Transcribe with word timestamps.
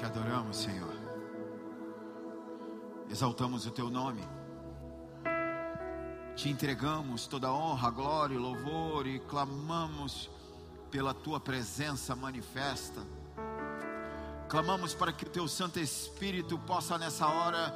Te 0.00 0.06
adoramos, 0.06 0.56
Senhor. 0.56 0.94
Exaltamos 3.10 3.66
o 3.66 3.70
teu 3.70 3.90
nome. 3.90 4.22
Te 6.34 6.48
entregamos 6.48 7.26
toda 7.26 7.52
honra, 7.52 7.90
glória 7.90 8.34
e 8.34 8.38
louvor 8.38 9.06
e 9.06 9.18
clamamos 9.20 10.30
pela 10.90 11.12
tua 11.12 11.38
presença 11.38 12.16
manifesta. 12.16 13.02
Clamamos 14.48 14.94
para 14.94 15.12
que 15.12 15.26
o 15.26 15.28
teu 15.28 15.46
Santo 15.46 15.78
Espírito 15.78 16.58
possa 16.60 16.96
nessa 16.96 17.26
hora 17.26 17.74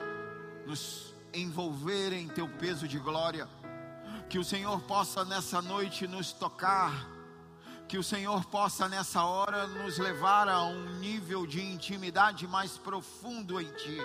nos 0.67 1.15
envolver 1.31 2.15
em 2.15 2.27
teu 2.27 2.49
peso 2.49 2.89
de 2.89 2.99
glória. 2.99 3.47
Que 4.31 4.39
o 4.39 4.45
Senhor 4.45 4.81
possa 4.85 5.27
nessa 5.27 5.61
noite 5.61 6.09
nos 6.09 6.33
tocar 6.33 7.14
que 7.95 7.99
o 7.99 8.03
Senhor 8.03 8.45
possa 8.47 8.89
nessa 8.89 9.23
hora 9.23 9.69
nos 9.69 9.99
levar 9.99 10.49
a 10.49 10.65
um 10.65 10.99
nível 10.99 11.47
de 11.47 11.63
intimidade 11.63 12.45
mais 12.45 12.77
profundo 12.77 13.61
em 13.61 13.71
Ti. 13.71 14.01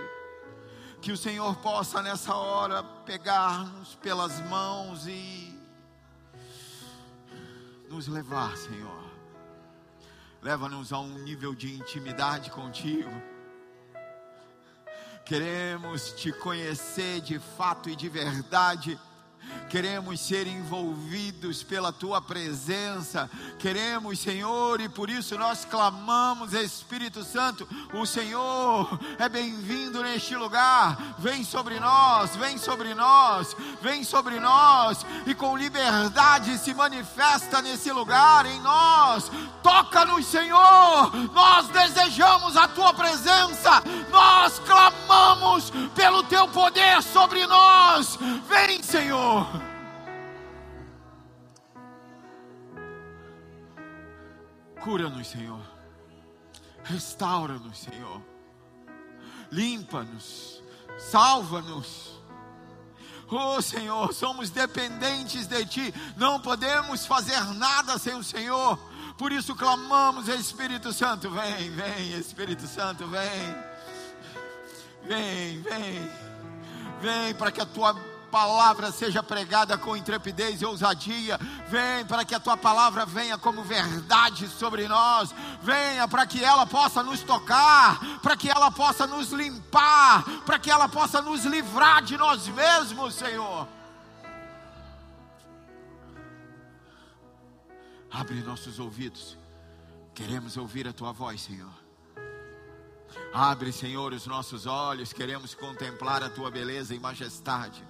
Que 1.01 1.11
o 1.11 1.17
Senhor 1.17 1.55
possa 1.55 1.99
nessa 1.99 2.35
hora 2.35 2.83
pegar-nos 2.83 3.95
pelas 3.95 4.39
mãos 4.41 5.07
e 5.07 5.59
nos 7.89 8.07
levar, 8.07 8.55
Senhor. 8.57 9.09
Leva-nos 10.39 10.93
a 10.93 10.99
um 10.99 11.17
nível 11.23 11.55
de 11.55 11.73
intimidade 11.73 12.51
contigo. 12.51 13.09
Queremos 15.25 16.11
te 16.11 16.31
conhecer 16.31 17.21
de 17.21 17.39
fato 17.39 17.89
e 17.89 17.95
de 17.95 18.07
verdade 18.07 18.99
queremos 19.69 20.19
ser 20.19 20.47
envolvidos 20.47 21.63
pela 21.63 21.91
tua 21.91 22.21
presença, 22.21 23.29
queremos, 23.59 24.19
Senhor, 24.19 24.81
e 24.81 24.89
por 24.89 25.09
isso 25.09 25.37
nós 25.37 25.63
clamamos, 25.63 26.53
Espírito 26.53 27.23
Santo, 27.23 27.67
o 27.93 28.05
Senhor 28.05 28.99
é 29.19 29.29
bem-vindo 29.29 30.01
neste 30.01 30.35
lugar, 30.35 31.15
vem 31.19 31.43
sobre 31.43 31.79
nós, 31.79 32.35
vem 32.35 32.57
sobre 32.57 32.93
nós, 32.95 33.55
vem 33.81 34.03
sobre 34.03 34.39
nós, 34.39 35.05
e 35.27 35.35
com 35.35 35.55
liberdade 35.55 36.57
se 36.57 36.73
manifesta 36.73 37.61
nesse 37.61 37.91
lugar 37.91 38.45
em 38.45 38.59
nós, 38.61 39.31
toca-nos, 39.61 40.25
Senhor, 40.25 41.11
nós 41.31 41.67
desejamos 41.67 42.57
a 42.57 42.67
tua 42.67 42.93
presença, 42.93 43.83
nós 44.09 44.59
clamamos 44.59 45.71
pelo 45.93 46.23
teu 46.23 46.47
poder 46.47 47.03
sobre 47.03 47.45
nós, 47.45 48.17
vem, 48.47 48.81
Senhor. 48.81 49.28
Cura-nos, 54.81 55.27
Senhor. 55.27 55.61
Restaura-nos, 56.83 57.77
Senhor. 57.79 58.21
Limpa-nos. 59.51 60.63
Salva-nos. 60.97 62.19
Oh 63.31 63.61
Senhor, 63.61 64.11
somos 64.11 64.49
dependentes 64.49 65.45
de 65.45 65.63
Ti, 65.65 65.93
não 66.17 66.39
podemos 66.39 67.05
fazer 67.05 67.39
nada 67.53 67.99
sem 67.99 68.15
o 68.15 68.23
Senhor, 68.23 68.75
por 69.19 69.31
isso 69.31 69.55
clamamos, 69.55 70.27
Espírito 70.27 70.91
Santo, 70.91 71.29
vem, 71.29 71.69
vem, 71.69 72.17
Espírito 72.17 72.65
Santo, 72.65 73.05
vem, 73.07 73.55
vem, 75.03 75.61
vem, 75.61 76.11
vem, 77.01 77.35
para 77.35 77.51
que 77.51 77.61
a 77.61 77.67
Tua 77.67 77.93
palavra 78.29 78.91
seja 78.91 79.21
pregada 79.21 79.77
com 79.77 79.97
intrepidez 79.97 80.61
e 80.61 80.65
ousadia. 80.65 81.39
Vem 81.67 82.05
para 82.05 82.23
que 82.23 82.35
a 82.35 82.39
tua 82.39 82.55
palavra 82.55 83.05
venha 83.05 83.37
como 83.37 83.63
verdade 83.63 84.47
sobre 84.47 84.87
nós. 84.87 85.33
Venha 85.61 86.07
para 86.07 86.25
que 86.25 86.43
ela 86.43 86.65
possa 86.65 87.03
nos 87.03 87.21
tocar, 87.21 87.99
para 88.21 88.37
que 88.37 88.49
ela 88.49 88.71
possa 88.71 89.05
nos 89.05 89.31
limpar, 89.31 90.23
para 90.45 90.59
que 90.59 90.71
ela 90.71 90.87
possa 90.87 91.21
nos 91.21 91.43
livrar 91.45 92.01
de 92.01 92.17
nós 92.17 92.47
mesmos, 92.47 93.15
Senhor. 93.15 93.67
Abre 98.11 98.41
nossos 98.41 98.79
ouvidos. 98.79 99.37
Queremos 100.13 100.57
ouvir 100.57 100.87
a 100.87 100.93
tua 100.93 101.11
voz, 101.11 101.41
Senhor. 101.41 101.71
Abre, 103.33 103.71
Senhor, 103.71 104.13
os 104.13 104.25
nossos 104.25 104.65
olhos, 104.65 105.13
queremos 105.13 105.53
contemplar 105.53 106.23
a 106.23 106.29
tua 106.29 106.49
beleza 106.51 106.93
e 106.93 106.99
majestade. 106.99 107.83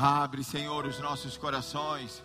Abre, 0.00 0.42
Senhor, 0.42 0.86
os 0.86 0.98
nossos 0.98 1.36
corações 1.36 2.22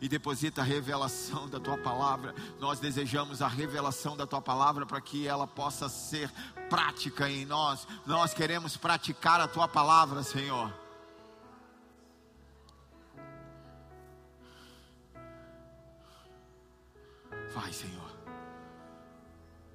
e 0.00 0.08
deposita 0.08 0.60
a 0.60 0.64
revelação 0.64 1.48
da 1.48 1.60
tua 1.60 1.78
palavra. 1.78 2.34
Nós 2.58 2.80
desejamos 2.80 3.40
a 3.40 3.46
revelação 3.46 4.16
da 4.16 4.26
tua 4.26 4.42
palavra 4.42 4.84
para 4.84 5.00
que 5.00 5.24
ela 5.24 5.46
possa 5.46 5.88
ser 5.88 6.28
prática 6.68 7.30
em 7.30 7.46
nós. 7.46 7.86
Nós 8.04 8.34
queremos 8.34 8.76
praticar 8.76 9.40
a 9.40 9.46
tua 9.46 9.68
palavra, 9.68 10.24
Senhor. 10.24 10.74
Vai, 17.54 17.72
Senhor. 17.72 18.10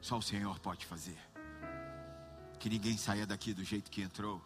Só 0.01 0.17
o 0.17 0.21
Senhor 0.21 0.59
pode 0.59 0.85
fazer. 0.85 1.17
Que 2.59 2.69
ninguém 2.69 2.97
saia 2.97 3.25
daqui 3.25 3.53
do 3.53 3.63
jeito 3.63 3.89
que 3.89 4.01
entrou 4.01 4.41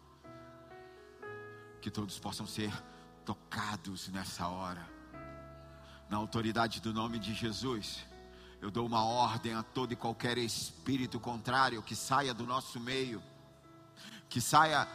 que 1.80 1.90
todos 1.90 2.18
possam 2.18 2.46
ser 2.46 2.72
tocados 3.24 4.08
nessa 4.08 4.46
hora. 4.48 4.86
Na 6.08 6.16
autoridade 6.16 6.80
do 6.80 6.92
nome 6.92 7.18
de 7.18 7.34
Jesus, 7.34 8.04
eu 8.60 8.70
dou 8.70 8.86
uma 8.86 9.04
ordem 9.04 9.54
a 9.54 9.62
todo 9.62 9.92
e 9.92 9.96
qualquer 9.96 10.36
espírito 10.36 11.18
contrário 11.18 11.82
que 11.82 11.96
saia 11.96 12.34
do 12.34 12.44
nosso 12.44 12.78
meio, 12.78 13.22
que 14.28 14.40
saia 14.40 14.86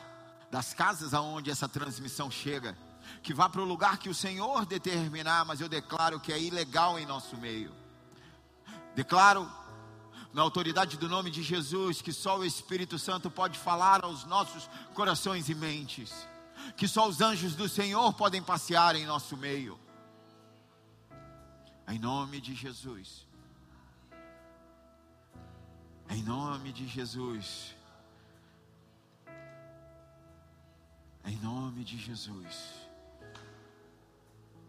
das 0.51 0.74
casas 0.74 1.13
aonde 1.13 1.50
essa 1.50 1.68
transmissão 1.68 2.29
chega, 2.29 2.78
que 3.24 3.34
vá 3.34 3.50
para 3.50 3.62
o 3.62 3.66
lugar 3.66 3.97
que 3.97 4.09
o 4.09 4.16
Senhor 4.16 4.66
determinar, 4.66 5.45
mas 5.45 5.62
eu 5.62 5.69
declaro 5.69 6.19
que 6.19 6.31
é 6.31 6.40
ilegal 6.40 7.00
em 7.00 7.06
nosso 7.06 7.35
meio. 7.38 7.74
Declaro 8.94 9.50
na 10.34 10.41
autoridade 10.41 10.97
do 10.97 11.09
nome 11.09 11.31
de 11.31 11.41
Jesus 11.41 12.01
que 12.01 12.13
só 12.13 12.38
o 12.38 12.45
Espírito 12.45 13.00
Santo 13.00 13.31
pode 13.31 13.57
falar 13.57 14.03
aos 14.03 14.25
nossos 14.25 14.69
corações 14.94 15.50
e 15.50 15.56
mentes 15.56 16.13
que 16.76 16.88
só 16.88 17.08
os 17.08 17.22
anjos 17.22 17.56
do 17.56 17.68
Senhor 17.68 18.14
podem 18.14 18.42
passear 18.42 18.96
em 18.96 19.06
nosso 19.06 19.38
meio. 19.38 19.80
Em 21.88 22.00
nome 22.00 22.42
de 22.42 22.56
Jesus. 22.56 23.28
Em 26.09 26.24
nome 26.24 26.72
de 26.72 26.88
Jesus. 26.88 27.75
Em 31.24 31.38
nome 31.38 31.84
de 31.84 31.98
Jesus. 31.98 32.86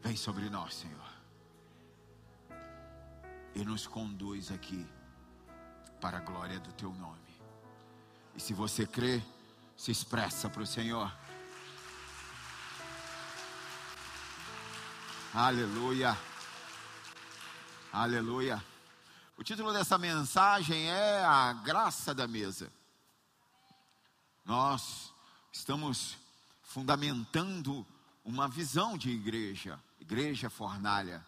Vem 0.03 0.17
sobre 0.17 0.49
nós, 0.49 0.75
Senhor. 0.75 1.13
E 3.55 3.65
nos 3.65 3.87
conduz 3.87 4.51
aqui 4.51 4.87
para 6.01 6.19
a 6.19 6.21
glória 6.21 6.61
do 6.61 6.73
teu 6.73 6.93
nome. 6.93 7.19
E 8.35 8.41
se 8.41 8.53
você 8.53 8.87
crê, 8.87 9.23
se 9.77 9.91
expressa 9.91 10.49
para 10.49 10.63
o 10.63 10.67
Senhor. 10.67 11.13
Aleluia. 15.39 16.17
Aleluia. 17.93 18.65
O 19.37 19.45
título 19.45 19.71
dessa 19.71 19.99
mensagem 19.99 20.89
é 20.89 21.23
A 21.27 21.53
Graça 21.53 22.15
da 22.15 22.27
Mesa. 22.27 22.73
Nós 24.47 25.13
estamos 25.53 26.17
fundamentando 26.63 27.87
uma 28.25 28.49
visão 28.49 28.97
de 28.97 29.11
igreja, 29.11 29.79
igreja 30.01 30.49
fornalha, 30.49 31.23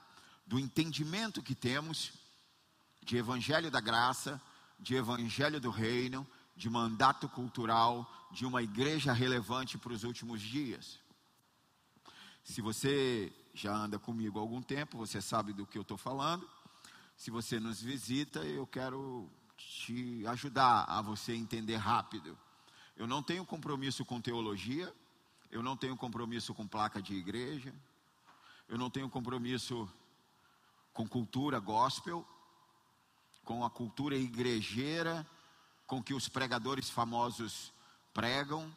do 0.47 0.59
entendimento 0.59 1.43
que 1.43 1.55
temos 1.55 2.15
de 3.03 3.19
evangelho 3.19 3.71
da 3.71 3.79
graça, 3.79 4.41
de 4.81 4.95
evangelho 4.95 5.61
do 5.61 5.69
reino, 5.69 6.27
de 6.57 6.71
mandato 6.71 7.29
cultural, 7.29 8.11
de 8.31 8.47
uma 8.47 8.63
igreja 8.63 9.13
relevante 9.13 9.77
para 9.77 9.93
os 9.93 10.03
últimos 10.03 10.41
dias. 10.41 10.99
Se 12.43 12.63
você 12.63 13.31
já 13.63 13.75
anda 13.75 13.99
comigo 13.99 14.39
há 14.39 14.43
algum 14.43 14.63
tempo, 14.63 14.97
você 14.97 15.21
sabe 15.21 15.53
do 15.53 15.67
que 15.67 15.77
eu 15.77 15.83
estou 15.83 15.97
falando. 15.97 16.49
Se 17.17 17.31
você 17.31 17.59
nos 17.59 17.83
visita, 17.83 18.41
eu 18.45 18.67
quero 18.67 19.29
te 19.57 20.25
ajudar 20.29 20.85
a 20.85 21.03
você 21.03 21.35
entender 21.35 21.77
rápido. 21.77 22.39
Eu 22.97 23.07
não 23.07 23.23
tenho 23.23 23.45
compromisso 23.45 24.05
com 24.05 24.21
teologia, 24.21 24.95
eu 25.51 25.63
não 25.63 25.77
tenho 25.77 25.97
compromisso 25.97 26.55
com 26.55 26.67
placa 26.67 27.03
de 27.03 27.15
igreja, 27.15 27.75
eu 28.69 28.79
não 28.79 28.89
tenho 28.89 29.09
compromisso 29.09 29.91
com 30.93 31.09
cultura 31.09 31.59
gospel, 31.59 32.25
com 33.45 33.65
a 33.65 33.71
cultura 33.71 34.17
igrejeira, 34.17 35.27
com 35.87 36.03
que 36.03 36.15
os 36.15 36.29
pregadores 36.29 36.91
famosos 36.91 37.73
pregam. 38.15 38.71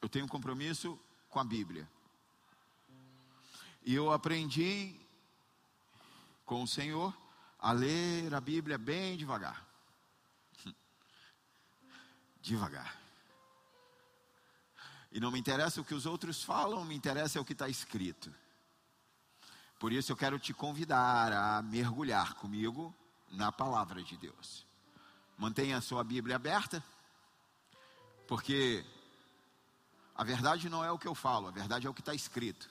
Eu 0.00 0.08
tenho 0.08 0.28
compromisso 0.28 0.98
com 1.28 1.40
a 1.40 1.44
Bíblia. 1.44 1.88
E 3.82 3.94
eu 3.94 4.12
aprendi 4.12 4.94
com 6.44 6.62
o 6.62 6.68
Senhor 6.68 7.16
a 7.58 7.72
ler 7.72 8.34
a 8.34 8.40
Bíblia 8.40 8.76
bem 8.76 9.16
devagar. 9.16 9.66
devagar. 12.42 12.98
E 15.12 15.18
não 15.18 15.30
me 15.30 15.38
interessa 15.38 15.80
o 15.80 15.84
que 15.84 15.94
os 15.94 16.06
outros 16.06 16.42
falam, 16.42 16.84
me 16.84 16.94
interessa 16.94 17.38
é 17.38 17.40
o 17.40 17.44
que 17.44 17.52
está 17.52 17.68
escrito. 17.68 18.32
Por 19.78 19.92
isso 19.92 20.12
eu 20.12 20.16
quero 20.16 20.38
te 20.38 20.52
convidar 20.52 21.32
a 21.32 21.62
mergulhar 21.62 22.34
comigo 22.34 22.94
na 23.30 23.50
palavra 23.50 24.02
de 24.02 24.16
Deus. 24.16 24.66
Mantenha 25.38 25.78
a 25.78 25.80
sua 25.80 26.04
Bíblia 26.04 26.36
aberta, 26.36 26.84
porque 28.28 28.84
a 30.14 30.22
verdade 30.22 30.68
não 30.68 30.84
é 30.84 30.90
o 30.92 30.98
que 30.98 31.08
eu 31.08 31.14
falo, 31.14 31.48
a 31.48 31.50
verdade 31.50 31.86
é 31.86 31.90
o 31.90 31.94
que 31.94 32.02
está 32.02 32.14
escrito. 32.14 32.68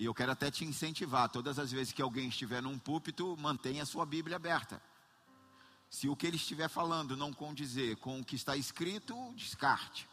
E 0.00 0.06
eu 0.06 0.14
quero 0.14 0.32
até 0.32 0.50
te 0.50 0.64
incentivar, 0.64 1.28
todas 1.28 1.58
as 1.58 1.70
vezes 1.70 1.92
que 1.92 2.00
alguém 2.00 2.26
estiver 2.26 2.62
num 2.62 2.78
púlpito, 2.78 3.36
mantenha 3.36 3.82
a 3.82 3.86
sua 3.86 4.06
Bíblia 4.06 4.36
aberta. 4.36 4.82
Se 5.90 6.08
o 6.08 6.16
que 6.16 6.26
ele 6.26 6.36
estiver 6.36 6.70
falando 6.70 7.18
não 7.18 7.34
condizer 7.34 7.96
com 7.96 8.18
o 8.18 8.24
que 8.24 8.34
está 8.34 8.56
escrito, 8.56 9.14
descarte. 9.34 10.08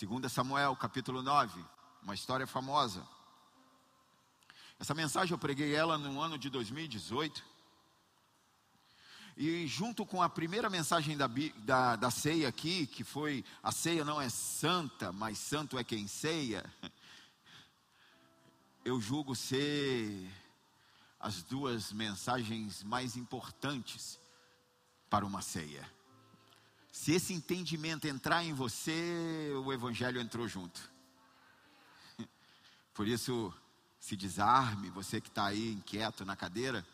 2 0.00 0.30
Samuel, 0.30 0.76
capítulo 0.76 1.24
9, 1.24 1.60
uma 2.04 2.14
história 2.14 2.46
famosa. 2.46 3.04
Essa 4.78 4.94
mensagem 4.94 5.32
eu 5.32 5.38
preguei 5.38 5.74
ela 5.74 5.98
no 5.98 6.20
ano 6.20 6.38
de 6.38 6.48
2018. 6.50 7.44
E 9.40 9.68
junto 9.68 10.04
com 10.04 10.20
a 10.20 10.28
primeira 10.28 10.68
mensagem 10.68 11.16
da, 11.16 11.30
da, 11.58 11.94
da 11.94 12.10
ceia 12.10 12.48
aqui, 12.48 12.88
que 12.88 13.04
foi 13.04 13.44
a 13.62 13.70
ceia 13.70 14.04
não 14.04 14.20
é 14.20 14.28
santa, 14.28 15.12
mas 15.12 15.38
santo 15.38 15.78
é 15.78 15.84
quem 15.84 16.08
ceia, 16.08 16.68
eu 18.84 19.00
julgo 19.00 19.36
ser 19.36 20.28
as 21.20 21.40
duas 21.44 21.92
mensagens 21.92 22.82
mais 22.82 23.16
importantes 23.16 24.18
para 25.08 25.24
uma 25.24 25.40
ceia. 25.40 25.88
Se 26.90 27.12
esse 27.12 27.32
entendimento 27.32 28.08
entrar 28.08 28.42
em 28.42 28.52
você, 28.52 29.52
o 29.64 29.72
Evangelho 29.72 30.20
entrou 30.20 30.48
junto. 30.48 30.80
Por 32.92 33.06
isso, 33.06 33.54
se 34.00 34.16
desarme, 34.16 34.90
você 34.90 35.20
que 35.20 35.28
está 35.28 35.46
aí 35.46 35.74
inquieto 35.74 36.24
na 36.24 36.34
cadeira, 36.34 36.84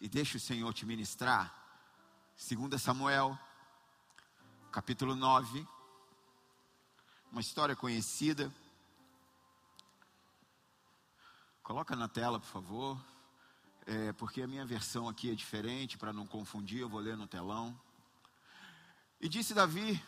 e 0.00 0.08
deixe 0.08 0.36
o 0.36 0.40
Senhor 0.40 0.74
te 0.74 0.84
ministrar. 0.84 1.59
2 2.42 2.80
Samuel, 2.80 3.38
capítulo 4.72 5.14
9, 5.14 5.68
uma 7.30 7.40
história 7.42 7.76
conhecida. 7.76 8.50
Coloca 11.62 11.94
na 11.94 12.08
tela, 12.08 12.40
por 12.40 12.46
favor, 12.46 13.00
é, 13.86 14.12
porque 14.14 14.40
a 14.40 14.46
minha 14.48 14.64
versão 14.64 15.06
aqui 15.06 15.30
é 15.30 15.34
diferente, 15.34 15.98
para 15.98 16.14
não 16.14 16.26
confundir, 16.26 16.80
eu 16.80 16.88
vou 16.88 16.98
ler 16.98 17.14
no 17.14 17.26
telão. 17.26 17.78
E 19.20 19.28
disse 19.28 19.52
Davi: 19.52 20.02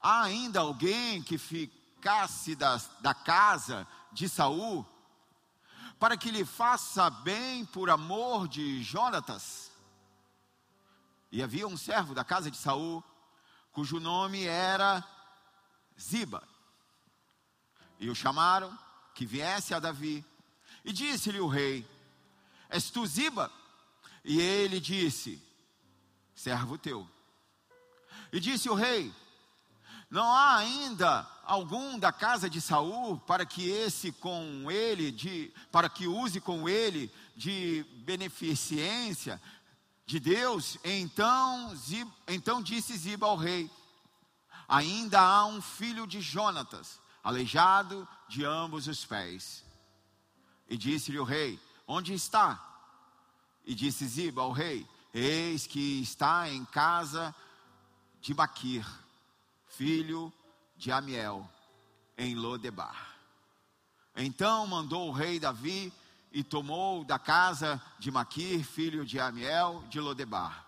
Há 0.00 0.22
ainda 0.22 0.60
alguém 0.60 1.24
que 1.24 1.36
ficasse 1.36 2.54
da, 2.54 2.76
da 3.00 3.12
casa 3.12 3.86
de 4.12 4.28
Saul, 4.28 4.86
para 5.98 6.16
que 6.16 6.30
lhe 6.30 6.44
faça 6.44 7.10
bem 7.10 7.66
por 7.66 7.90
amor 7.90 8.46
de 8.46 8.80
Jonatas? 8.84 9.75
E 11.36 11.42
havia 11.42 11.68
um 11.68 11.76
servo 11.76 12.14
da 12.14 12.24
casa 12.24 12.50
de 12.50 12.56
Saul, 12.56 13.04
cujo 13.70 14.00
nome 14.00 14.46
era 14.46 15.04
Ziba. 16.00 16.42
E 18.00 18.08
o 18.08 18.14
chamaram 18.14 18.74
que 19.14 19.26
viesse 19.26 19.74
a 19.74 19.78
Davi. 19.78 20.24
E 20.82 20.94
disse-lhe 20.94 21.38
o 21.38 21.46
rei: 21.46 21.86
És 22.70 22.88
tu 22.88 23.04
Ziba? 23.04 23.52
E 24.24 24.40
ele 24.40 24.80
disse: 24.80 25.38
Servo 26.34 26.78
teu. 26.78 27.06
E 28.32 28.40
disse 28.40 28.70
o 28.70 28.74
rei: 28.74 29.12
Não 30.08 30.32
há 30.32 30.56
ainda 30.56 31.28
algum 31.44 31.98
da 31.98 32.10
casa 32.10 32.48
de 32.48 32.62
Saul 32.62 33.18
para 33.20 33.44
que 33.44 33.68
esse 33.68 34.10
com 34.10 34.70
ele 34.70 35.12
de 35.12 35.52
para 35.70 35.90
que 35.90 36.06
use 36.06 36.40
com 36.40 36.66
ele 36.66 37.12
de 37.36 37.84
beneficência 38.06 39.38
de 40.06 40.20
Deus? 40.20 40.78
Então, 40.84 41.74
então 42.28 42.62
disse 42.62 42.96
Ziba 42.96 43.26
ao 43.26 43.36
rei: 43.36 43.68
Ainda 44.68 45.20
há 45.20 45.44
um 45.46 45.60
filho 45.60 46.06
de 46.06 46.20
Jonatas, 46.20 47.00
aleijado 47.22 48.08
de 48.28 48.44
ambos 48.44 48.86
os 48.86 49.04
pés. 49.04 49.64
E 50.68 50.76
disse-lhe 50.76 51.18
o 51.18 51.24
rei: 51.24 51.60
Onde 51.86 52.14
está? 52.14 52.62
E 53.64 53.74
disse 53.74 54.06
Ziba 54.06 54.42
ao 54.42 54.52
rei: 54.52 54.86
Eis 55.12 55.66
que 55.66 56.00
está 56.00 56.48
em 56.48 56.64
casa 56.64 57.34
de 58.20 58.32
Maquir, 58.32 58.86
filho 59.68 60.32
de 60.76 60.92
Amiel, 60.92 61.48
em 62.16 62.34
Lodebar. 62.34 63.14
Então 64.16 64.66
mandou 64.66 65.08
o 65.08 65.12
rei 65.12 65.38
Davi 65.38 65.92
e 66.36 66.44
tomou 66.44 67.02
da 67.02 67.18
casa 67.18 67.82
de 67.98 68.10
Maquir, 68.10 68.62
filho 68.62 69.06
de 69.06 69.18
Amiel, 69.18 69.82
de 69.88 69.98
Lodebar. 69.98 70.66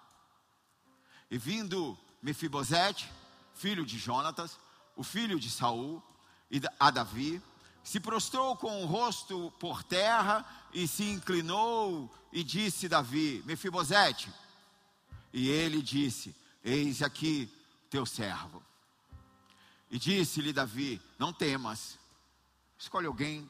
E 1.30 1.36
vindo 1.36 1.94
Mefibosete, 2.22 3.06
filho 3.54 3.84
de 3.84 3.98
Jonatas, 3.98 4.58
o 4.96 5.04
filho 5.04 5.38
de 5.38 5.50
Saul, 5.50 6.02
e 6.50 6.58
a 6.80 6.90
Davi, 6.90 7.42
se 7.84 8.00
prostrou 8.00 8.56
com 8.56 8.82
o 8.82 8.86
rosto 8.86 9.52
por 9.60 9.82
terra 9.82 10.42
e 10.72 10.88
se 10.88 11.04
inclinou 11.04 12.10
e 12.32 12.42
disse 12.42 12.88
Davi: 12.88 13.42
Mefibosete. 13.44 14.32
E 15.34 15.50
ele 15.50 15.82
disse: 15.82 16.34
Eis 16.64 17.02
aqui 17.02 17.46
teu 17.90 18.06
servo. 18.06 18.62
E 19.90 19.98
disse-lhe 19.98 20.50
Davi: 20.50 20.98
Não 21.18 21.30
temas, 21.30 21.98
escolhe 22.78 23.06
alguém 23.06 23.46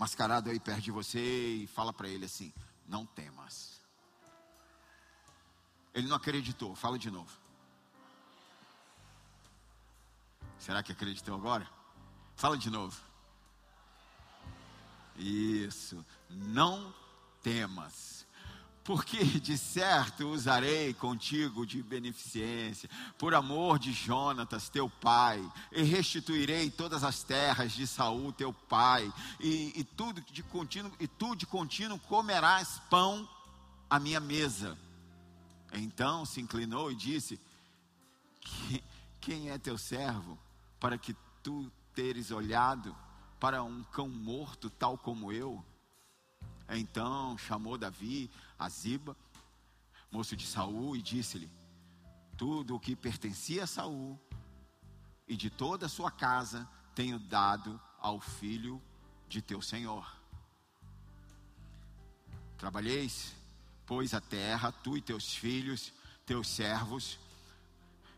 mascarado 0.00 0.48
aí 0.48 0.58
perto 0.58 0.80
de 0.80 0.90
você 0.90 1.20
e 1.20 1.66
fala 1.66 1.92
para 1.92 2.08
ele 2.08 2.24
assim: 2.24 2.54
Não 2.88 3.04
temas. 3.04 3.78
Ele 5.92 6.08
não 6.08 6.16
acreditou, 6.16 6.74
fala 6.74 6.98
de 6.98 7.10
novo. 7.10 7.30
Será 10.58 10.82
que 10.82 10.92
acreditou 10.92 11.34
agora? 11.34 11.68
Fala 12.34 12.56
de 12.56 12.70
novo. 12.70 12.98
Isso, 15.16 16.02
não 16.30 16.94
temas 17.42 18.19
porque 18.84 19.22
de 19.24 19.56
certo 19.58 20.28
usarei 20.28 20.94
contigo 20.94 21.66
de 21.66 21.82
beneficência, 21.82 22.88
por 23.18 23.34
amor 23.34 23.78
de 23.78 23.92
Jonatas, 23.92 24.68
teu 24.68 24.88
pai, 24.88 25.40
e 25.72 25.82
restituirei 25.82 26.70
todas 26.70 27.04
as 27.04 27.22
terras 27.22 27.72
de 27.72 27.86
Saul, 27.86 28.32
teu 28.32 28.52
pai, 28.52 29.12
e, 29.38 29.72
e 29.76 29.84
tudo 29.84 30.20
de 30.20 30.42
contínuo, 30.42 30.92
e 30.98 31.06
tu 31.06 31.34
de 31.36 31.46
contínuo 31.46 31.98
comerás 31.98 32.80
pão 32.90 33.28
à 33.88 33.98
minha 33.98 34.20
mesa. 34.20 34.78
Então 35.72 36.24
se 36.24 36.40
inclinou 36.40 36.90
e 36.90 36.96
disse: 36.96 37.38
Quem 39.20 39.50
é 39.50 39.58
teu 39.58 39.76
servo, 39.76 40.38
para 40.78 40.98
que 40.98 41.14
tu 41.42 41.70
teres 41.94 42.30
olhado 42.30 42.96
para 43.38 43.62
um 43.62 43.82
cão 43.84 44.08
morto 44.08 44.70
tal 44.70 44.96
como 44.96 45.32
eu? 45.32 45.64
Então 46.78 47.36
chamou 47.36 47.76
Davi 47.76 48.30
a 48.58 48.68
Ziba, 48.68 49.16
moço 50.10 50.36
de 50.36 50.46
Saul, 50.46 50.96
e 50.96 51.02
disse-lhe: 51.02 51.50
Tudo 52.36 52.76
o 52.76 52.80
que 52.80 52.94
pertencia 52.94 53.64
a 53.64 53.66
Saul 53.66 54.18
e 55.26 55.36
de 55.36 55.50
toda 55.50 55.86
a 55.86 55.88
sua 55.88 56.10
casa 56.10 56.68
tenho 56.94 57.18
dado 57.18 57.80
ao 57.98 58.20
filho 58.20 58.82
de 59.28 59.40
teu 59.40 59.62
senhor. 59.62 60.10
Trabalheis, 62.58 63.34
pois, 63.86 64.12
a 64.12 64.20
terra, 64.20 64.72
tu 64.72 64.96
e 64.96 65.00
teus 65.00 65.34
filhos, 65.34 65.92
teus 66.26 66.48
servos, 66.48 67.18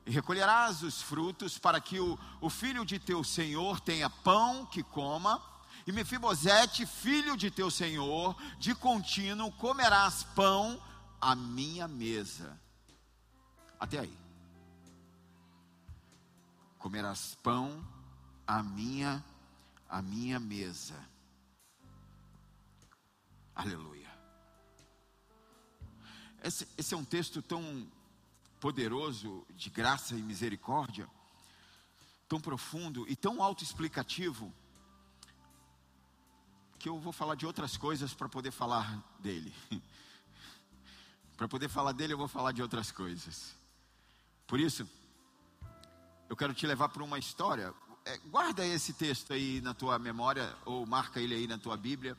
e 0.05 0.11
recolherás 0.11 0.83
os 0.83 1.01
frutos 1.01 1.59
para 1.59 1.81
que 1.81 2.01
o, 2.01 2.19
o 2.41 2.51
filho 2.51 2.85
de 2.85 2.99
teu 2.99 3.23
senhor 3.23 3.79
tenha 3.81 4.11
pão 4.11 4.67
que 4.67 4.83
coma 4.83 5.52
e 5.87 5.93
Mefibosete, 5.93 6.87
filho 6.87 7.37
de 7.37 7.51
teu 7.51 7.71
senhor, 7.71 8.37
de 8.59 8.75
contínuo 8.75 9.51
comerás 9.53 10.23
pão 10.35 10.81
à 11.21 11.35
minha 11.35 11.89
mesa. 11.89 12.59
Até 13.79 13.99
aí. 13.99 14.19
Comerás 16.79 17.37
pão 17.43 17.85
à 18.47 18.63
minha 18.63 19.25
à 19.89 20.01
minha 20.01 20.41
mesa. 20.41 20.99
Aleluia. 23.55 24.11
Esse, 26.43 26.67
esse 26.79 26.95
é 26.95 26.97
um 26.97 27.05
texto 27.05 27.43
tão 27.43 27.87
poderoso 28.59 29.47
de 29.51 29.69
graça 29.69 30.15
e 30.15 30.23
misericórdia, 30.23 31.07
tão 32.27 32.41
profundo 32.41 33.07
e 33.07 33.15
tão 33.15 33.43
autoexplicativo 33.43 34.53
que 36.83 36.89
eu 36.89 36.99
vou 36.99 37.13
falar 37.13 37.37
de 37.37 37.47
outras 37.47 37.77
coisas 37.77 38.13
para 38.13 38.29
poder 38.29 38.51
falar 38.51 39.01
dele. 39.21 39.55
Para 41.37 41.47
poder 41.47 41.69
falar 41.69 41.93
dele, 41.93 42.13
eu 42.13 42.19
vou 42.19 42.27
falar 42.27 42.51
de 42.53 42.61
outras 42.61 42.91
coisas. 42.91 43.55
Por 44.47 44.61
isso, 44.61 44.89
eu 46.29 46.37
quero 46.37 46.53
te 46.53 46.67
levar 46.67 46.89
para 46.89 47.03
uma 47.03 47.19
história. 47.19 47.73
É, 48.05 48.19
guarda 48.19 48.67
esse 48.67 48.93
texto 48.93 49.33
aí 49.33 49.61
na 49.61 49.75
tua 49.75 49.99
memória, 49.99 50.55
ou 50.65 50.85
marca 50.85 51.21
ele 51.21 51.35
aí 51.35 51.47
na 51.47 51.57
tua 51.57 51.77
Bíblia. 51.77 52.17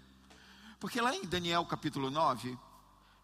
Porque 0.80 1.00
lá 1.00 1.16
em 1.16 1.26
Daniel 1.26 1.66
capítulo 1.66 2.10
9, 2.10 2.58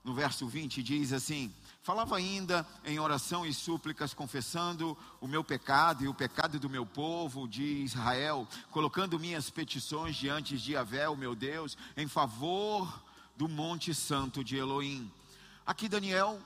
no 0.03 0.13
verso 0.13 0.47
20, 0.47 0.83
diz 0.83 1.11
assim: 1.11 1.53
Falava 1.81 2.17
ainda 2.17 2.67
em 2.83 2.99
oração 2.99 3.45
e 3.45 3.53
súplicas, 3.53 4.13
confessando 4.13 4.97
o 5.21 5.27
meu 5.27 5.43
pecado 5.43 6.03
e 6.03 6.07
o 6.09 6.13
pecado 6.13 6.59
do 6.59 6.69
meu 6.69 6.85
povo 6.85 7.47
de 7.47 7.63
Israel, 7.63 8.47
colocando 8.69 9.19
minhas 9.19 9.49
petições 9.49 10.15
diante 10.15 10.57
de 10.57 10.73
Yahvé, 10.73 11.07
o 11.07 11.15
meu 11.15 11.33
Deus, 11.33 11.77
em 11.95 12.07
favor 12.07 13.01
do 13.35 13.47
Monte 13.47 13.93
Santo 13.93 14.43
de 14.43 14.57
Elohim. 14.57 15.09
Aqui 15.65 15.87
Daniel, 15.87 16.39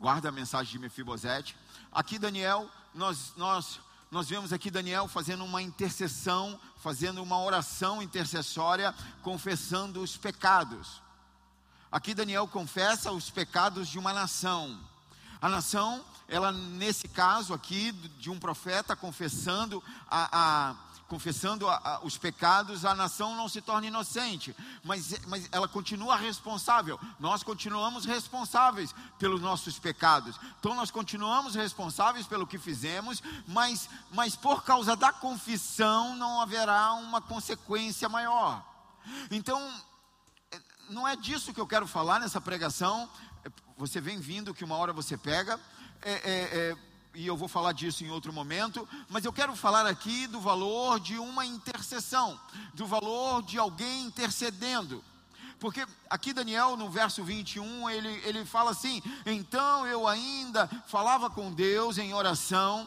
guarda 0.00 0.30
a 0.30 0.32
mensagem 0.32 0.72
de 0.72 0.78
Mefibosete. 0.80 1.56
Aqui 1.92 2.18
Daniel, 2.18 2.68
nós, 2.92 3.34
nós, 3.36 3.80
nós 4.10 4.28
vemos 4.28 4.52
aqui 4.52 4.68
Daniel 4.68 5.06
fazendo 5.06 5.44
uma 5.44 5.62
intercessão, 5.62 6.58
fazendo 6.78 7.22
uma 7.22 7.40
oração 7.40 8.02
intercessória, 8.02 8.92
confessando 9.22 10.02
os 10.02 10.16
pecados. 10.16 11.00
Aqui 11.90 12.14
Daniel 12.14 12.48
confessa 12.48 13.12
os 13.12 13.30
pecados 13.30 13.88
de 13.88 13.98
uma 13.98 14.12
nação. 14.12 14.78
A 15.40 15.48
nação, 15.48 16.04
ela 16.28 16.50
nesse 16.50 17.08
caso 17.08 17.54
aqui 17.54 17.92
de 17.92 18.30
um 18.30 18.38
profeta 18.38 18.96
confessando 18.96 19.82
a, 20.08 20.70
a 20.70 20.76
confessando 21.08 21.68
a, 21.68 21.76
a, 21.76 22.00
os 22.00 22.18
pecados, 22.18 22.84
a 22.84 22.94
nação 22.94 23.36
não 23.36 23.48
se 23.48 23.60
torna 23.60 23.86
inocente, 23.86 24.54
mas, 24.82 25.14
mas 25.26 25.48
ela 25.52 25.68
continua 25.68 26.16
responsável. 26.16 26.98
Nós 27.18 27.42
continuamos 27.42 28.04
responsáveis 28.04 28.94
pelos 29.18 29.40
nossos 29.40 29.78
pecados. 29.78 30.38
Então 30.58 30.74
nós 30.74 30.90
continuamos 30.90 31.54
responsáveis 31.54 32.26
pelo 32.26 32.46
que 32.46 32.58
fizemos, 32.58 33.22
mas, 33.46 33.88
mas 34.10 34.34
por 34.34 34.64
causa 34.64 34.96
da 34.96 35.12
confissão 35.12 36.16
não 36.16 36.40
haverá 36.40 36.92
uma 36.94 37.20
consequência 37.20 38.08
maior. 38.08 38.64
Então 39.30 39.60
não 40.88 41.06
é 41.06 41.16
disso 41.16 41.52
que 41.52 41.60
eu 41.60 41.66
quero 41.66 41.86
falar 41.86 42.20
nessa 42.20 42.40
pregação. 42.40 43.08
É, 43.44 43.50
você 43.76 44.00
vem 44.00 44.18
vindo 44.18 44.54
que 44.54 44.64
uma 44.64 44.76
hora 44.76 44.92
você 44.92 45.16
pega, 45.16 45.60
é, 46.02 46.12
é, 46.12 46.18
é, 46.24 46.76
e 47.14 47.26
eu 47.26 47.36
vou 47.36 47.48
falar 47.48 47.72
disso 47.72 48.04
em 48.04 48.10
outro 48.10 48.32
momento, 48.32 48.86
mas 49.08 49.24
eu 49.24 49.32
quero 49.32 49.56
falar 49.56 49.86
aqui 49.86 50.26
do 50.26 50.40
valor 50.40 51.00
de 51.00 51.18
uma 51.18 51.44
intercessão, 51.44 52.38
do 52.74 52.86
valor 52.86 53.42
de 53.42 53.58
alguém 53.58 54.04
intercedendo. 54.04 55.02
Porque 55.58 55.86
aqui 56.10 56.34
Daniel, 56.34 56.76
no 56.76 56.90
verso 56.90 57.24
21, 57.24 57.88
ele, 57.88 58.08
ele 58.24 58.44
fala 58.44 58.72
assim: 58.72 59.02
Então 59.24 59.86
eu 59.86 60.06
ainda 60.06 60.68
falava 60.86 61.30
com 61.30 61.50
Deus 61.50 61.96
em 61.96 62.12
oração, 62.12 62.86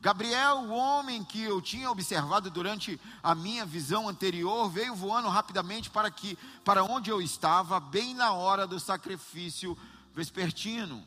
Gabriel, 0.00 0.58
o 0.58 0.72
homem 0.74 1.24
que 1.24 1.42
eu 1.42 1.60
tinha 1.62 1.90
observado 1.90 2.50
durante 2.50 3.00
a 3.22 3.34
minha 3.34 3.64
visão 3.64 4.08
anterior, 4.08 4.68
veio 4.68 4.94
voando 4.94 5.28
rapidamente 5.28 5.90
para 5.90 6.10
que 6.10 6.38
para 6.64 6.84
onde 6.84 7.10
eu 7.10 7.22
estava, 7.22 7.80
bem 7.80 8.14
na 8.14 8.32
hora 8.32 8.66
do 8.66 8.78
sacrifício 8.78 9.76
vespertino. 10.14 11.02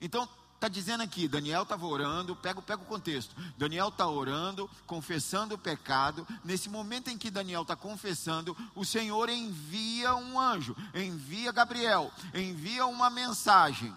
Então, 0.00 0.28
está 0.54 0.66
dizendo 0.66 1.02
aqui, 1.02 1.28
Daniel 1.28 1.62
estava 1.62 1.86
orando, 1.86 2.34
pega, 2.34 2.60
pega 2.60 2.82
o 2.82 2.86
contexto. 2.86 3.34
Daniel 3.56 3.88
está 3.88 4.06
orando, 4.08 4.68
confessando 4.86 5.54
o 5.54 5.58
pecado. 5.58 6.26
Nesse 6.44 6.68
momento 6.68 7.10
em 7.10 7.16
que 7.16 7.30
Daniel 7.30 7.62
está 7.62 7.76
confessando, 7.76 8.56
o 8.74 8.84
Senhor 8.84 9.28
envia 9.28 10.16
um 10.16 10.38
anjo, 10.38 10.76
envia 10.94 11.52
Gabriel, 11.52 12.10
envia 12.34 12.86
uma 12.86 13.08
mensagem 13.08 13.94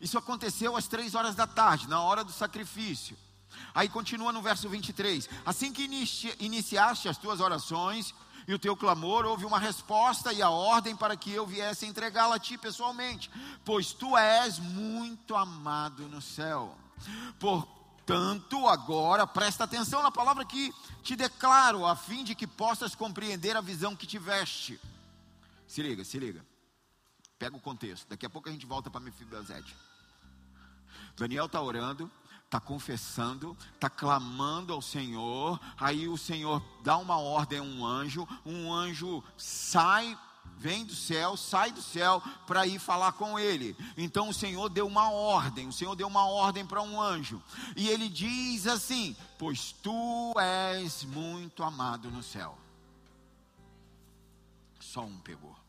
isso 0.00 0.16
aconteceu 0.16 0.76
às 0.76 0.88
três 0.88 1.14
horas 1.14 1.34
da 1.34 1.46
tarde, 1.46 1.88
na 1.88 2.00
hora 2.00 2.24
do 2.24 2.32
sacrifício. 2.32 3.16
Aí 3.74 3.88
continua 3.88 4.32
no 4.32 4.42
verso 4.42 4.68
23: 4.68 5.28
Assim 5.44 5.72
que 5.72 5.84
inici 5.84 6.34
iniciaste 6.40 7.08
as 7.08 7.18
tuas 7.18 7.40
orações 7.40 8.14
e 8.48 8.54
o 8.54 8.58
teu 8.58 8.76
clamor, 8.76 9.26
houve 9.26 9.44
uma 9.44 9.58
resposta 9.58 10.32
e 10.32 10.42
a 10.42 10.50
ordem 10.50 10.96
para 10.96 11.16
que 11.16 11.30
eu 11.30 11.46
viesse 11.46 11.86
entregá-la 11.86 12.36
a 12.36 12.38
ti 12.38 12.56
pessoalmente, 12.56 13.30
pois 13.64 13.92
tu 13.92 14.16
és 14.16 14.58
muito 14.58 15.36
amado 15.36 16.08
no 16.08 16.20
céu. 16.20 16.76
Portanto, 17.38 18.66
agora 18.66 19.26
presta 19.26 19.64
atenção 19.64 20.02
na 20.02 20.10
palavra 20.10 20.44
que 20.44 20.74
te 21.02 21.14
declaro, 21.14 21.86
a 21.86 21.94
fim 21.94 22.24
de 22.24 22.34
que 22.34 22.46
possas 22.46 22.94
compreender 22.94 23.56
a 23.56 23.60
visão 23.60 23.94
que 23.94 24.06
tiveste. 24.06 24.80
Se 25.66 25.82
liga, 25.82 26.04
se 26.04 26.18
liga. 26.18 26.49
Pega 27.40 27.56
o 27.56 27.60
contexto. 27.60 28.06
Daqui 28.06 28.26
a 28.26 28.30
pouco 28.30 28.50
a 28.50 28.52
gente 28.52 28.66
volta 28.66 28.90
para 28.90 29.00
Mefibosete. 29.00 29.74
Daniel 31.16 31.46
está 31.46 31.58
orando, 31.62 32.10
está 32.44 32.60
confessando, 32.60 33.56
está 33.74 33.88
clamando 33.88 34.74
ao 34.74 34.82
Senhor. 34.82 35.58
Aí 35.78 36.06
o 36.06 36.18
Senhor 36.18 36.62
dá 36.84 36.98
uma 36.98 37.18
ordem 37.18 37.58
a 37.58 37.62
um 37.62 37.86
anjo, 37.86 38.28
um 38.44 38.70
anjo 38.70 39.24
sai 39.38 40.18
vem 40.58 40.84
do 40.84 40.94
céu, 40.94 41.34
sai 41.38 41.72
do 41.72 41.80
céu 41.80 42.22
para 42.46 42.66
ir 42.66 42.78
falar 42.78 43.12
com 43.12 43.38
ele. 43.38 43.74
Então 43.96 44.28
o 44.28 44.34
Senhor 44.34 44.68
deu 44.68 44.86
uma 44.86 45.10
ordem, 45.10 45.66
o 45.66 45.72
Senhor 45.72 45.96
deu 45.96 46.06
uma 46.06 46.26
ordem 46.26 46.66
para 46.66 46.82
um 46.82 47.00
anjo. 47.00 47.42
E 47.74 47.88
ele 47.88 48.10
diz 48.10 48.66
assim: 48.66 49.16
Pois 49.38 49.72
tu 49.72 50.38
és 50.38 51.04
muito 51.04 51.62
amado 51.62 52.10
no 52.10 52.22
céu. 52.22 52.58
Só 54.78 55.00
um 55.00 55.18
pegou. 55.20 55.59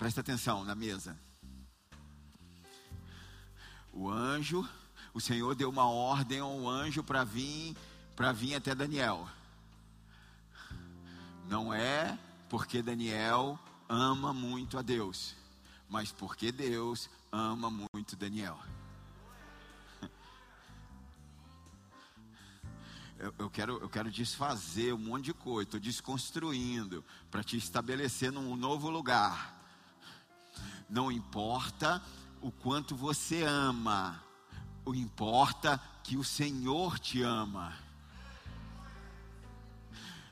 Presta 0.00 0.22
atenção 0.22 0.64
na 0.64 0.74
mesa. 0.74 1.14
O 3.92 4.08
anjo, 4.08 4.66
o 5.12 5.20
Senhor 5.20 5.54
deu 5.54 5.68
uma 5.68 5.90
ordem 5.90 6.40
ao 6.40 6.66
anjo 6.66 7.04
para 7.04 7.22
vir, 7.22 7.76
para 8.16 8.32
vir 8.32 8.54
até 8.54 8.74
Daniel. 8.74 9.28
Não 11.50 11.74
é 11.74 12.18
porque 12.48 12.80
Daniel 12.80 13.58
ama 13.90 14.32
muito 14.32 14.78
a 14.78 14.82
Deus, 14.82 15.36
mas 15.86 16.10
porque 16.10 16.50
Deus 16.50 17.10
ama 17.30 17.70
muito 17.92 18.16
Daniel. 18.16 18.58
Eu, 23.18 23.34
eu, 23.38 23.50
quero, 23.50 23.76
eu 23.82 23.88
quero 23.90 24.10
desfazer 24.10 24.94
um 24.94 24.98
monte 24.98 25.26
de 25.26 25.34
coisa, 25.34 25.68
estou 25.68 25.78
desconstruindo 25.78 27.04
para 27.30 27.44
te 27.44 27.58
estabelecer 27.58 28.32
num 28.32 28.56
novo 28.56 28.88
lugar. 28.88 29.59
Não 30.90 31.10
importa 31.10 32.02
o 32.42 32.50
quanto 32.50 32.96
você 32.96 33.44
ama, 33.44 34.20
o 34.84 34.92
importa 34.92 35.80
que 36.02 36.16
o 36.16 36.24
Senhor 36.24 36.98
te 36.98 37.22
ama. 37.22 37.72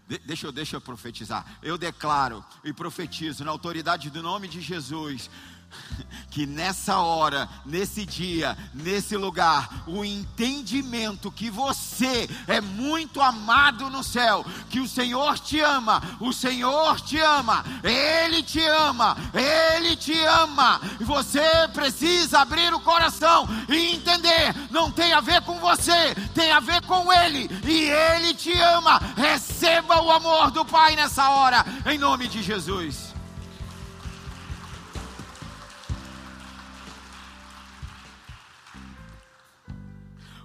De, 0.09 0.19
deixa, 0.19 0.49
eu, 0.49 0.53
deixa 0.53 0.77
eu 0.77 0.81
profetizar. 0.81 1.59
Eu 1.63 1.79
declaro 1.79 2.45
e 2.65 2.73
profetizo 2.73 3.45
na 3.45 3.53
autoridade 3.53 4.11
do 4.11 4.21
nome 4.21 4.49
de 4.49 4.61
Jesus 4.61 5.31
que 6.31 6.47
nessa 6.47 6.99
hora, 6.99 7.49
nesse 7.65 8.05
dia, 8.05 8.57
nesse 8.73 9.17
lugar, 9.17 9.85
o 9.87 10.05
entendimento 10.05 11.31
que 11.31 11.51
você 11.51 12.29
é 12.47 12.61
muito 12.61 13.21
amado 13.21 13.91
no 13.91 14.03
céu, 14.03 14.45
que 14.71 14.81
o 14.81 14.89
Senhor 14.89 15.39
te 15.39 15.61
ama, 15.61 16.03
o 16.21 16.33
Senhor 16.33 17.01
te 17.01 17.19
ama, 17.19 17.65
Ele 17.83 18.43
te 18.43 18.61
ama, 18.61 19.17
Ele 19.35 19.97
te 19.97 20.19
ama, 20.25 20.81
e 21.01 21.05
você 21.05 21.41
precisa 21.73 22.41
abrir 22.41 22.73
o 22.73 22.81
coração 22.81 23.49
e 23.69 23.95
entender: 23.95 24.55
não 24.71 24.91
tem 24.91 25.13
a 25.13 25.21
ver 25.21 25.43
com 25.43 25.59
você, 25.59 26.15
tem 26.35 26.51
a 26.53 26.61
ver 26.61 26.83
com 26.83 27.13
Ele, 27.13 27.49
e 27.65 27.91
Ele 27.91 28.35
te 28.35 28.53
ama. 28.61 28.99
Receba 29.17 30.01
o 30.03 30.11
amor 30.11 30.51
do 30.51 30.65
Pai 30.65 30.95
nessa 30.97 31.31
hora, 31.31 31.65
em 31.87 31.99
nome 31.99 32.29
de 32.29 32.43
Jesus. 32.43 33.08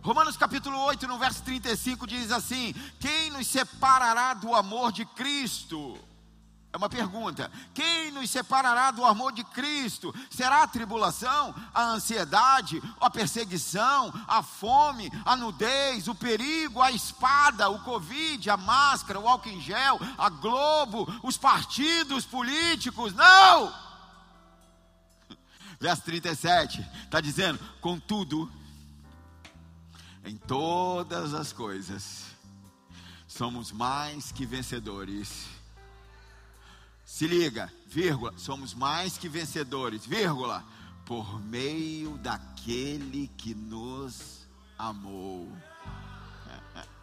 Romanos 0.04 0.36
capítulo 0.36 0.78
8, 0.80 1.08
no 1.08 1.18
verso 1.18 1.42
35 1.44 2.06
diz 2.06 2.30
assim: 2.30 2.74
Quem 3.00 3.32
nos 3.32 3.48
separará 3.48 4.34
do 4.34 4.54
amor 4.54 4.92
de 4.92 5.06
Cristo? 5.06 5.98
É 6.74 6.78
uma 6.78 6.90
pergunta. 6.90 7.50
Quem 7.74 8.12
nos 8.12 8.30
separará 8.30 8.92
do 8.92 9.06
amor 9.06 9.32
de 9.32 9.46
Cristo? 9.46 10.14
Será 10.30 10.64
a 10.64 10.68
tribulação, 10.68 11.56
a 11.74 11.84
ansiedade, 11.84 12.84
a 13.00 13.10
perseguição, 13.10 14.14
a 14.28 14.44
fome, 14.44 15.10
a 15.24 15.38
nudez, 15.38 16.10
o 16.10 16.16
perigo, 16.16 16.82
a 16.82 16.92
espada, 16.92 17.70
o 17.70 17.80
Covid, 17.80 18.50
a 18.50 18.58
máscara, 18.58 19.20
o 19.20 19.30
álcool 19.30 19.50
em 19.50 19.62
gel, 19.62 20.00
a 20.18 20.28
Globo, 20.28 21.08
os 21.24 21.38
partidos 21.38 22.26
políticos? 22.26 23.14
Não! 23.14 23.74
Verso 25.80 26.02
37 26.02 26.86
está 27.06 27.22
dizendo: 27.22 27.58
Contudo, 27.80 28.52
em 30.26 30.38
todas 30.38 31.34
as 31.34 31.52
coisas, 31.52 32.26
somos 33.28 33.72
mais 33.72 34.32
que 34.32 34.46
vencedores. 34.46 35.48
Se 37.04 37.28
liga, 37.28 37.72
vírgula, 37.88 38.34
somos 38.38 38.74
mais 38.74 39.18
que 39.18 39.28
vencedores, 39.28 40.06
vírgula, 40.06 40.64
por 41.06 41.42
meio 41.42 42.18
daquele 42.18 43.28
que 43.38 43.54
nos 43.54 44.48
amou. 44.78 45.52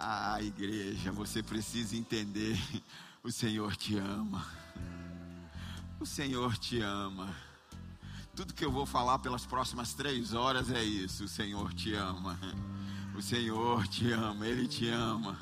Ah, 0.00 0.40
igreja, 0.40 1.10
você 1.10 1.42
precisa 1.42 1.96
entender: 1.96 2.56
o 3.20 3.32
Senhor 3.32 3.74
te 3.74 3.98
ama. 3.98 4.46
O 5.98 6.06
Senhor 6.06 6.56
te 6.56 6.80
ama. 6.80 7.34
Tudo 8.38 8.54
que 8.54 8.64
eu 8.64 8.70
vou 8.70 8.86
falar 8.86 9.18
pelas 9.18 9.44
próximas 9.44 9.94
três 9.94 10.32
horas 10.32 10.70
é 10.70 10.80
isso: 10.80 11.24
o 11.24 11.28
Senhor 11.28 11.74
te 11.74 11.92
ama. 11.92 12.38
O 13.16 13.20
Senhor 13.20 13.84
te 13.88 14.12
ama, 14.12 14.46
Ele 14.46 14.68
te 14.68 14.88
ama. 14.88 15.36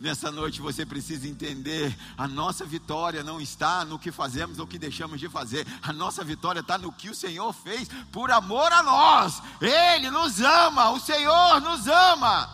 Nessa 0.00 0.32
noite 0.32 0.60
você 0.60 0.84
precisa 0.84 1.28
entender: 1.28 1.96
a 2.18 2.26
nossa 2.26 2.64
vitória 2.64 3.22
não 3.22 3.40
está 3.40 3.84
no 3.84 4.00
que 4.00 4.10
fazemos 4.10 4.58
ou 4.58 4.66
que 4.66 4.80
deixamos 4.80 5.20
de 5.20 5.28
fazer, 5.28 5.64
a 5.80 5.92
nossa 5.92 6.24
vitória 6.24 6.58
está 6.58 6.76
no 6.76 6.90
que 6.90 7.08
o 7.08 7.14
Senhor 7.14 7.52
fez 7.52 7.88
por 8.10 8.32
amor 8.32 8.72
a 8.72 8.82
nós. 8.82 9.40
Ele 9.60 10.10
nos 10.10 10.40
ama, 10.40 10.90
o 10.90 10.98
Senhor 10.98 11.60
nos 11.60 11.86
ama. 11.86 12.50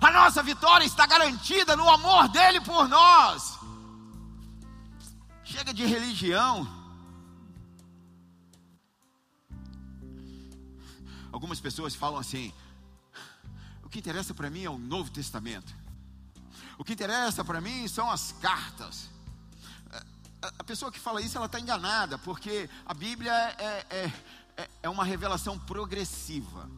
A 0.00 0.10
nossa 0.10 0.42
vitória 0.42 0.86
está 0.86 1.04
garantida 1.04 1.76
no 1.76 1.86
amor 1.90 2.26
dele 2.28 2.62
por 2.62 2.88
nós. 2.88 3.58
Chega 5.44 5.74
de 5.74 5.84
religião. 5.84 6.81
Algumas 11.32 11.60
pessoas 11.60 11.94
falam 11.94 12.20
assim: 12.20 12.52
o 13.82 13.88
que 13.88 13.98
interessa 13.98 14.32
para 14.34 14.50
mim 14.50 14.64
é 14.64 14.70
o 14.70 14.78
Novo 14.78 15.10
Testamento. 15.10 15.74
O 16.78 16.84
que 16.84 16.92
interessa 16.92 17.44
para 17.44 17.60
mim 17.60 17.88
são 17.88 18.10
as 18.10 18.32
cartas. 18.32 19.10
A 20.58 20.64
pessoa 20.64 20.90
que 20.90 20.98
fala 20.98 21.22
isso, 21.22 21.36
ela 21.36 21.46
está 21.46 21.58
enganada, 21.58 22.18
porque 22.18 22.68
a 22.84 22.92
Bíblia 22.92 23.32
é, 23.32 23.86
é, 23.90 24.12
é, 24.56 24.70
é 24.82 24.88
uma 24.88 25.04
revelação 25.04 25.58
progressiva. 25.58 26.68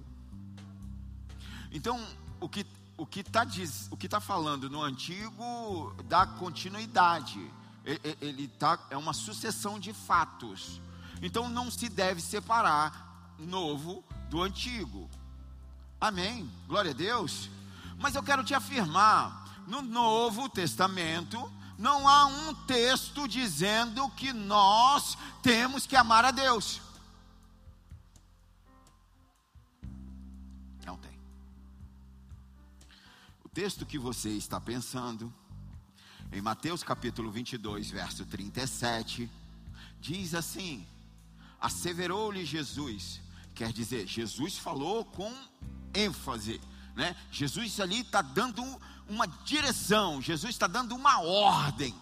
Então, 1.72 2.06
o 2.40 2.48
que 2.48 2.66
o 2.96 3.06
que 3.06 3.20
está 3.20 3.44
tá 4.08 4.20
falando 4.20 4.70
no 4.70 4.82
antigo 4.82 5.94
dá 6.04 6.26
continuidade. 6.26 7.50
Ele 8.20 8.48
tá, 8.48 8.78
é 8.88 8.96
uma 8.96 9.12
sucessão 9.12 9.78
de 9.78 9.92
fatos. 9.92 10.80
Então 11.20 11.48
não 11.48 11.70
se 11.70 11.88
deve 11.88 12.20
separar 12.20 13.34
novo 13.38 14.04
do 14.34 14.42
antigo. 14.42 15.08
Amém. 16.00 16.50
Glória 16.66 16.90
a 16.90 16.94
Deus. 16.94 17.48
Mas 17.96 18.16
eu 18.16 18.22
quero 18.22 18.42
te 18.42 18.52
afirmar, 18.52 19.62
no 19.68 19.80
Novo 19.80 20.48
Testamento 20.48 21.38
não 21.78 22.08
há 22.08 22.26
um 22.26 22.52
texto 22.66 23.28
dizendo 23.28 24.08
que 24.10 24.32
nós 24.32 25.16
temos 25.40 25.86
que 25.86 25.94
amar 25.94 26.24
a 26.24 26.32
Deus. 26.32 26.80
texto 33.54 33.86
que 33.86 34.00
você 34.00 34.30
está 34.30 34.60
pensando, 34.60 35.32
em 36.32 36.42
Mateus 36.42 36.82
capítulo 36.82 37.30
22, 37.30 37.88
verso 37.88 38.26
37, 38.26 39.30
diz 40.00 40.34
assim: 40.34 40.84
Asseverou-lhe 41.60 42.44
Jesus, 42.44 43.20
quer 43.54 43.72
dizer, 43.72 44.06
Jesus 44.06 44.58
falou 44.58 45.04
com 45.04 45.32
ênfase, 45.94 46.60
né? 46.96 47.14
Jesus 47.30 47.78
ali 47.80 48.00
está 48.00 48.20
dando 48.20 48.62
uma 49.08 49.26
direção, 49.26 50.20
Jesus 50.20 50.54
está 50.54 50.66
dando 50.66 50.94
uma 50.94 51.20
ordem, 51.20 51.94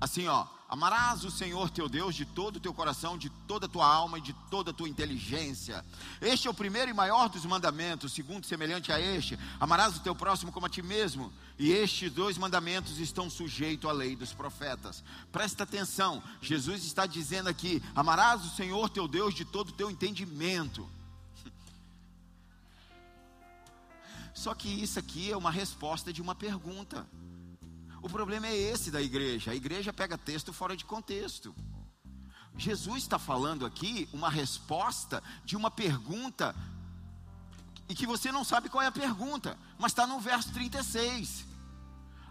assim 0.00 0.26
ó, 0.28 0.46
Amarás 0.70 1.24
o 1.24 1.32
Senhor 1.32 1.68
teu 1.68 1.88
Deus 1.88 2.14
de 2.14 2.24
todo 2.24 2.54
o 2.54 2.60
teu 2.60 2.72
coração, 2.72 3.18
de 3.18 3.28
toda 3.28 3.66
a 3.66 3.68
tua 3.68 3.84
alma 3.84 4.18
e 4.18 4.20
de 4.20 4.32
toda 4.48 4.70
a 4.70 4.72
tua 4.72 4.88
inteligência. 4.88 5.84
Este 6.20 6.46
é 6.46 6.50
o 6.50 6.54
primeiro 6.54 6.88
e 6.88 6.94
maior 6.94 7.28
dos 7.28 7.44
mandamentos, 7.44 8.12
segundo 8.12 8.46
semelhante 8.46 8.92
a 8.92 9.00
este: 9.00 9.36
amarás 9.58 9.96
o 9.96 10.00
teu 10.00 10.14
próximo 10.14 10.52
como 10.52 10.66
a 10.66 10.68
ti 10.68 10.80
mesmo. 10.80 11.32
E 11.58 11.72
estes 11.72 12.12
dois 12.12 12.38
mandamentos 12.38 13.00
estão 13.00 13.28
sujeitos 13.28 13.90
à 13.90 13.92
lei 13.92 14.14
dos 14.14 14.32
profetas. 14.32 15.02
Presta 15.32 15.64
atenção, 15.64 16.22
Jesus 16.40 16.84
está 16.84 17.04
dizendo 17.04 17.48
aqui: 17.48 17.82
amarás 17.92 18.44
o 18.44 18.54
Senhor 18.54 18.88
teu 18.90 19.08
Deus 19.08 19.34
de 19.34 19.44
todo 19.44 19.70
o 19.70 19.72
teu 19.72 19.90
entendimento. 19.90 20.88
Só 24.32 24.54
que 24.54 24.68
isso 24.68 25.00
aqui 25.00 25.32
é 25.32 25.36
uma 25.36 25.50
resposta 25.50 26.12
de 26.12 26.22
uma 26.22 26.36
pergunta. 26.36 27.04
O 28.02 28.08
problema 28.08 28.46
é 28.46 28.56
esse 28.56 28.90
da 28.90 29.00
igreja. 29.00 29.50
A 29.50 29.54
igreja 29.54 29.92
pega 29.92 30.16
texto 30.16 30.52
fora 30.52 30.76
de 30.76 30.84
contexto. 30.84 31.54
Jesus 32.56 33.02
está 33.02 33.18
falando 33.18 33.64
aqui 33.64 34.08
uma 34.12 34.30
resposta 34.30 35.22
de 35.44 35.56
uma 35.56 35.70
pergunta 35.70 36.54
e 37.88 37.94
que 37.94 38.06
você 38.06 38.30
não 38.30 38.44
sabe 38.44 38.68
qual 38.68 38.82
é 38.82 38.86
a 38.86 38.92
pergunta, 38.92 39.58
mas 39.78 39.92
está 39.92 40.06
no 40.06 40.20
verso 40.20 40.52
36. 40.52 41.44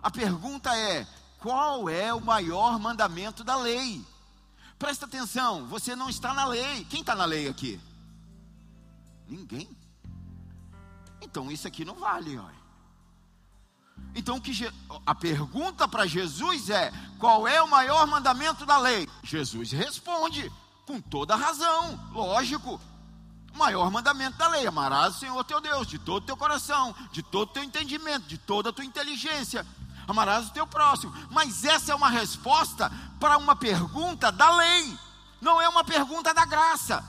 A 0.02 0.10
pergunta 0.10 0.76
é: 0.76 1.08
qual 1.40 1.90
é 1.90 2.14
o 2.14 2.22
maior 2.22 2.80
mandamento 2.80 3.44
da 3.44 3.56
lei? 3.56 4.04
Presta 4.78 5.06
atenção, 5.06 5.68
você 5.68 5.96
não 5.96 6.10
está 6.10 6.34
na 6.34 6.46
lei. 6.46 6.86
Quem 6.86 7.02
está 7.02 7.14
na 7.14 7.26
lei 7.26 7.50
aqui? 7.50 7.80
Ninguém. 9.28 9.70
Então 11.22 11.52
isso 11.52 11.68
aqui 11.68 11.84
não 11.84 11.96
vale, 11.96 12.38
olha. 12.38 12.59
Então 14.16 14.40
que 14.40 14.52
a 15.06 15.16
pergunta 15.16 15.88
para 15.88 16.06
Jesus 16.06 16.70
é: 16.70 16.92
qual 17.18 17.48
é 17.48 17.62
o 17.62 17.68
maior 17.68 18.08
mandamento 18.08 18.66
da 18.66 18.78
lei? 18.78 19.08
Jesus 19.24 19.72
responde 19.72 20.52
com 20.86 21.00
toda 21.00 21.36
razão, 21.36 22.00
lógico. 22.12 22.80
O 23.54 23.58
maior 23.58 23.90
mandamento 23.92 24.38
da 24.38 24.48
lei: 24.48 24.66
amarás 24.66 25.16
o 25.16 25.20
Senhor 25.20 25.44
teu 25.44 25.62
Deus 25.62 25.88
de 25.88 26.00
todo 26.00 26.24
o 26.24 26.26
teu 26.26 26.38
coração, 26.38 26.96
de 27.12 27.22
todo 27.22 27.50
o 27.50 27.54
teu 27.54 27.64
entendimento, 27.64 28.28
de 28.28 28.38
toda 28.38 28.70
a 28.70 28.74
tua 28.74 28.86
inteligência. 28.86 29.66
Amarás 30.08 30.48
o 30.48 30.54
teu 30.54 30.66
próximo. 30.66 31.14
Mas 31.30 31.64
essa 31.64 31.92
é 31.92 31.96
uma 31.96 32.10
resposta 32.10 32.92
para 33.20 33.38
uma 33.38 33.56
pergunta 33.56 34.32
da 34.32 34.56
lei, 34.56 34.98
não 35.40 35.62
é 35.62 35.70
uma 35.70 35.84
pergunta 35.84 36.34
da 36.34 36.46
graça. 36.46 37.04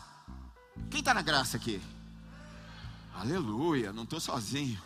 Quem 0.91 1.01
está 1.01 1.15
na 1.15 1.23
graça 1.23 1.57
aqui? 1.57 1.81
Aleluia, 3.15 3.93
não 3.93 4.03
estou 4.03 4.21
sozinho. 4.21 4.81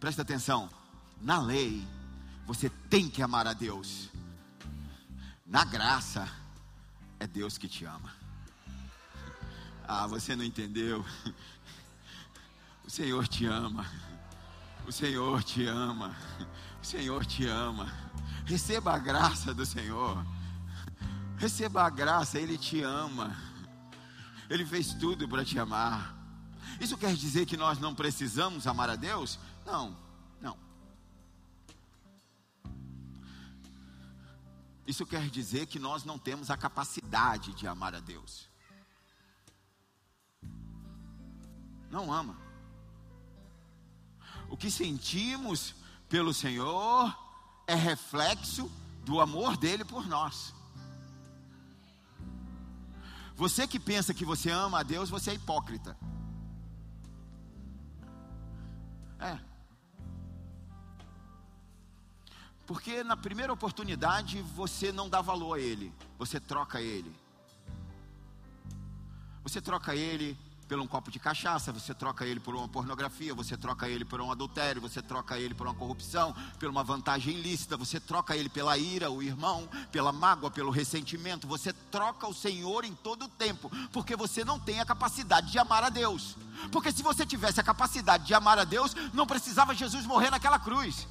Presta 0.00 0.22
atenção. 0.22 0.70
Na 1.20 1.40
lei, 1.40 1.86
você 2.46 2.68
tem 2.68 3.08
que 3.08 3.22
amar 3.22 3.46
a 3.46 3.52
Deus. 3.52 4.08
Na 5.44 5.64
graça, 5.64 6.28
é 7.18 7.26
Deus 7.26 7.58
que 7.58 7.68
te 7.68 7.84
ama. 7.84 8.12
Ah, 9.86 10.06
você 10.06 10.36
não 10.36 10.44
entendeu. 10.44 11.04
O 12.84 12.90
Senhor 12.90 13.28
te 13.28 13.44
ama. 13.44 13.84
O 14.86 14.92
Senhor 14.92 15.42
te 15.42 15.66
ama. 15.66 16.16
O 16.80 16.86
Senhor 16.86 17.26
te 17.26 17.46
ama. 17.46 17.92
Receba 18.46 18.94
a 18.94 18.98
graça 18.98 19.52
do 19.52 19.66
Senhor. 19.66 20.24
Receba 21.36 21.84
a 21.84 21.90
graça, 21.90 22.38
Ele 22.38 22.56
te 22.56 22.82
ama. 22.82 23.36
Ele 24.48 24.64
fez 24.64 24.94
tudo 24.94 25.28
para 25.28 25.44
te 25.44 25.58
amar. 25.58 26.16
Isso 26.80 26.96
quer 26.96 27.14
dizer 27.14 27.44
que 27.44 27.56
nós 27.56 27.78
não 27.78 27.94
precisamos 27.94 28.66
amar 28.66 28.88
a 28.88 28.96
Deus? 28.96 29.38
Não, 29.68 29.94
não. 30.40 30.56
Isso 34.86 35.04
quer 35.04 35.28
dizer 35.28 35.66
que 35.66 35.78
nós 35.78 36.04
não 36.04 36.18
temos 36.18 36.50
a 36.50 36.56
capacidade 36.56 37.52
de 37.52 37.66
amar 37.66 37.94
a 37.94 38.00
Deus. 38.00 38.48
Não 41.90 42.10
ama. 42.10 42.34
O 44.48 44.56
que 44.56 44.70
sentimos 44.70 45.74
pelo 46.08 46.32
Senhor 46.32 47.14
é 47.66 47.74
reflexo 47.74 48.72
do 49.04 49.20
amor 49.20 49.58
dele 49.58 49.84
por 49.84 50.06
nós. 50.06 50.54
Você 53.36 53.68
que 53.68 53.78
pensa 53.78 54.14
que 54.14 54.24
você 54.24 54.50
ama 54.50 54.80
a 54.80 54.82
Deus, 54.82 55.10
você 55.10 55.32
é 55.32 55.34
hipócrita. 55.34 55.94
É. 59.18 59.47
Porque 62.68 63.02
na 63.02 63.16
primeira 63.16 63.50
oportunidade 63.50 64.42
você 64.42 64.92
não 64.92 65.08
dá 65.08 65.22
valor 65.22 65.54
a 65.54 65.58
ele, 65.58 65.90
você 66.18 66.38
troca 66.38 66.82
ele. 66.82 67.10
Você 69.42 69.58
troca 69.58 69.96
ele 69.96 70.36
por 70.68 70.78
um 70.78 70.86
copo 70.86 71.10
de 71.10 71.18
cachaça, 71.18 71.72
você 71.72 71.94
troca 71.94 72.26
ele 72.26 72.38
por 72.38 72.54
uma 72.54 72.68
pornografia, 72.68 73.34
você 73.34 73.56
troca 73.56 73.88
ele 73.88 74.04
por 74.04 74.20
um 74.20 74.30
adultério, 74.30 74.82
você 74.82 75.00
troca 75.00 75.38
ele 75.38 75.54
por 75.54 75.66
uma 75.66 75.72
corrupção, 75.72 76.36
por 76.60 76.68
uma 76.68 76.84
vantagem 76.84 77.38
ilícita, 77.38 77.74
você 77.74 77.98
troca 77.98 78.36
ele 78.36 78.50
pela 78.50 78.76
ira, 78.76 79.10
o 79.10 79.22
irmão, 79.22 79.66
pela 79.90 80.12
mágoa, 80.12 80.50
pelo 80.50 80.70
ressentimento, 80.70 81.46
você 81.46 81.72
troca 81.72 82.28
o 82.28 82.34
Senhor 82.34 82.84
em 82.84 82.94
todo 82.94 83.24
o 83.24 83.28
tempo, 83.28 83.70
porque 83.90 84.14
você 84.14 84.44
não 84.44 84.60
tem 84.60 84.78
a 84.78 84.84
capacidade 84.84 85.50
de 85.50 85.58
amar 85.58 85.84
a 85.84 85.88
Deus. 85.88 86.36
Porque 86.70 86.92
se 86.92 87.02
você 87.02 87.24
tivesse 87.24 87.58
a 87.58 87.64
capacidade 87.64 88.26
de 88.26 88.34
amar 88.34 88.58
a 88.58 88.64
Deus, 88.64 88.94
não 89.14 89.26
precisava 89.26 89.74
Jesus 89.74 90.04
morrer 90.04 90.28
naquela 90.28 90.58
cruz 90.58 91.06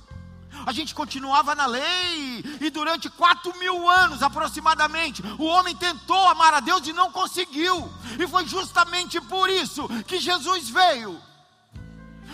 a 0.65 0.71
gente 0.71 0.93
continuava 0.93 1.55
na 1.55 1.65
lei, 1.65 2.43
e 2.59 2.69
durante 2.69 3.09
quatro 3.09 3.57
mil 3.57 3.89
anos 3.89 4.21
aproximadamente, 4.21 5.23
o 5.37 5.45
homem 5.45 5.75
tentou 5.75 6.27
amar 6.27 6.53
a 6.53 6.59
Deus 6.59 6.85
e 6.87 6.93
não 6.93 7.11
conseguiu, 7.11 7.91
e 8.19 8.27
foi 8.27 8.45
justamente 8.47 9.19
por 9.21 9.49
isso 9.49 9.87
que 10.05 10.19
Jesus 10.19 10.69
veio, 10.69 11.21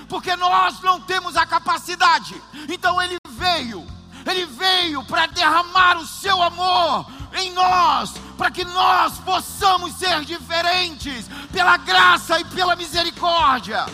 porque 0.07 0.35
nós 0.35 0.79
não 0.81 1.01
temos 1.01 1.35
a 1.35 1.45
capacidade, 1.45 2.41
então 2.69 3.01
ele 3.01 3.17
veio, 3.29 3.85
ele 4.25 4.45
veio 4.45 5.03
para 5.05 5.27
derramar 5.27 5.97
o 5.97 6.07
seu 6.07 6.41
amor 6.41 7.05
em 7.35 7.51
nós, 7.51 8.13
para 8.37 8.51
que 8.51 8.63
nós 8.65 9.17
possamos 9.19 9.93
ser 9.93 10.23
diferentes, 10.23 11.27
pela 11.51 11.77
graça 11.77 12.39
e 12.39 12.45
pela 12.45 12.75
misericórdia. 12.75 13.85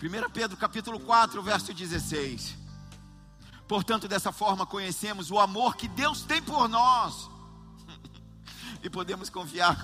1 0.00 0.30
Pedro 0.30 0.56
capítulo 0.56 1.00
4, 1.00 1.42
verso 1.42 1.74
16. 1.74 2.56
Portanto, 3.66 4.06
dessa 4.06 4.30
forma 4.30 4.64
conhecemos 4.64 5.28
o 5.30 5.40
amor 5.40 5.76
que 5.76 5.88
Deus 5.88 6.22
tem 6.22 6.40
por 6.40 6.68
nós. 6.68 7.28
e 8.82 8.88
podemos 8.88 9.28
confiar 9.28 9.76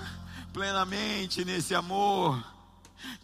plenamente 0.53 1.43
nesse 1.43 1.75
amor. 1.75 2.41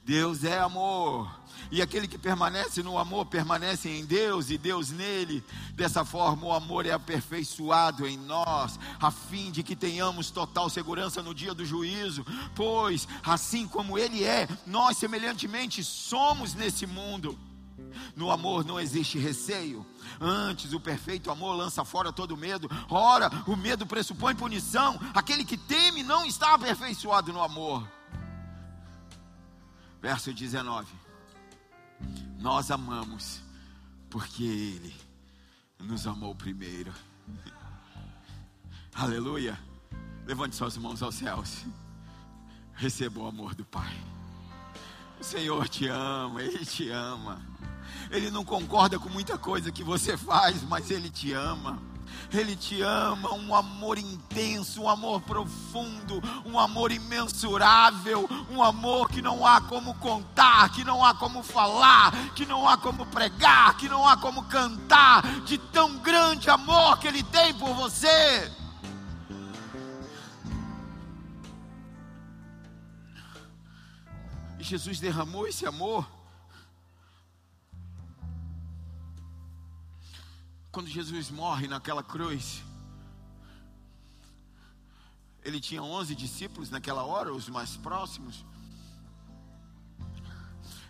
Deus 0.03 0.43
é 0.43 0.59
amor. 0.59 1.40
E 1.71 1.81
aquele 1.81 2.05
que 2.05 2.17
permanece 2.17 2.83
no 2.83 2.97
amor 2.97 3.25
permanece 3.27 3.89
em 3.89 4.05
Deus 4.05 4.49
e 4.49 4.57
Deus 4.57 4.91
nele. 4.91 5.41
Dessa 5.73 6.03
forma, 6.03 6.47
o 6.47 6.51
amor 6.51 6.85
é 6.85 6.91
aperfeiçoado 6.91 8.05
em 8.05 8.17
nós, 8.17 8.77
a 8.99 9.09
fim 9.09 9.49
de 9.51 9.63
que 9.63 9.73
tenhamos 9.73 10.29
total 10.29 10.69
segurança 10.69 11.23
no 11.23 11.33
dia 11.33 11.53
do 11.53 11.65
juízo. 11.65 12.25
Pois, 12.53 13.07
assim 13.23 13.65
como 13.65 13.97
Ele 13.97 14.25
é, 14.25 14.49
nós 14.67 14.97
semelhantemente 14.97 15.81
somos 15.81 16.53
nesse 16.53 16.85
mundo. 16.85 17.39
No 18.17 18.29
amor 18.31 18.65
não 18.65 18.79
existe 18.79 19.17
receio. 19.17 19.85
Antes, 20.19 20.73
o 20.73 20.79
perfeito 20.79 21.31
amor 21.31 21.55
lança 21.55 21.85
fora 21.85 22.11
todo 22.11 22.35
medo. 22.35 22.69
Ora, 22.89 23.29
o 23.47 23.55
medo 23.55 23.85
pressupõe 23.85 24.35
punição. 24.35 24.99
Aquele 25.13 25.45
que 25.45 25.57
teme 25.57 26.03
não 26.03 26.25
está 26.25 26.53
aperfeiçoado 26.53 27.31
no 27.31 27.41
amor. 27.41 27.87
Verso 30.01 30.33
19. 30.33 31.00
Nós 32.39 32.71
amamos 32.71 33.41
porque 34.09 34.43
Ele 34.43 34.95
nos 35.79 36.05
amou 36.07 36.35
primeiro. 36.35 36.93
Aleluia. 38.93 39.57
Levante 40.25 40.55
suas 40.55 40.77
mãos 40.77 41.01
aos 41.01 41.15
céus. 41.15 41.65
Receba 42.73 43.19
o 43.19 43.27
amor 43.27 43.55
do 43.55 43.65
Pai. 43.65 43.95
O 45.19 45.23
Senhor 45.23 45.69
te 45.69 45.87
ama, 45.87 46.41
Ele 46.41 46.65
te 46.65 46.89
ama. 46.89 47.41
Ele 48.09 48.31
não 48.31 48.43
concorda 48.43 48.97
com 48.99 49.09
muita 49.09 49.37
coisa 49.37 49.71
que 49.71 49.83
você 49.83 50.17
faz, 50.17 50.63
mas 50.63 50.89
Ele 50.89 51.09
te 51.09 51.31
ama. 51.33 51.90
Ele 52.31 52.55
te 52.55 52.81
ama, 52.81 53.33
um 53.33 53.53
amor 53.53 53.97
intenso, 53.97 54.81
um 54.81 54.89
amor 54.89 55.21
profundo, 55.21 56.21
um 56.45 56.59
amor 56.59 56.91
imensurável, 56.91 58.29
um 58.49 58.63
amor 58.63 59.09
que 59.09 59.21
não 59.21 59.45
há 59.45 59.59
como 59.61 59.93
contar, 59.95 60.71
que 60.71 60.83
não 60.83 61.03
há 61.03 61.13
como 61.13 61.43
falar, 61.43 62.11
que 62.33 62.45
não 62.45 62.67
há 62.67 62.77
como 62.77 63.05
pregar, 63.05 63.75
que 63.77 63.89
não 63.89 64.07
há 64.07 64.15
como 64.15 64.43
cantar, 64.43 65.21
de 65.41 65.57
tão 65.57 65.97
grande 65.97 66.49
amor 66.49 66.99
que 66.99 67.07
Ele 67.07 67.23
tem 67.23 67.53
por 67.53 67.73
você. 67.73 68.51
E 74.59 74.63
Jesus 74.63 74.99
derramou 74.99 75.47
esse 75.47 75.65
amor 75.65 76.20
Quando 80.71 80.87
Jesus 80.87 81.29
morre 81.29 81.67
naquela 81.67 82.01
cruz, 82.01 82.63
ele 85.43 85.59
tinha 85.59 85.83
11 85.83 86.15
discípulos 86.15 86.69
naquela 86.69 87.03
hora, 87.03 87.33
os 87.33 87.49
mais 87.49 87.75
próximos. 87.75 88.45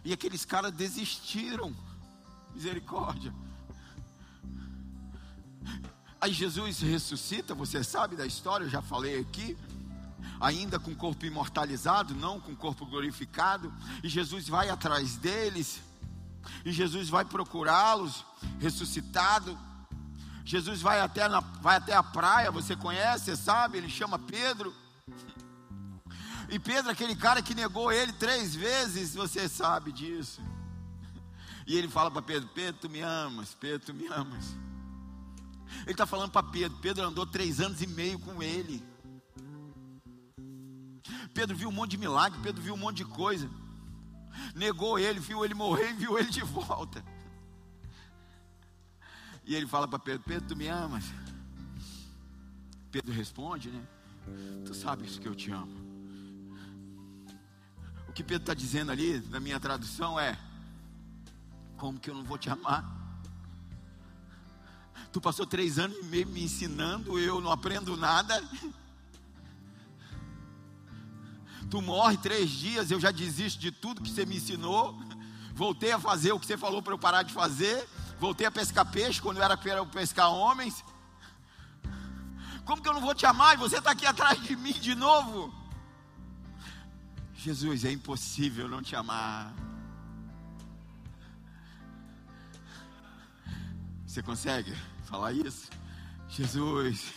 E 0.03 0.13
aqueles 0.13 0.45
caras 0.45 0.71
desistiram. 0.71 1.75
Misericórdia. 2.53 3.33
Aí 6.19 6.33
Jesus 6.33 6.79
ressuscita, 6.81 7.55
você 7.55 7.83
sabe 7.83 8.15
da 8.15 8.25
história, 8.25 8.65
eu 8.65 8.69
já 8.69 8.81
falei 8.81 9.19
aqui. 9.19 9.57
Ainda 10.39 10.77
com 10.79 10.91
o 10.91 10.95
corpo 10.95 11.25
imortalizado, 11.25 12.13
não 12.13 12.39
com 12.39 12.51
o 12.51 12.57
corpo 12.57 12.85
glorificado. 12.85 13.73
E 14.03 14.09
Jesus 14.09 14.47
vai 14.47 14.69
atrás 14.69 15.15
deles. 15.15 15.81
E 16.65 16.71
Jesus 16.71 17.09
vai 17.09 17.23
procurá-los, 17.25 18.25
ressuscitado. 18.59 19.57
Jesus 20.43 20.81
vai 20.81 20.99
até, 20.99 21.27
na, 21.27 21.39
vai 21.39 21.77
até 21.77 21.93
a 21.93 22.03
praia, 22.03 22.51
você 22.51 22.75
conhece, 22.75 23.25
você 23.25 23.35
sabe, 23.35 23.77
ele 23.77 23.89
chama 23.89 24.17
Pedro. 24.17 24.73
E 26.49 26.59
Pedro, 26.59 26.91
aquele 26.91 27.15
cara 27.15 27.41
que 27.41 27.55
negou 27.55 27.91
ele 27.91 28.11
três 28.13 28.55
vezes, 28.55 29.13
você 29.15 29.47
sabe 29.47 29.91
disso. 29.91 30.41
E 31.65 31.77
ele 31.77 31.87
fala 31.87 32.11
para 32.11 32.21
Pedro: 32.21 32.49
Pedro, 32.53 32.81
tu 32.81 32.89
me 32.89 33.01
amas, 33.01 33.55
Pedro, 33.59 33.85
tu 33.85 33.93
me 33.93 34.07
amas. 34.07 34.55
Ele 35.83 35.91
está 35.91 36.05
falando 36.05 36.31
para 36.31 36.43
Pedro: 36.43 36.77
Pedro 36.79 37.05
andou 37.05 37.25
três 37.25 37.61
anos 37.61 37.81
e 37.81 37.87
meio 37.87 38.19
com 38.19 38.41
ele. 38.41 38.83
Pedro 41.33 41.55
viu 41.55 41.69
um 41.69 41.71
monte 41.71 41.91
de 41.91 41.97
milagre, 41.97 42.39
Pedro 42.43 42.61
viu 42.61 42.73
um 42.73 42.77
monte 42.77 42.97
de 42.97 43.05
coisa. 43.05 43.49
Negou 44.55 44.99
ele, 44.99 45.19
viu 45.19 45.45
ele 45.45 45.53
morrer 45.53 45.91
e 45.91 45.93
viu 45.93 46.17
ele 46.17 46.29
de 46.29 46.41
volta. 46.41 47.03
E 49.51 49.55
ele 49.55 49.67
fala 49.67 49.85
para 49.85 49.99
Pedro: 49.99 50.23
Pedro, 50.25 50.47
tu 50.47 50.55
me 50.55 50.69
amas? 50.69 51.03
Pedro 52.89 53.11
responde, 53.11 53.69
né? 53.69 53.85
Tu 54.65 54.73
sabes 54.73 55.19
que 55.19 55.27
eu 55.27 55.35
te 55.35 55.51
amo. 55.51 55.75
O 58.07 58.13
que 58.13 58.23
Pedro 58.23 58.43
está 58.43 58.53
dizendo 58.53 58.93
ali, 58.93 59.19
na 59.29 59.41
minha 59.41 59.59
tradução, 59.59 60.17
é: 60.17 60.39
Como 61.75 61.99
que 61.99 62.09
eu 62.09 62.13
não 62.15 62.23
vou 62.23 62.37
te 62.37 62.49
amar? 62.49 62.89
Tu 65.11 65.19
passou 65.19 65.45
três 65.45 65.77
anos 65.77 65.97
e 65.97 66.03
meio 66.05 66.27
me 66.27 66.45
ensinando, 66.45 67.19
eu 67.19 67.41
não 67.41 67.51
aprendo 67.51 67.97
nada. 67.97 68.41
Tu 71.69 71.81
morre 71.81 72.15
três 72.15 72.49
dias, 72.49 72.89
eu 72.89 73.01
já 73.01 73.11
desisto 73.11 73.59
de 73.59 73.69
tudo 73.69 74.01
que 74.01 74.09
você 74.09 74.25
me 74.25 74.37
ensinou. 74.37 74.97
Voltei 75.53 75.91
a 75.91 75.99
fazer 75.99 76.31
o 76.31 76.39
que 76.39 76.45
você 76.45 76.55
falou 76.55 76.81
para 76.81 76.93
eu 76.93 76.97
parar 76.97 77.23
de 77.23 77.33
fazer. 77.33 77.85
Voltei 78.21 78.45
a 78.45 78.51
pescar 78.51 78.85
peixe 78.85 79.19
quando 79.19 79.37
eu 79.37 79.43
era 79.43 79.57
para 79.57 79.83
pescar 79.87 80.31
homens. 80.31 80.85
Como 82.63 82.79
que 82.79 82.87
eu 82.87 82.93
não 82.93 83.01
vou 83.01 83.15
te 83.15 83.25
amar 83.25 83.55
e 83.55 83.57
você 83.57 83.79
está 83.79 83.89
aqui 83.89 84.05
atrás 84.05 84.39
de 84.43 84.55
mim 84.55 84.73
de 84.73 84.93
novo? 84.93 85.51
Jesus, 87.33 87.83
é 87.83 87.91
impossível 87.91 88.67
não 88.69 88.83
te 88.83 88.95
amar. 88.95 89.51
Você 94.05 94.21
consegue 94.21 94.71
falar 95.05 95.33
isso? 95.33 95.67
Jesus, 96.29 97.15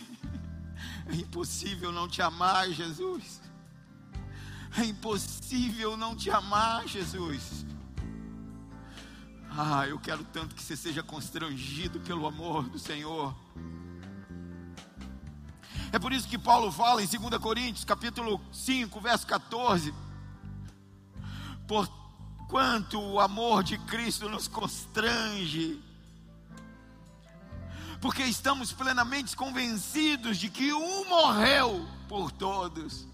é 1.05 1.13
impossível 1.17 1.91
não 1.91 2.07
te 2.07 2.23
amar, 2.23 2.67
Jesus. 2.71 3.43
É 4.75 4.83
impossível 4.83 5.95
não 5.95 6.15
te 6.15 6.31
amar, 6.31 6.87
Jesus. 6.87 7.63
Ah, 9.57 9.87
eu 9.87 9.97
quero 9.97 10.21
tanto 10.25 10.53
que 10.53 10.61
você 10.61 10.75
seja 10.75 11.01
constrangido 11.01 12.01
pelo 12.01 12.27
amor 12.27 12.67
do 12.67 12.77
Senhor. 12.77 13.33
É 15.93 15.97
por 15.97 16.11
isso 16.11 16.27
que 16.27 16.37
Paulo 16.37 16.69
fala 16.69 17.01
em 17.01 17.07
2 17.07 17.41
Coríntios, 17.41 17.85
capítulo 17.85 18.41
5, 18.51 18.99
verso 18.99 19.25
14. 19.25 19.93
Por 21.65 21.87
quanto 22.49 22.99
o 22.99 23.17
amor 23.17 23.63
de 23.63 23.77
Cristo 23.77 24.27
nos 24.27 24.45
constrange, 24.45 25.81
porque 28.01 28.23
estamos 28.23 28.73
plenamente 28.73 29.37
convencidos 29.37 30.37
de 30.37 30.49
que 30.49 30.73
um 30.73 31.07
morreu 31.07 31.87
por 32.09 32.29
todos, 32.29 33.07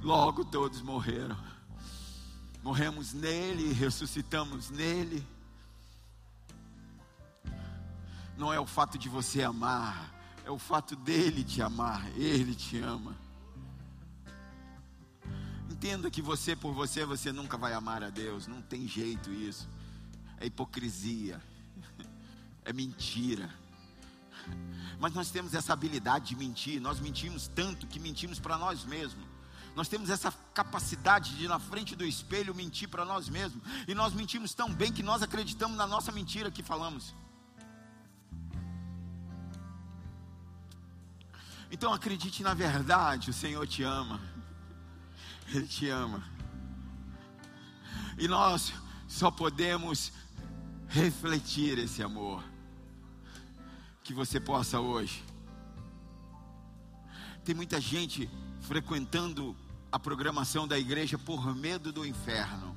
logo 0.00 0.44
todos 0.44 0.80
morreram 0.80 1.51
morremos 2.62 3.12
nele, 3.12 3.72
ressuscitamos 3.72 4.70
nele. 4.70 5.26
não 8.42 8.52
é 8.52 8.58
o 8.58 8.66
fato 8.66 8.98
de 8.98 9.08
você 9.08 9.42
amar, 9.42 10.12
é 10.44 10.50
o 10.50 10.58
fato 10.58 10.96
dele 10.96 11.44
te 11.44 11.62
amar, 11.62 12.10
ele 12.16 12.56
te 12.56 12.76
ama. 12.78 13.16
Entenda 15.70 16.10
que 16.10 16.20
você 16.20 16.56
por 16.56 16.72
você, 16.72 17.04
você 17.04 17.30
nunca 17.30 17.56
vai 17.56 17.72
amar 17.72 18.02
a 18.02 18.10
Deus, 18.10 18.48
não 18.48 18.60
tem 18.60 18.86
jeito 18.88 19.30
isso. 19.30 19.68
É 20.38 20.46
hipocrisia, 20.46 21.40
é 22.64 22.72
mentira. 22.72 23.48
Mas 24.98 25.14
nós 25.14 25.30
temos 25.30 25.54
essa 25.54 25.72
habilidade 25.72 26.30
de 26.30 26.36
mentir, 26.36 26.80
nós 26.80 26.98
mentimos 26.98 27.46
tanto 27.46 27.86
que 27.86 28.00
mentimos 28.00 28.40
para 28.40 28.58
nós 28.58 28.84
mesmos. 28.84 29.24
Nós 29.74 29.88
temos 29.88 30.10
essa 30.10 30.30
capacidade 30.52 31.34
de, 31.36 31.48
na 31.48 31.58
frente 31.58 31.96
do 31.96 32.04
espelho, 32.04 32.54
mentir 32.54 32.88
para 32.88 33.04
nós 33.04 33.28
mesmos. 33.28 33.62
E 33.88 33.94
nós 33.94 34.12
mentimos 34.12 34.52
tão 34.52 34.72
bem 34.72 34.92
que 34.92 35.02
nós 35.02 35.22
acreditamos 35.22 35.76
na 35.76 35.86
nossa 35.86 36.12
mentira 36.12 36.50
que 36.50 36.62
falamos. 36.62 37.14
Então 41.70 41.92
acredite 41.92 42.42
na 42.42 42.52
verdade, 42.52 43.30
o 43.30 43.32
Senhor 43.32 43.66
te 43.66 43.82
ama. 43.82 44.20
Ele 45.48 45.66
te 45.66 45.88
ama. 45.88 46.22
E 48.18 48.28
nós 48.28 48.74
só 49.08 49.30
podemos 49.30 50.12
refletir 50.88 51.78
esse 51.78 52.02
amor. 52.02 52.44
Que 54.04 54.12
você 54.12 54.38
possa 54.38 54.80
hoje. 54.80 55.24
Tem 57.42 57.54
muita 57.54 57.80
gente 57.80 58.28
frequentando 58.62 59.56
a 59.90 59.98
programação 59.98 60.66
da 60.66 60.78
igreja 60.78 61.18
por 61.18 61.54
medo 61.54 61.92
do 61.92 62.06
inferno. 62.06 62.76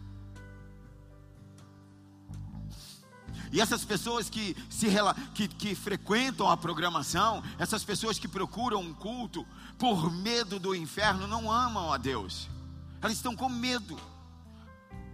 E 3.52 3.62
essas 3.62 3.86
pessoas 3.86 4.30
que, 4.30 4.56
se, 4.70 4.88
que, 5.34 5.48
que 5.48 5.76
frequentam 5.76 6.50
a 6.50 6.58
programação, 6.58 7.42
essas 7.58 7.84
pessoas 7.86 8.20
que 8.20 8.28
procuram 8.28 8.82
um 8.82 8.94
culto 8.94 9.48
por 9.78 10.12
medo 10.12 10.60
do 10.60 10.76
inferno, 10.76 11.28
não 11.28 11.50
amam 11.50 11.94
a 11.94 11.98
Deus. 11.98 12.50
Elas 13.02 13.16
estão 13.16 13.36
com 13.36 13.48
medo. 13.48 13.98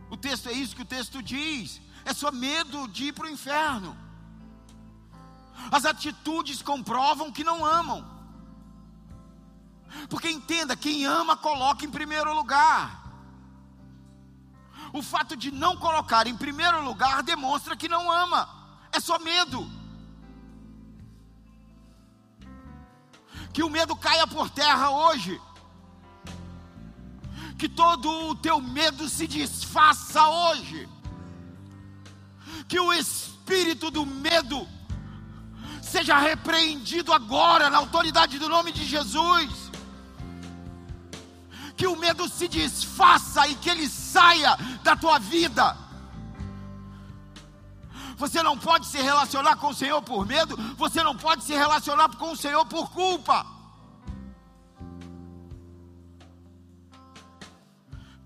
O 0.10 0.18
texto 0.18 0.50
é 0.50 0.54
isso 0.54 0.76
que 0.76 0.82
o 0.82 0.86
texto 0.86 1.22
diz. 1.22 1.82
É 2.04 2.14
só 2.14 2.32
medo 2.32 2.88
de 2.88 3.06
ir 3.06 3.14
para 3.14 3.28
o 3.28 3.30
inferno. 3.30 3.96
As 5.72 5.86
atitudes 5.86 6.62
comprovam 6.62 7.32
que 7.32 7.44
não 7.44 7.66
amam. 7.66 8.21
Porque 10.10 10.30
entenda, 10.30 10.76
quem 10.76 11.06
ama 11.06 11.36
coloca 11.36 11.86
em 11.86 11.90
primeiro 11.90 12.34
lugar. 12.34 13.02
O 14.94 15.02
fato 15.02 15.36
de 15.36 15.52
não 15.52 15.78
colocar 15.78 16.28
em 16.28 16.36
primeiro 16.36 16.84
lugar 16.84 17.24
demonstra 17.24 17.76
que 17.76 17.88
não 17.88 18.12
ama. 18.12 18.50
É 18.92 19.00
só 19.00 19.18
medo. 19.20 19.70
Que 23.54 23.64
o 23.64 23.70
medo 23.70 23.96
caia 23.96 24.28
por 24.28 24.50
terra 24.50 24.90
hoje. 24.90 25.40
Que 27.58 27.70
todo 27.70 28.10
o 28.30 28.36
teu 28.36 28.60
medo 28.60 29.08
se 29.08 29.28
desfaça 29.28 30.28
hoje. 30.28 30.90
Que 32.68 32.80
o 32.80 32.92
espírito 32.94 33.92
do 33.92 34.06
medo 34.06 34.68
seja 35.82 36.18
repreendido 36.18 37.14
agora 37.14 37.70
na 37.70 37.78
autoridade 37.78 38.40
do 38.40 38.48
nome 38.48 38.72
de 38.72 38.86
Jesus 38.86 39.61
que 41.82 41.88
o 41.88 41.96
medo 41.96 42.30
se 42.30 42.48
desfaça 42.48 43.48
e 43.48 43.56
que 43.56 43.68
ele 43.68 43.90
saia 43.90 44.56
da 44.84 44.96
tua 44.96 45.18
vida. 45.18 45.76
Você 48.18 48.44
não 48.44 48.56
pode 48.56 48.86
se 48.86 49.00
relacionar 49.02 49.56
com 49.56 49.70
o 49.70 49.74
Senhor 49.74 50.00
por 50.04 50.24
medo, 50.28 50.56
você 50.78 51.02
não 51.02 51.18
pode 51.18 51.44
se 51.44 51.54
relacionar 51.54 52.16
com 52.18 52.34
o 52.34 52.38
Senhor 52.38 52.64
por 52.68 52.92
culpa. 52.92 53.48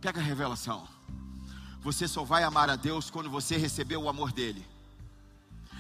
Pega 0.02 0.20
a 0.20 0.24
revelação. 0.24 0.86
Você 1.80 2.10
só 2.10 2.26
vai 2.26 2.44
amar 2.44 2.70
a 2.70 2.76
Deus 2.76 3.10
quando 3.10 3.30
você 3.30 3.56
receber 3.56 3.96
o 3.96 4.10
amor 4.10 4.34
dele. 4.34 4.68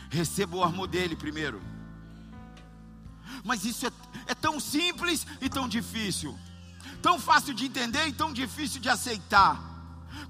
Receba 0.09 0.55
o 0.55 0.63
amor 0.63 0.87
dele 0.87 1.13
primeiro. 1.13 1.61
Mas 3.43 3.65
isso 3.65 3.85
é, 3.85 3.91
é 4.27 4.33
tão 4.33 4.61
simples 4.61 5.27
e 5.41 5.49
tão 5.49 5.67
difícil 5.67 6.39
tão 7.05 7.19
fácil 7.19 7.53
de 7.53 7.65
entender 7.67 8.07
e 8.07 8.11
tão 8.11 8.33
difícil 8.33 8.81
de 8.81 8.89
aceitar. 8.89 9.61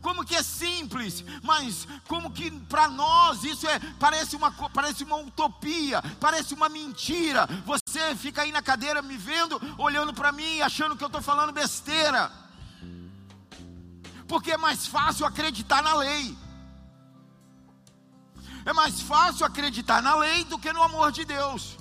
Como 0.02 0.26
que 0.26 0.36
é 0.36 0.44
simples, 0.44 1.24
mas 1.42 1.88
como 2.06 2.30
que 2.30 2.52
para 2.52 2.90
nós 2.90 3.46
isso 3.46 3.66
é 3.66 3.80
parece 3.98 4.36
uma 4.36 4.52
parece 4.52 5.06
uma 5.06 5.16
utopia, 5.16 6.02
parece 6.20 6.54
uma 6.54 6.68
mentira. 6.68 7.48
Você 7.66 8.14
fica 8.18 8.42
aí 8.42 8.52
na 8.52 8.62
cadeira 8.62 9.02
me 9.02 9.16
vendo, 9.16 9.56
olhando 9.78 10.14
para 10.14 10.34
mim, 10.34 10.60
achando 10.60 10.98
que 10.98 11.04
eu 11.04 11.08
estou 11.08 11.22
falando 11.22 11.54
besteira. 11.54 12.30
Porque 14.28 14.52
é 14.52 14.58
mais 14.58 14.86
fácil 14.86 15.26
acreditar 15.26 15.82
na 15.82 15.96
lei. 15.96 16.38
É 18.66 18.74
mais 18.74 19.00
fácil 19.00 19.46
acreditar 19.46 20.02
na 20.02 20.14
lei 20.16 20.44
do 20.44 20.60
que 20.60 20.74
no 20.74 20.84
amor 20.84 21.14
de 21.14 21.24
Deus. 21.24 21.78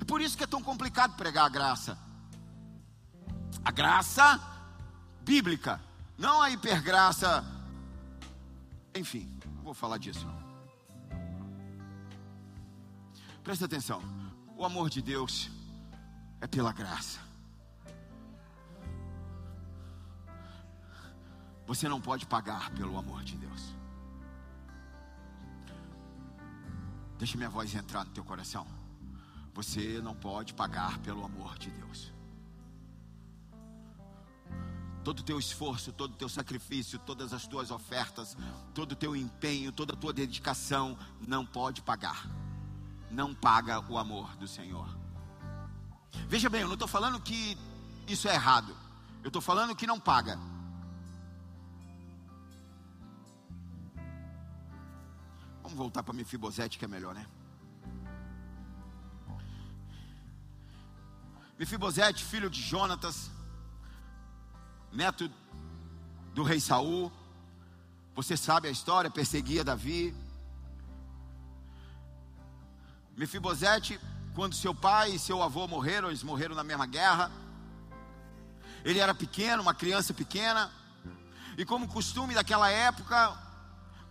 É 0.00 0.04
por 0.06 0.22
isso 0.22 0.38
que 0.38 0.44
é 0.44 0.46
tão 0.46 0.62
complicado 0.62 1.16
pregar 1.16 1.44
a 1.44 1.50
graça. 1.50 2.05
A 3.66 3.72
graça 3.72 4.40
bíblica, 5.22 5.80
não 6.16 6.40
a 6.40 6.48
hipergraça. 6.50 7.44
Enfim, 8.94 9.28
não 9.56 9.64
vou 9.64 9.74
falar 9.74 9.98
disso. 9.98 10.24
Presta 13.42 13.64
atenção. 13.64 14.00
O 14.56 14.64
amor 14.64 14.88
de 14.88 15.02
Deus 15.02 15.50
é 16.40 16.46
pela 16.46 16.72
graça. 16.72 17.18
Você 21.66 21.88
não 21.88 22.00
pode 22.00 22.24
pagar 22.24 22.70
pelo 22.70 22.96
amor 22.96 23.24
de 23.24 23.36
Deus. 23.36 23.74
Deixa 27.18 27.36
minha 27.36 27.50
voz 27.50 27.74
entrar 27.74 28.04
no 28.04 28.12
teu 28.12 28.24
coração. 28.24 28.64
Você 29.54 30.00
não 30.00 30.14
pode 30.14 30.54
pagar 30.54 31.00
pelo 31.00 31.24
amor 31.24 31.58
de 31.58 31.68
Deus 31.70 32.14
todo 35.06 35.20
o 35.20 35.22
teu 35.22 35.38
esforço, 35.38 35.92
todo 35.92 36.14
o 36.14 36.16
teu 36.16 36.28
sacrifício, 36.28 36.98
todas 36.98 37.32
as 37.32 37.46
tuas 37.46 37.70
ofertas, 37.70 38.36
todo 38.74 38.90
o 38.90 38.96
teu 38.96 39.14
empenho, 39.14 39.70
toda 39.70 39.92
a 39.92 39.96
tua 39.96 40.12
dedicação, 40.12 40.98
não 41.28 41.46
pode 41.46 41.80
pagar. 41.80 42.28
Não 43.08 43.32
paga 43.32 43.78
o 43.88 43.98
amor 43.98 44.34
do 44.36 44.48
Senhor. 44.48 44.88
Veja 46.26 46.50
bem, 46.50 46.62
eu 46.62 46.66
não 46.66 46.74
estou 46.74 46.88
falando 46.88 47.20
que 47.20 47.56
isso 48.08 48.26
é 48.26 48.34
errado. 48.34 48.76
Eu 49.22 49.28
estou 49.28 49.40
falando 49.40 49.76
que 49.76 49.86
não 49.86 50.00
paga. 50.00 50.40
Vamos 55.62 55.78
voltar 55.78 56.02
para 56.02 56.14
Mefibosete, 56.14 56.80
que 56.80 56.84
é 56.84 56.88
melhor, 56.88 57.14
né? 57.14 57.24
Mefibosete, 61.56 62.24
filho 62.24 62.50
de 62.50 62.60
Jonatas, 62.60 63.35
neto 64.96 65.30
do 66.34 66.42
rei 66.42 66.58
Saul. 66.58 67.12
Você 68.14 68.36
sabe 68.36 68.66
a 68.66 68.70
história, 68.70 69.10
perseguia 69.10 69.62
Davi. 69.62 70.14
Mefibosete, 73.16 74.00
quando 74.34 74.54
seu 74.54 74.74
pai 74.74 75.12
e 75.12 75.18
seu 75.18 75.42
avô 75.42 75.68
morreram, 75.68 76.08
eles 76.08 76.22
morreram 76.22 76.54
na 76.54 76.64
mesma 76.64 76.86
guerra. 76.86 77.30
Ele 78.84 78.98
era 78.98 79.14
pequeno, 79.14 79.62
uma 79.62 79.74
criança 79.74 80.14
pequena. 80.14 80.70
E 81.58 81.64
como 81.64 81.88
costume 81.88 82.34
daquela 82.34 82.70
época, 82.70 83.36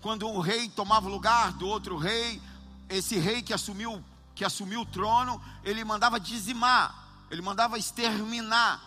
quando 0.01 0.27
um 0.27 0.39
rei 0.39 0.69
tomava 0.69 1.07
o 1.07 1.11
lugar 1.11 1.53
do 1.53 1.67
outro 1.67 1.97
rei, 1.97 2.41
esse 2.87 3.17
rei 3.17 3.41
que 3.41 3.53
assumiu, 3.53 4.03
que 4.35 4.45
assumiu 4.45 4.81
o 4.81 4.85
trono, 4.85 5.41
ele 5.63 5.83
mandava 5.83 6.19
dizimar, 6.19 7.25
ele 7.31 7.41
mandava 7.41 7.77
exterminar 7.77 8.83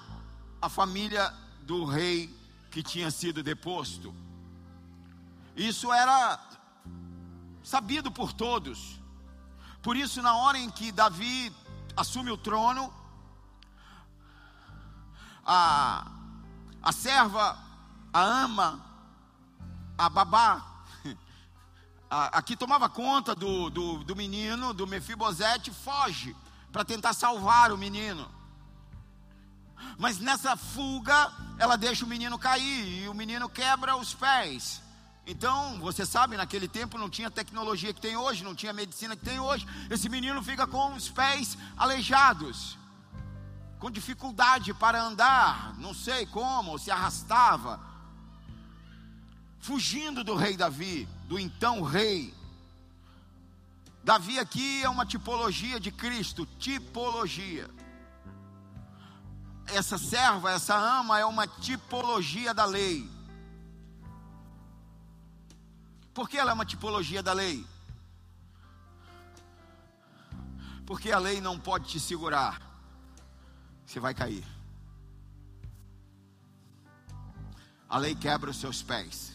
a 0.60 0.68
família 0.68 1.32
do 1.68 1.84
rei 1.84 2.34
que 2.70 2.82
tinha 2.82 3.10
sido 3.10 3.42
deposto. 3.42 4.14
Isso 5.54 5.92
era 5.92 6.40
sabido 7.62 8.10
por 8.10 8.32
todos. 8.32 8.98
Por 9.82 9.94
isso, 9.94 10.22
na 10.22 10.34
hora 10.34 10.58
em 10.58 10.70
que 10.70 10.90
Davi 10.90 11.54
assume 11.94 12.30
o 12.30 12.38
trono, 12.38 12.90
a, 15.44 16.10
a 16.82 16.90
serva, 16.90 17.58
a 18.14 18.22
ama, 18.22 18.82
a 19.98 20.08
babá, 20.08 20.84
a, 22.08 22.38
a 22.38 22.42
que 22.42 22.56
tomava 22.56 22.88
conta 22.88 23.34
do, 23.34 23.68
do, 23.68 24.04
do 24.04 24.16
menino, 24.16 24.72
do 24.72 24.86
Mefibosete, 24.86 25.70
foge 25.70 26.34
para 26.72 26.82
tentar 26.82 27.12
salvar 27.12 27.70
o 27.72 27.76
menino. 27.76 28.37
Mas 29.96 30.18
nessa 30.18 30.56
fuga, 30.56 31.32
ela 31.58 31.76
deixa 31.76 32.04
o 32.04 32.08
menino 32.08 32.38
cair 32.38 33.04
e 33.04 33.08
o 33.08 33.14
menino 33.14 33.48
quebra 33.48 33.96
os 33.96 34.14
pés. 34.14 34.80
Então, 35.26 35.78
você 35.78 36.06
sabe, 36.06 36.38
naquele 36.38 36.66
tempo 36.66 36.96
não 36.96 37.10
tinha 37.10 37.30
tecnologia 37.30 37.92
que 37.92 38.00
tem 38.00 38.16
hoje, 38.16 38.42
não 38.42 38.54
tinha 38.54 38.72
medicina 38.72 39.14
que 39.14 39.24
tem 39.24 39.38
hoje. 39.38 39.66
Esse 39.90 40.08
menino 40.08 40.42
fica 40.42 40.66
com 40.66 40.94
os 40.94 41.10
pés 41.10 41.58
aleijados, 41.76 42.78
com 43.78 43.90
dificuldade 43.90 44.72
para 44.72 45.02
andar, 45.02 45.74
não 45.78 45.92
sei 45.92 46.24
como, 46.24 46.78
se 46.78 46.90
arrastava, 46.90 47.78
fugindo 49.60 50.24
do 50.24 50.34
rei 50.34 50.56
Davi, 50.56 51.06
do 51.28 51.38
então 51.38 51.82
rei. 51.82 52.34
Davi 54.02 54.38
aqui 54.38 54.82
é 54.82 54.88
uma 54.88 55.04
tipologia 55.04 55.78
de 55.78 55.92
Cristo, 55.92 56.48
tipologia. 56.58 57.68
Essa 59.74 59.98
serva, 59.98 60.50
essa 60.50 60.74
ama 60.74 61.18
é 61.18 61.24
uma 61.24 61.46
tipologia 61.46 62.54
da 62.54 62.64
lei. 62.64 63.08
Por 66.14 66.28
que 66.28 66.38
ela 66.38 66.50
é 66.50 66.54
uma 66.54 66.64
tipologia 66.64 67.22
da 67.22 67.32
lei? 67.32 67.66
Porque 70.86 71.12
a 71.12 71.18
lei 71.18 71.40
não 71.40 71.60
pode 71.60 71.86
te 71.88 72.00
segurar. 72.00 72.60
Você 73.86 74.00
vai 74.00 74.14
cair. 74.14 74.44
A 77.88 77.98
lei 77.98 78.14
quebra 78.14 78.50
os 78.50 78.56
seus 78.56 78.82
pés. 78.82 79.32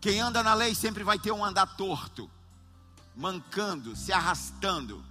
Quem 0.00 0.20
anda 0.20 0.42
na 0.42 0.52
lei 0.52 0.74
sempre 0.74 1.04
vai 1.04 1.18
ter 1.18 1.32
um 1.32 1.44
andar 1.44 1.76
torto, 1.76 2.30
mancando, 3.16 3.94
se 3.94 4.12
arrastando. 4.12 5.04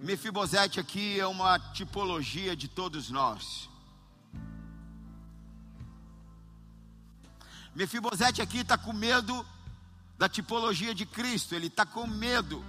Mefibosete 0.00 0.78
aqui 0.78 1.18
é 1.18 1.26
uma 1.26 1.58
tipologia 1.58 2.54
de 2.54 2.68
todos 2.68 3.10
nós. 3.10 3.68
Mefibosete 7.74 8.40
aqui 8.40 8.58
está 8.58 8.78
com 8.78 8.92
medo 8.92 9.44
da 10.16 10.28
tipologia 10.28 10.94
de 10.94 11.04
Cristo, 11.04 11.54
ele 11.54 11.66
está 11.66 11.84
com 11.84 12.06
medo. 12.06 12.64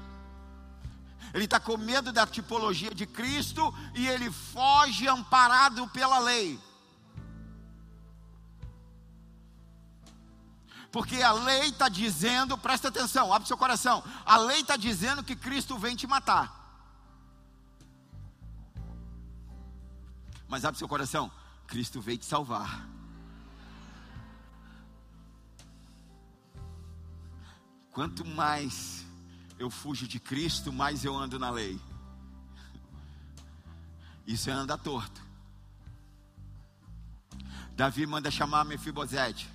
Ele 1.33 1.45
está 1.45 1.59
com 1.59 1.77
medo 1.77 2.11
da 2.11 2.25
tipologia 2.25 2.93
de 2.93 3.05
Cristo 3.05 3.73
e 3.93 4.07
ele 4.07 4.31
foge 4.31 5.07
amparado 5.07 5.87
pela 5.89 6.17
lei. 6.19 6.59
Porque 10.91 11.21
a 11.21 11.31
lei 11.31 11.69
está 11.69 11.87
dizendo, 11.87 12.57
presta 12.57 12.87
atenção, 12.87 13.31
abre 13.31 13.47
seu 13.47 13.57
coração. 13.57 14.03
A 14.25 14.37
lei 14.37 14.61
está 14.61 14.75
dizendo 14.75 15.23
que 15.23 15.35
Cristo 15.35 15.77
vem 15.77 15.95
te 15.95 16.07
matar. 16.07 16.58
Mas 20.49 20.65
abre 20.65 20.79
seu 20.79 20.87
coração, 20.87 21.31
Cristo 21.67 22.01
veio 22.01 22.17
te 22.17 22.25
salvar. 22.25 22.89
Quanto 27.91 28.25
mais 28.25 29.05
eu 29.59 29.69
fujo 29.69 30.07
de 30.07 30.19
Cristo, 30.19 30.73
mais 30.73 31.05
eu 31.05 31.15
ando 31.15 31.37
na 31.37 31.51
lei. 31.51 31.79
Isso 34.25 34.49
é 34.49 34.53
andar 34.53 34.77
torto. 34.79 35.21
Davi 37.75 38.05
manda 38.05 38.31
chamar 38.31 38.65
Mefibosete. 38.65 39.49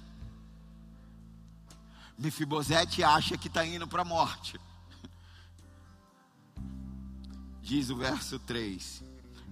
Mefibosete 2.16 3.02
acha 3.02 3.36
que 3.36 3.48
está 3.48 3.66
indo 3.66 3.88
para 3.88 4.02
a 4.02 4.04
morte. 4.04 4.60
Diz 7.60 7.90
o 7.90 7.96
verso 7.96 8.38
3: 8.38 9.02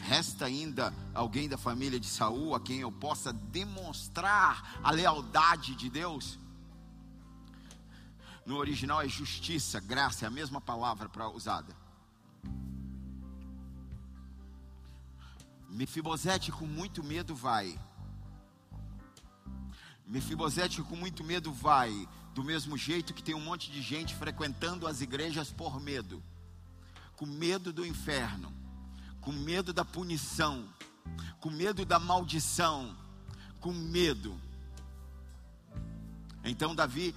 Resta 0.02 0.46
ainda 0.46 0.92
alguém 1.14 1.48
da 1.48 1.56
família 1.56 1.98
de 1.98 2.08
Saul 2.08 2.56
a 2.56 2.60
quem 2.60 2.80
eu 2.80 2.90
possa 2.90 3.32
demonstrar 3.32 4.80
a 4.82 4.90
lealdade 4.90 5.76
de 5.76 5.88
Deus? 5.88 6.40
No 8.44 8.56
original 8.56 9.00
é 9.00 9.08
justiça, 9.08 9.78
graça, 9.78 10.24
é 10.24 10.28
a 10.28 10.30
mesma 10.30 10.60
palavra 10.60 11.08
para 11.08 11.30
usada. 11.30 11.76
Mefibosete 15.70 16.50
com 16.50 16.66
muito 16.66 17.04
medo 17.04 17.32
vai. 17.36 17.78
Mefibosete 20.04 20.82
com 20.82 20.96
muito 20.96 21.22
medo 21.22 21.52
vai, 21.52 22.08
do 22.34 22.42
mesmo 22.42 22.76
jeito 22.76 23.14
que 23.14 23.22
tem 23.22 23.36
um 23.36 23.40
monte 23.40 23.70
de 23.70 23.80
gente 23.80 24.16
frequentando 24.16 24.84
as 24.84 25.00
igrejas 25.00 25.52
por 25.52 25.80
medo, 25.80 26.20
com 27.16 27.24
medo 27.24 27.72
do 27.72 27.86
inferno, 27.86 28.52
com 29.22 29.32
medo 29.32 29.72
da 29.72 29.84
punição, 29.84 30.68
com 31.40 31.48
medo 31.48 31.86
da 31.86 31.98
maldição, 31.98 32.94
com 33.60 33.72
medo. 33.72 34.38
Então 36.44 36.74
Davi 36.74 37.14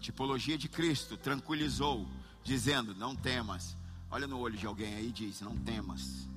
tipologia 0.00 0.58
de 0.58 0.68
Cristo, 0.68 1.16
tranquilizou, 1.16 2.08
dizendo: 2.42 2.94
Não 2.94 3.14
temas. 3.14 3.76
Olha 4.10 4.26
no 4.26 4.38
olho 4.38 4.56
de 4.56 4.66
alguém 4.66 4.94
aí 4.94 5.08
e 5.08 5.12
diz: 5.12 5.40
Não 5.40 5.56
temas. 5.56 6.28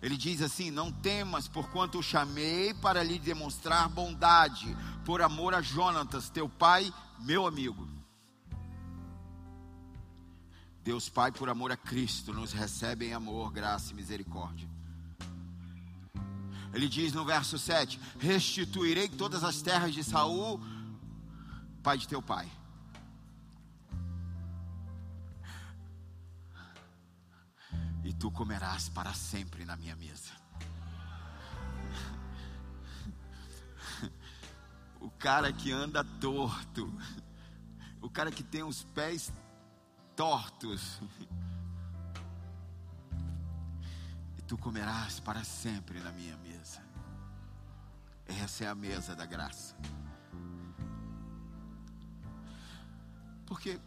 Ele 0.00 0.16
diz 0.16 0.40
assim: 0.42 0.70
Não 0.70 0.92
temas, 0.92 1.48
porquanto 1.48 1.98
o 1.98 2.02
chamei 2.02 2.72
para 2.74 3.02
lhe 3.02 3.18
demonstrar 3.18 3.88
bondade, 3.88 4.76
por 5.04 5.20
amor 5.20 5.54
a 5.54 5.60
Jonatas, 5.60 6.30
teu 6.30 6.48
pai, 6.48 6.92
meu 7.18 7.46
amigo. 7.46 7.97
Deus 10.88 11.06
Pai, 11.06 11.30
por 11.30 11.50
amor 11.50 11.70
a 11.70 11.76
Cristo, 11.76 12.32
nos 12.32 12.50
recebe 12.50 13.08
em 13.08 13.12
amor, 13.12 13.52
graça 13.52 13.92
e 13.92 13.94
misericórdia. 13.94 14.66
Ele 16.72 16.88
diz 16.88 17.12
no 17.12 17.26
verso 17.26 17.58
7: 17.58 18.00
Restituirei 18.18 19.06
todas 19.06 19.44
as 19.44 19.60
terras 19.60 19.92
de 19.92 20.02
Saul 20.02 20.58
pai 21.82 21.98
de 21.98 22.08
teu 22.08 22.22
pai. 22.22 22.50
E 28.02 28.14
tu 28.14 28.30
comerás 28.30 28.88
para 28.88 29.12
sempre 29.12 29.66
na 29.66 29.76
minha 29.76 29.94
mesa. 29.94 30.32
O 35.00 35.10
cara 35.10 35.52
que 35.52 35.70
anda 35.70 36.02
torto, 36.02 36.90
o 38.00 38.08
cara 38.08 38.32
que 38.32 38.42
tem 38.42 38.62
os 38.62 38.82
pés 38.82 39.30
tortos, 40.18 41.00
e 44.36 44.42
tu 44.42 44.58
comerás 44.58 45.20
para 45.20 45.44
sempre 45.44 46.00
na 46.00 46.10
minha 46.10 46.36
mesa. 46.38 46.82
Essa 48.26 48.64
é 48.64 48.66
a 48.66 48.74
mesa 48.74 49.14
da 49.14 49.24
graça. 49.24 49.76
Porque 53.46 53.78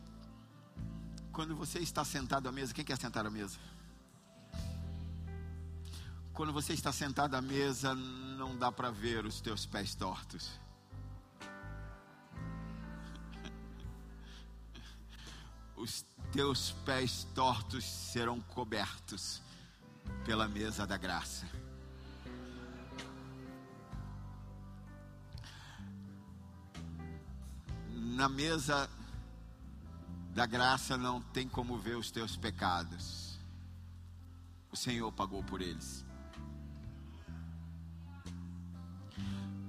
quando 1.33 1.53
você 1.53 1.79
está 1.79 2.05
sentado 2.05 2.47
à 2.47 2.51
mesa, 2.53 2.73
quem 2.73 2.85
quer 2.85 2.97
sentar 2.97 3.25
à 3.25 3.29
mesa? 3.29 3.59
Quando 6.31 6.53
você 6.53 6.71
está 6.71 6.93
sentado 6.93 7.35
à 7.35 7.41
mesa, 7.41 7.93
não 7.93 8.57
dá 8.57 8.71
para 8.71 8.89
ver 8.89 9.25
os 9.25 9.41
teus 9.41 9.65
pés 9.65 9.95
tortos. 9.95 10.49
Os 15.75 16.05
teus 16.31 16.71
pés 16.85 17.27
tortos 17.35 17.83
serão 17.83 18.39
cobertos 18.39 19.41
pela 20.25 20.47
mesa 20.47 20.87
da 20.87 20.97
graça. 20.97 21.45
Na 27.93 28.29
mesa 28.29 28.89
da 30.33 30.45
graça 30.45 30.97
não 30.97 31.21
tem 31.21 31.47
como 31.47 31.77
ver 31.77 31.97
os 31.97 32.11
teus 32.11 32.37
pecados. 32.37 33.37
O 34.71 34.77
Senhor 34.77 35.11
pagou 35.11 35.43
por 35.43 35.61
eles. 35.61 36.05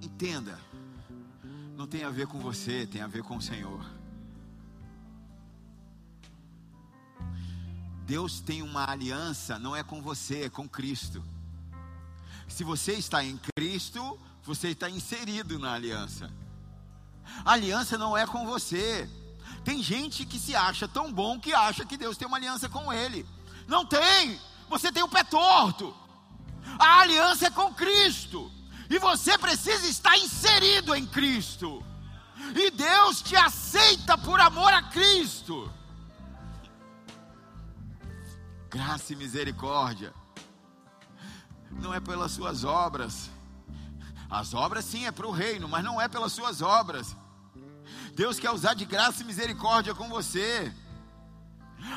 Entenda, 0.00 0.58
não 1.76 1.86
tem 1.86 2.04
a 2.04 2.10
ver 2.10 2.28
com 2.28 2.38
você, 2.38 2.86
tem 2.86 3.00
a 3.00 3.08
ver 3.08 3.22
com 3.24 3.36
o 3.36 3.42
Senhor. 3.42 4.01
Deus 8.12 8.40
tem 8.40 8.60
uma 8.60 8.90
aliança, 8.90 9.58
não 9.58 9.74
é 9.74 9.82
com 9.82 10.02
você, 10.02 10.42
é 10.42 10.50
com 10.50 10.68
Cristo. 10.68 11.24
Se 12.46 12.62
você 12.62 12.92
está 12.92 13.24
em 13.24 13.40
Cristo, 13.56 14.20
você 14.44 14.68
está 14.68 14.90
inserido 14.90 15.58
na 15.58 15.72
aliança. 15.72 16.30
A 17.42 17.52
aliança 17.52 17.96
não 17.96 18.14
é 18.14 18.26
com 18.26 18.44
você, 18.44 19.08
tem 19.64 19.82
gente 19.82 20.26
que 20.26 20.38
se 20.38 20.54
acha 20.54 20.86
tão 20.86 21.10
bom 21.10 21.40
que 21.40 21.54
acha 21.54 21.86
que 21.86 21.96
Deus 21.96 22.18
tem 22.18 22.28
uma 22.28 22.36
aliança 22.36 22.68
com 22.68 22.92
ele. 22.92 23.26
Não 23.66 23.86
tem. 23.86 24.38
Você 24.68 24.92
tem 24.92 25.02
o 25.02 25.08
pé 25.08 25.24
torto. 25.24 25.96
A 26.78 27.00
aliança 27.00 27.46
é 27.46 27.50
com 27.50 27.72
Cristo. 27.72 28.52
E 28.90 28.98
você 28.98 29.38
precisa 29.38 29.86
estar 29.86 30.18
inserido 30.18 30.94
em 30.94 31.06
Cristo. 31.06 31.82
E 32.54 32.70
Deus 32.72 33.22
te 33.22 33.36
aceita 33.36 34.18
por 34.18 34.38
amor 34.38 34.70
a 34.70 34.82
Cristo. 34.82 35.72
Graça 38.72 39.12
e 39.12 39.16
misericórdia. 39.16 40.14
Não 41.70 41.92
é 41.92 42.00
pelas 42.00 42.32
suas 42.32 42.64
obras. 42.64 43.30
As 44.30 44.54
obras 44.54 44.86
sim 44.86 45.06
é 45.06 45.12
para 45.12 45.26
o 45.26 45.30
reino, 45.30 45.68
mas 45.68 45.84
não 45.84 46.00
é 46.00 46.08
pelas 46.08 46.32
suas 46.32 46.62
obras. 46.62 47.14
Deus 48.14 48.38
quer 48.38 48.50
usar 48.50 48.72
de 48.72 48.86
graça 48.86 49.22
e 49.22 49.26
misericórdia 49.26 49.94
com 49.94 50.08
você. 50.08 50.74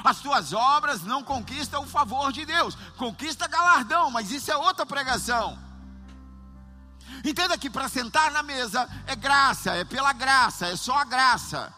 As 0.03 0.19
tuas 0.19 0.51
obras 0.51 1.03
não 1.03 1.23
conquistam 1.23 1.84
o 1.84 1.88
favor 1.88 2.34
de 2.34 2.45
Deus, 2.45 2.76
conquista 2.97 3.47
galardão, 3.47 4.11
mas 4.11 4.32
isso 4.32 4.51
é 4.51 4.57
outra 4.57 4.86
pregação. 4.86 5.57
Entenda 7.23 7.57
que 7.57 7.69
para 7.69 7.88
sentar 7.88 8.32
na 8.32 8.43
mesa 8.43 8.89
é 9.07 9.15
graça, 9.15 9.71
é 9.71 9.86
pela 9.86 10.11
graça, 10.11 10.67
é 10.67 10.76
só 10.76 10.97
a 10.97 11.05
graça. 11.05 11.73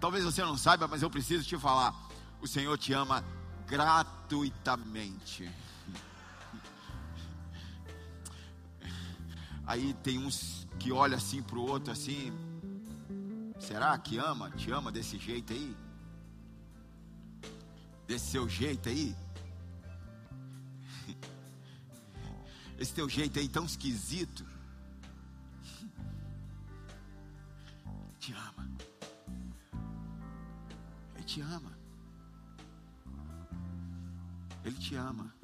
Talvez 0.00 0.24
você 0.24 0.42
não 0.42 0.56
saiba, 0.56 0.88
mas 0.88 1.02
eu 1.02 1.10
preciso 1.10 1.46
te 1.46 1.58
falar. 1.58 2.09
O 2.40 2.46
Senhor 2.46 2.78
te 2.78 2.92
ama 2.92 3.22
gratuitamente. 3.66 5.50
Aí 9.66 9.94
tem 10.02 10.18
uns 10.18 10.66
que 10.78 10.90
olham 10.90 11.16
assim 11.16 11.42
para 11.42 11.58
o 11.58 11.62
outro 11.62 11.92
assim. 11.92 12.32
Será 13.60 13.96
que 13.98 14.18
ama? 14.18 14.50
Te 14.50 14.70
ama 14.72 14.90
desse 14.90 15.18
jeito 15.18 15.52
aí? 15.52 15.76
Desse 18.06 18.30
seu 18.30 18.48
jeito 18.48 18.88
aí? 18.88 19.14
Esse 22.80 22.94
teu 22.94 23.08
jeito 23.08 23.38
aí 23.38 23.48
tão 23.48 23.66
esquisito. 23.66 24.44
Te 28.18 28.32
ama. 28.32 28.68
Ele 31.14 31.24
te 31.24 31.40
ama. 31.42 31.79
Ele 34.70 34.78
te 34.78 34.94
ama. 34.94 35.34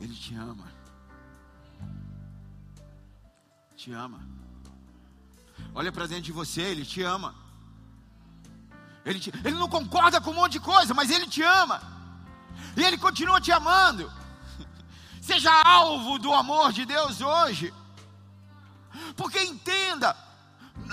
Ele 0.00 0.14
te 0.14 0.34
ama. 0.34 0.64
Te 3.76 3.92
ama. 3.92 4.20
Olha 5.72 5.92
para 5.92 6.08
dentro 6.08 6.24
de 6.24 6.32
você, 6.32 6.62
ele 6.62 6.84
te 6.84 7.02
ama. 7.02 7.36
Ele, 9.04 9.20
te, 9.20 9.30
ele 9.44 9.56
não 9.56 9.68
concorda 9.68 10.20
com 10.20 10.32
um 10.32 10.34
monte 10.34 10.54
de 10.54 10.60
coisa, 10.60 10.92
mas 10.92 11.08
ele 11.08 11.28
te 11.28 11.42
ama. 11.42 11.80
E 12.76 12.82
ele 12.82 12.98
continua 12.98 13.40
te 13.40 13.52
amando. 13.52 14.12
Seja 15.22 15.52
alvo 15.64 16.18
do 16.18 16.34
amor 16.34 16.72
de 16.72 16.84
Deus 16.84 17.20
hoje. 17.20 17.72
Porque 19.16 19.38
entenda, 19.38 20.16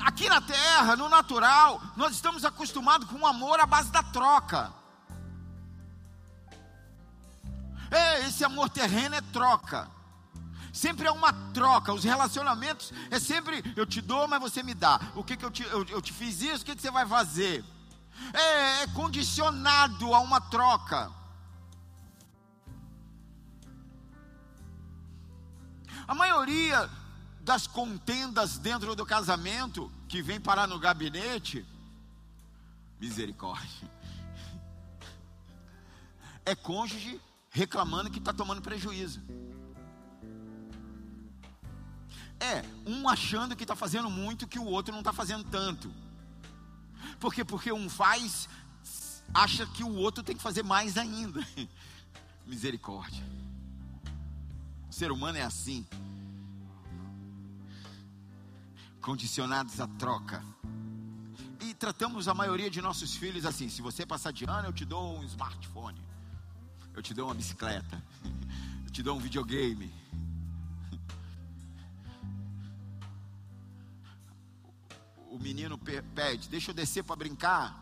aqui 0.06 0.30
na 0.30 0.39
terra, 0.39 0.95
no 0.95 1.10
natural, 1.10 1.82
nós 1.97 2.14
estamos 2.14 2.45
acostumados 2.45 3.10
com 3.10 3.18
um 3.18 3.26
amor 3.26 3.60
à 3.60 3.66
base 3.66 3.91
da 3.91 4.03
troca. 4.03 4.72
É, 7.89 8.28
esse 8.28 8.43
amor 8.43 8.70
terreno 8.70 9.16
é 9.16 9.22
troca. 9.22 9.89
Sempre 10.72 11.08
é 11.08 11.12
uma 11.12 11.34
troca. 11.53 11.91
Os 11.91 12.03
relacionamentos 12.03 12.93
é 13.10 13.20
sempre 13.20 13.64
eu 13.76 13.86
te 13.86 13.99
dou, 13.99 14.28
mas 14.28 14.39
você 14.39 14.62
me 14.62 14.76
dá. 14.76 14.99
O 15.16 15.24
que, 15.24 15.36
que 15.36 15.43
eu, 15.43 15.49
te, 15.49 15.64
eu, 15.64 15.84
eu 15.86 16.01
te 16.01 16.14
fiz 16.14 16.39
isso, 16.41 16.62
o 16.62 16.66
que, 16.66 16.76
que 16.76 16.82
você 16.82 16.91
vai 16.91 17.08
fazer? 17.08 17.66
É, 18.32 18.84
é 18.84 18.88
condicionado 18.88 20.14
a 20.14 20.20
uma 20.20 20.39
troca. 20.39 21.12
A 26.08 26.14
maioria 26.14 26.89
das 27.41 27.68
contendas 27.68 28.58
dentro 28.58 28.95
do 28.95 29.06
casamento 29.06 29.91
que 30.08 30.22
vem 30.22 30.39
parar 30.39 30.68
no 30.68 30.80
gabinete, 30.80 31.66
misericórdia, 32.99 33.89
é 36.45 36.56
cônjuge 36.56 37.20
reclamando 37.49 38.12
que 38.12 38.20
está 38.20 38.32
tomando 38.32 38.62
prejuízo. 38.62 39.22
É, 42.39 42.64
um 42.86 43.08
achando 43.10 43.56
que 43.56 43.64
está 43.64 43.76
fazendo 43.76 44.10
muito 44.10 44.47
que 44.47 44.60
o 44.60 44.66
outro 44.66 44.91
não 44.91 44.99
está 44.99 45.14
fazendo 45.14 45.43
tanto. 45.45 45.91
Por 47.20 47.34
quê? 47.34 47.43
Porque 47.43 47.72
um 47.72 47.89
faz, 47.89 48.47
acha 49.34 49.66
que 49.66 49.84
o 49.84 49.95
outro 49.95 50.24
tem 50.24 50.36
que 50.36 50.43
fazer 50.43 50.64
mais 50.64 50.97
ainda. 50.97 51.45
Misericórdia. 52.45 53.24
O 54.89 54.93
ser 54.93 55.12
humano 55.12 55.38
é 55.38 55.41
assim. 55.41 55.86
Condicionados 59.06 59.80
à 59.80 59.88
troca. 59.88 60.43
E 61.62 61.74
tratamos 61.74 62.28
a 62.28 62.34
maioria 62.34 62.70
de 62.70 62.82
nossos 62.82 63.16
filhos 63.16 63.45
assim: 63.45 63.70
se 63.70 63.82
você 63.82 64.06
passar 64.06 64.32
de 64.34 64.45
ano, 64.45 64.70
eu 64.70 64.74
te 64.74 64.84
dou 64.84 65.20
um 65.20 65.24
smartphone 65.24 66.06
eu 66.95 67.01
te 67.01 67.14
dou 67.14 67.28
uma 67.28 67.36
bicicleta, 67.36 68.01
eu 68.86 68.89
te 68.89 69.03
dou 69.03 69.18
um 69.18 69.20
videogame. 69.20 69.93
O 75.30 75.38
menino 75.38 75.78
pede, 75.78 76.47
deixa 76.47 76.72
eu 76.72 76.74
descer 76.74 77.03
para 77.03 77.18
brincar. 77.18 77.78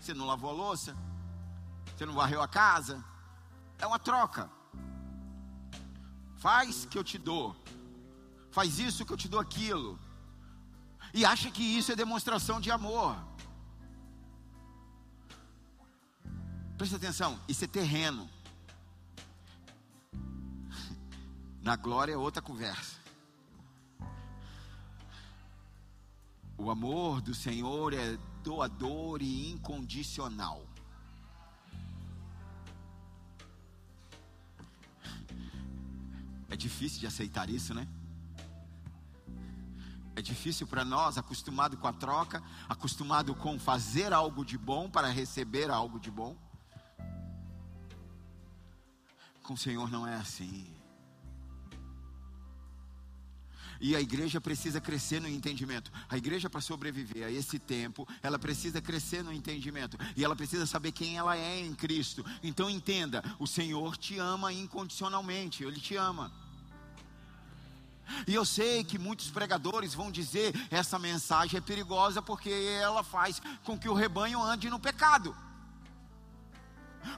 Você 0.00 0.12
não 0.12 0.26
lavou 0.26 0.50
a 0.50 0.52
louça? 0.52 0.96
Você 1.96 2.04
não 2.04 2.12
varreu 2.12 2.42
a 2.42 2.48
casa? 2.48 3.04
É 3.78 3.86
uma 3.86 4.00
troca. 4.00 4.50
Faz 6.38 6.84
que 6.84 6.98
eu 6.98 7.04
te 7.04 7.18
dou. 7.18 7.54
Faz 8.50 8.80
isso 8.80 9.06
que 9.06 9.12
eu 9.12 9.16
te 9.16 9.28
dou 9.28 9.38
aquilo. 9.38 9.96
E 11.16 11.24
acha 11.24 11.50
que 11.50 11.62
isso 11.62 11.90
é 11.90 11.96
demonstração 11.96 12.60
de 12.60 12.70
amor. 12.70 13.16
Presta 16.76 16.96
atenção, 16.96 17.40
isso 17.48 17.64
é 17.64 17.66
terreno. 17.66 18.28
Na 21.62 21.74
glória 21.74 22.12
é 22.12 22.18
outra 22.18 22.42
conversa. 22.42 22.98
O 26.58 26.70
amor 26.70 27.22
do 27.22 27.34
Senhor 27.34 27.94
é 27.94 28.18
doador 28.44 29.22
e 29.22 29.50
incondicional. 29.52 30.62
É 36.50 36.56
difícil 36.56 37.00
de 37.00 37.06
aceitar 37.06 37.48
isso, 37.48 37.72
né? 37.72 37.88
Difícil 40.26 40.66
para 40.66 40.84
nós, 40.84 41.16
acostumado 41.16 41.76
com 41.76 41.86
a 41.86 41.92
troca, 41.92 42.42
acostumado 42.68 43.32
com 43.32 43.60
fazer 43.60 44.12
algo 44.12 44.44
de 44.44 44.58
bom 44.58 44.90
para 44.90 45.08
receber 45.08 45.70
algo 45.70 46.00
de 46.00 46.10
bom. 46.10 46.36
Com 49.44 49.54
o 49.54 49.56
Senhor 49.56 49.88
não 49.88 50.04
é 50.04 50.16
assim. 50.16 50.66
E 53.80 53.94
a 53.94 54.00
igreja 54.00 54.40
precisa 54.40 54.80
crescer 54.80 55.20
no 55.20 55.28
entendimento. 55.28 55.92
A 56.08 56.16
igreja, 56.16 56.50
para 56.50 56.60
sobreviver 56.60 57.24
a 57.24 57.30
esse 57.30 57.56
tempo, 57.60 58.08
ela 58.20 58.36
precisa 58.36 58.80
crescer 58.80 59.22
no 59.22 59.32
entendimento. 59.32 59.96
E 60.16 60.24
ela 60.24 60.34
precisa 60.34 60.66
saber 60.66 60.90
quem 60.90 61.16
ela 61.16 61.36
é 61.36 61.60
em 61.60 61.72
Cristo. 61.72 62.24
Então 62.42 62.68
entenda: 62.68 63.22
o 63.38 63.46
Senhor 63.46 63.96
te 63.96 64.18
ama 64.18 64.52
incondicionalmente. 64.52 65.62
Ele 65.62 65.80
te 65.80 65.94
ama. 65.94 66.32
E 68.26 68.34
eu 68.34 68.44
sei 68.44 68.84
que 68.84 68.98
muitos 68.98 69.30
pregadores 69.30 69.94
vão 69.94 70.10
dizer: 70.10 70.54
essa 70.70 70.98
mensagem 70.98 71.58
é 71.58 71.60
perigosa 71.60 72.22
porque 72.22 72.50
ela 72.80 73.02
faz 73.02 73.40
com 73.64 73.78
que 73.78 73.88
o 73.88 73.94
rebanho 73.94 74.42
ande 74.42 74.70
no 74.70 74.78
pecado. 74.78 75.36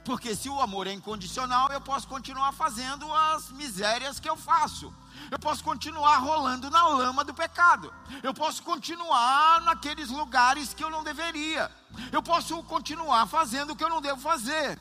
Porque 0.05 0.35
se 0.35 0.49
o 0.49 0.61
amor 0.61 0.87
é 0.87 0.93
incondicional, 0.93 1.71
eu 1.71 1.81
posso 1.81 2.07
continuar 2.07 2.51
fazendo 2.51 3.11
as 3.13 3.51
misérias 3.51 4.19
que 4.19 4.29
eu 4.29 4.37
faço. 4.37 4.93
Eu 5.31 5.39
posso 5.39 5.63
continuar 5.63 6.17
rolando 6.17 6.69
na 6.69 6.87
lama 6.87 7.23
do 7.23 7.33
pecado. 7.33 7.93
Eu 8.23 8.33
posso 8.33 8.63
continuar 8.63 9.61
naqueles 9.61 10.09
lugares 10.09 10.73
que 10.73 10.83
eu 10.83 10.89
não 10.89 11.03
deveria. 11.03 11.71
Eu 12.11 12.21
posso 12.21 12.61
continuar 12.63 13.27
fazendo 13.27 13.71
o 13.71 13.75
que 13.75 13.83
eu 13.83 13.89
não 13.89 14.01
devo 14.01 14.21
fazer. 14.21 14.79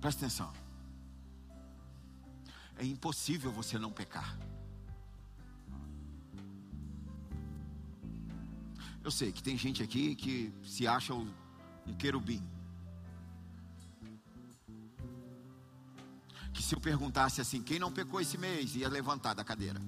Presta 0.00 0.26
atenção. 0.26 0.67
É 2.78 2.84
impossível 2.84 3.50
você 3.52 3.78
não 3.78 3.92
pecar. 3.92 4.38
Eu 9.02 9.10
sei 9.10 9.32
que 9.32 9.42
tem 9.42 9.56
gente 9.56 9.82
aqui 9.82 10.14
que 10.14 10.52
se 10.62 10.86
acha 10.86 11.12
um 11.14 11.32
querubim. 11.98 12.42
Que 16.52 16.62
se 16.62 16.74
eu 16.74 16.80
perguntasse 16.80 17.40
assim, 17.40 17.62
quem 17.62 17.78
não 17.78 17.92
pecou 17.92 18.20
esse 18.20 18.38
mês, 18.38 18.76
ia 18.76 18.88
levantar 18.88 19.34
da 19.34 19.44
cadeira. 19.44 19.80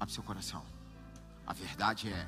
Abre 0.00 0.12
seu 0.12 0.22
coração. 0.22 0.64
A 1.46 1.52
verdade 1.52 2.08
é, 2.12 2.26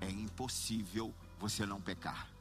é 0.00 0.10
impossível 0.10 1.14
você 1.38 1.64
não 1.64 1.80
pecar. 1.80 2.35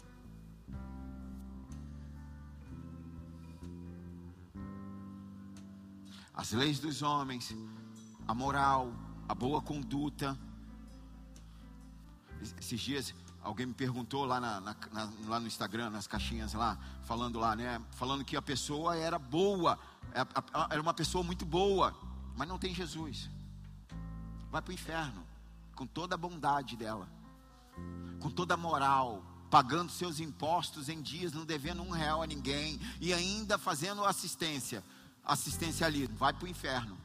As 6.35 6.51
leis 6.51 6.79
dos 6.79 7.01
homens, 7.01 7.55
a 8.27 8.33
moral, 8.33 8.91
a 9.27 9.33
boa 9.33 9.61
conduta. 9.61 10.37
Esses 12.59 12.79
dias 12.79 13.13
alguém 13.41 13.67
me 13.67 13.73
perguntou 13.73 14.25
lá, 14.25 14.39
na, 14.39 14.59
na, 14.59 14.75
na, 14.91 15.13
lá 15.27 15.39
no 15.39 15.47
Instagram, 15.47 15.91
nas 15.91 16.07
caixinhas 16.07 16.53
lá, 16.53 16.77
falando 17.03 17.39
lá, 17.39 17.55
né? 17.55 17.81
Falando 17.91 18.25
que 18.25 18.35
a 18.35 18.41
pessoa 18.41 18.97
era 18.97 19.19
boa, 19.19 19.79
é, 20.13 20.73
era 20.73 20.81
uma 20.81 20.93
pessoa 20.93 21.23
muito 21.23 21.45
boa, 21.45 21.95
mas 22.35 22.47
não 22.47 22.57
tem 22.57 22.73
Jesus. 22.73 23.29
Vai 24.51 24.61
para 24.61 24.71
o 24.71 24.73
inferno, 24.73 25.23
com 25.75 25.85
toda 25.85 26.15
a 26.15 26.17
bondade 26.17 26.75
dela, 26.75 27.07
com 28.19 28.31
toda 28.31 28.55
a 28.55 28.57
moral, 28.57 29.23
pagando 29.49 29.91
seus 29.91 30.19
impostos 30.19 30.89
em 30.89 31.01
dias, 31.01 31.31
não 31.31 31.45
devendo 31.45 31.83
um 31.83 31.91
real 31.91 32.23
a 32.23 32.27
ninguém, 32.27 32.79
e 32.99 33.13
ainda 33.13 33.57
fazendo 33.57 34.03
assistência, 34.03 34.83
assistencialismo, 35.25 36.15
vai 36.15 36.31
para 36.33 36.45
o 36.45 36.47
inferno. 36.47 36.97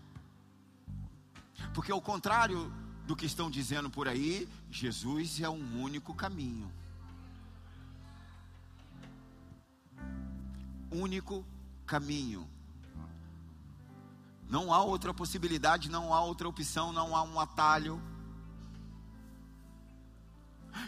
Porque 1.75 1.93
ao 1.93 2.01
contrário 2.01 2.73
do 3.07 3.17
que 3.17 3.27
estão 3.27 3.51
dizendo 3.51 3.91
por 3.91 4.07
aí, 4.07 4.49
Jesus 4.71 5.41
é 5.41 5.49
um 5.49 5.83
único 5.83 6.15
caminho. 6.15 6.71
Único 10.91 11.45
caminho. 11.87 12.49
Não 14.49 14.73
há 14.73 14.83
outra 14.83 15.15
possibilidade, 15.15 15.89
não 15.89 16.13
há 16.13 16.21
outra 16.23 16.49
opção, 16.49 16.93
não 16.93 17.15
há 17.15 17.23
um 17.23 17.39
atalho. 17.39 18.03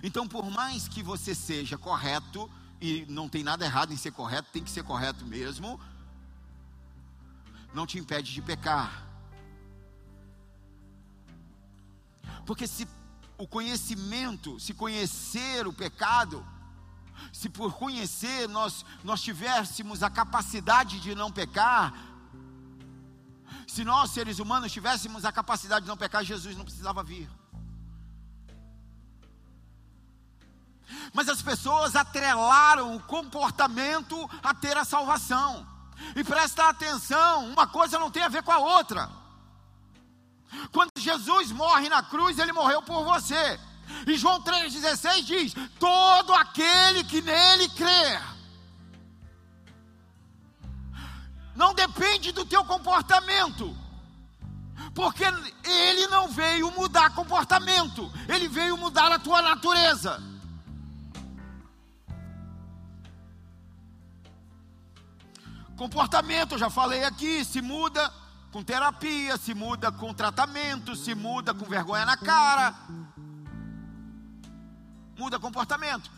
Então, 0.02 0.26
por 0.26 0.50
mais 0.50 0.88
que 0.88 1.02
você 1.02 1.34
seja 1.34 1.78
correto, 1.78 2.50
e 2.80 3.06
não 3.08 3.28
tem 3.28 3.44
nada 3.44 3.64
errado 3.64 3.92
em 3.92 3.96
ser 3.96 4.10
correto, 4.10 4.50
tem 4.52 4.64
que 4.64 4.70
ser 4.70 4.82
correto 4.82 5.24
mesmo, 5.24 5.78
não 7.74 7.86
te 7.86 7.98
impede 7.98 8.32
de 8.32 8.42
pecar. 8.42 9.06
Porque 12.44 12.66
se 12.66 12.86
o 13.38 13.46
conhecimento, 13.46 14.58
se 14.60 14.74
conhecer 14.74 15.66
o 15.66 15.72
pecado, 15.72 16.46
se 17.32 17.48
por 17.48 17.74
conhecer 17.74 18.48
nós, 18.48 18.84
nós 19.02 19.22
tivéssemos 19.22 20.02
a 20.02 20.10
capacidade 20.10 21.00
de 21.00 21.14
não 21.14 21.30
pecar, 21.30 21.94
se 23.66 23.84
nós 23.84 24.10
seres 24.10 24.38
humanos 24.38 24.70
tivéssemos 24.70 25.24
a 25.24 25.32
capacidade 25.32 25.84
de 25.84 25.88
não 25.88 25.96
pecar, 25.96 26.24
Jesus 26.24 26.56
não 26.56 26.64
precisava 26.64 27.02
vir. 27.02 27.30
Mas 31.14 31.28
as 31.28 31.40
pessoas 31.40 31.96
atrelaram 31.96 32.94
o 32.94 33.00
comportamento 33.00 34.28
a 34.42 34.54
ter 34.54 34.76
a 34.76 34.84
salvação. 34.84 35.66
E 36.16 36.24
presta 36.24 36.68
atenção, 36.68 37.46
uma 37.46 37.66
coisa 37.66 37.98
não 37.98 38.10
tem 38.10 38.22
a 38.22 38.28
ver 38.28 38.42
com 38.42 38.52
a 38.52 38.58
outra. 38.58 39.10
Quando 40.70 40.90
Jesus 40.98 41.50
morre 41.50 41.88
na 41.88 42.02
cruz, 42.02 42.38
ele 42.38 42.52
morreu 42.52 42.82
por 42.82 43.04
você. 43.04 43.58
E 44.06 44.16
João 44.16 44.42
3,16 44.42 45.22
diz: 45.22 45.54
Todo 45.78 46.34
aquele 46.34 47.04
que 47.04 47.20
nele 47.20 47.68
crer. 47.70 48.22
Não 51.54 51.74
depende 51.74 52.32
do 52.32 52.44
teu 52.44 52.64
comportamento. 52.64 53.76
Porque 54.94 55.24
ele 55.24 56.06
não 56.08 56.28
veio 56.28 56.70
mudar 56.72 57.14
comportamento, 57.14 58.12
ele 58.28 58.48
veio 58.48 58.76
mudar 58.76 59.10
a 59.12 59.18
tua 59.18 59.40
natureza. 59.40 60.31
Comportamento, 65.82 66.52
eu 66.52 66.58
já 66.58 66.70
falei 66.70 67.02
aqui, 67.02 67.44
se 67.44 67.60
muda 67.60 68.08
com 68.52 68.62
terapia, 68.62 69.36
se 69.36 69.52
muda 69.52 69.90
com 69.90 70.14
tratamento, 70.14 70.94
se 70.94 71.12
muda 71.12 71.52
com 71.52 71.64
vergonha 71.64 72.06
na 72.06 72.16
cara. 72.16 72.72
Muda 75.18 75.40
comportamento. 75.40 76.08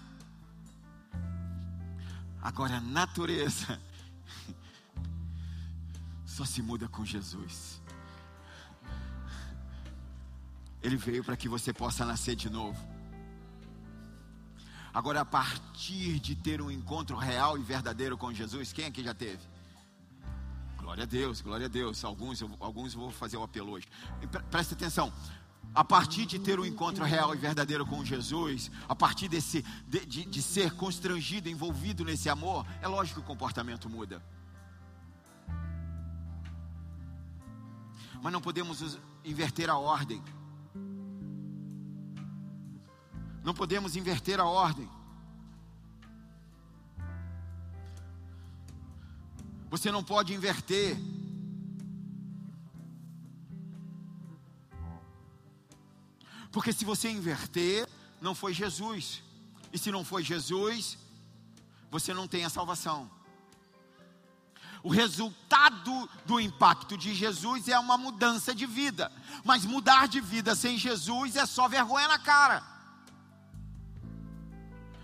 Agora, 2.42 2.76
a 2.76 2.80
natureza 2.80 3.80
só 6.26 6.44
se 6.44 6.60
muda 6.60 6.86
com 6.86 7.02
Jesus. 7.02 7.80
Ele 10.82 10.98
veio 10.98 11.24
para 11.24 11.38
que 11.38 11.48
você 11.48 11.72
possa 11.72 12.04
nascer 12.04 12.36
de 12.36 12.50
novo. 12.50 12.78
Agora, 14.92 15.22
a 15.22 15.24
partir 15.24 16.20
de 16.20 16.36
ter 16.36 16.60
um 16.60 16.70
encontro 16.70 17.16
real 17.16 17.56
e 17.56 17.62
verdadeiro 17.62 18.18
com 18.18 18.30
Jesus, 18.30 18.70
quem 18.70 18.84
aqui 18.84 19.02
já 19.02 19.14
teve? 19.14 19.53
Glória 20.84 21.04
a 21.04 21.06
Deus, 21.06 21.40
glória 21.40 21.64
a 21.64 21.68
Deus. 21.68 22.04
Alguns, 22.04 22.42
alguns 22.60 22.92
eu 22.92 23.00
vou 23.00 23.10
fazer 23.10 23.38
o 23.38 23.42
apelo 23.42 23.72
hoje. 23.72 23.88
Presta 24.50 24.74
atenção. 24.74 25.10
A 25.74 25.82
partir 25.82 26.26
de 26.26 26.38
ter 26.38 26.60
um 26.60 26.66
encontro 26.66 27.02
real 27.02 27.34
e 27.34 27.38
verdadeiro 27.38 27.86
com 27.86 28.04
Jesus, 28.04 28.70
a 28.86 28.94
partir 28.94 29.26
desse, 29.26 29.62
de, 29.88 30.04
de, 30.04 30.26
de 30.26 30.42
ser 30.42 30.72
constrangido, 30.72 31.48
envolvido 31.48 32.04
nesse 32.04 32.28
amor, 32.28 32.66
é 32.82 32.86
lógico 32.86 33.18
que 33.18 33.24
o 33.24 33.26
comportamento 33.26 33.88
muda. 33.88 34.22
Mas 38.22 38.30
não 38.30 38.42
podemos 38.42 38.98
inverter 39.24 39.70
a 39.70 39.78
ordem. 39.78 40.22
Não 43.42 43.54
podemos 43.54 43.96
inverter 43.96 44.38
a 44.38 44.44
ordem. 44.44 44.86
Você 49.74 49.90
não 49.90 50.04
pode 50.04 50.32
inverter. 50.32 50.96
Porque 56.52 56.72
se 56.72 56.84
você 56.84 57.10
inverter, 57.10 57.88
não 58.20 58.36
foi 58.36 58.54
Jesus. 58.54 59.20
E 59.72 59.76
se 59.76 59.90
não 59.90 60.04
foi 60.04 60.22
Jesus, 60.22 60.96
você 61.90 62.14
não 62.14 62.28
tem 62.28 62.44
a 62.44 62.48
salvação. 62.48 63.10
O 64.80 64.90
resultado 64.90 66.08
do 66.24 66.38
impacto 66.38 66.96
de 66.96 67.12
Jesus 67.12 67.66
é 67.66 67.76
uma 67.76 67.98
mudança 67.98 68.54
de 68.54 68.66
vida. 68.66 69.10
Mas 69.42 69.64
mudar 69.64 70.06
de 70.06 70.20
vida 70.20 70.54
sem 70.54 70.78
Jesus 70.78 71.34
é 71.34 71.46
só 71.46 71.66
vergonha 71.66 72.06
na 72.06 72.20
cara. 72.20 72.62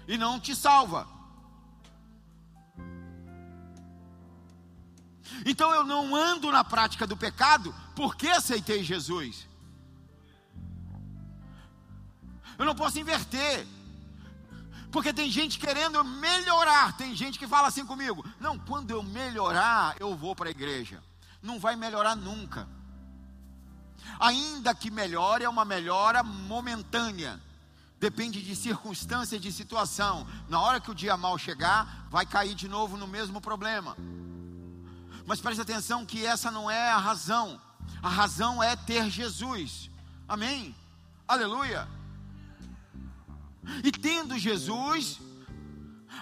E 0.06 0.16
não 0.16 0.38
te 0.38 0.54
salva. 0.54 1.19
Então 5.44 5.74
eu 5.74 5.84
não 5.84 6.14
ando 6.14 6.50
na 6.50 6.64
prática 6.64 7.06
do 7.06 7.16
pecado 7.16 7.74
porque 7.94 8.28
aceitei 8.28 8.82
Jesus. 8.84 9.48
Eu 12.58 12.64
não 12.64 12.74
posso 12.74 12.98
inverter. 12.98 13.66
Porque 14.90 15.12
tem 15.12 15.30
gente 15.30 15.58
querendo 15.58 16.02
melhorar. 16.04 16.96
Tem 16.96 17.14
gente 17.14 17.38
que 17.38 17.46
fala 17.46 17.68
assim 17.68 17.86
comigo: 17.86 18.24
Não, 18.38 18.58
quando 18.58 18.90
eu 18.90 19.02
melhorar, 19.02 19.96
eu 20.00 20.16
vou 20.16 20.34
para 20.34 20.48
a 20.48 20.50
igreja. 20.50 21.02
Não 21.42 21.58
vai 21.58 21.76
melhorar 21.76 22.16
nunca. 22.16 22.68
Ainda 24.18 24.74
que 24.74 24.90
melhore, 24.90 25.44
é 25.44 25.48
uma 25.48 25.64
melhora 25.64 26.22
momentânea. 26.22 27.40
Depende 27.98 28.42
de 28.42 28.56
circunstância, 28.56 29.38
de 29.38 29.52
situação. 29.52 30.26
Na 30.48 30.60
hora 30.60 30.80
que 30.80 30.90
o 30.90 30.94
dia 30.94 31.16
mal 31.16 31.38
chegar, 31.38 32.06
vai 32.10 32.26
cair 32.26 32.54
de 32.54 32.68
novo 32.68 32.96
no 32.96 33.06
mesmo 33.06 33.40
problema. 33.40 33.96
Mas 35.30 35.40
preste 35.40 35.60
atenção 35.60 36.04
que 36.04 36.26
essa 36.26 36.50
não 36.50 36.68
é 36.68 36.90
a 36.90 36.98
razão. 36.98 37.60
A 38.02 38.08
razão 38.08 38.60
é 38.60 38.74
ter 38.74 39.08
Jesus. 39.08 39.88
Amém? 40.26 40.74
Aleluia. 41.28 41.86
E 43.84 43.92
tendo 43.92 44.36
Jesus, 44.36 45.20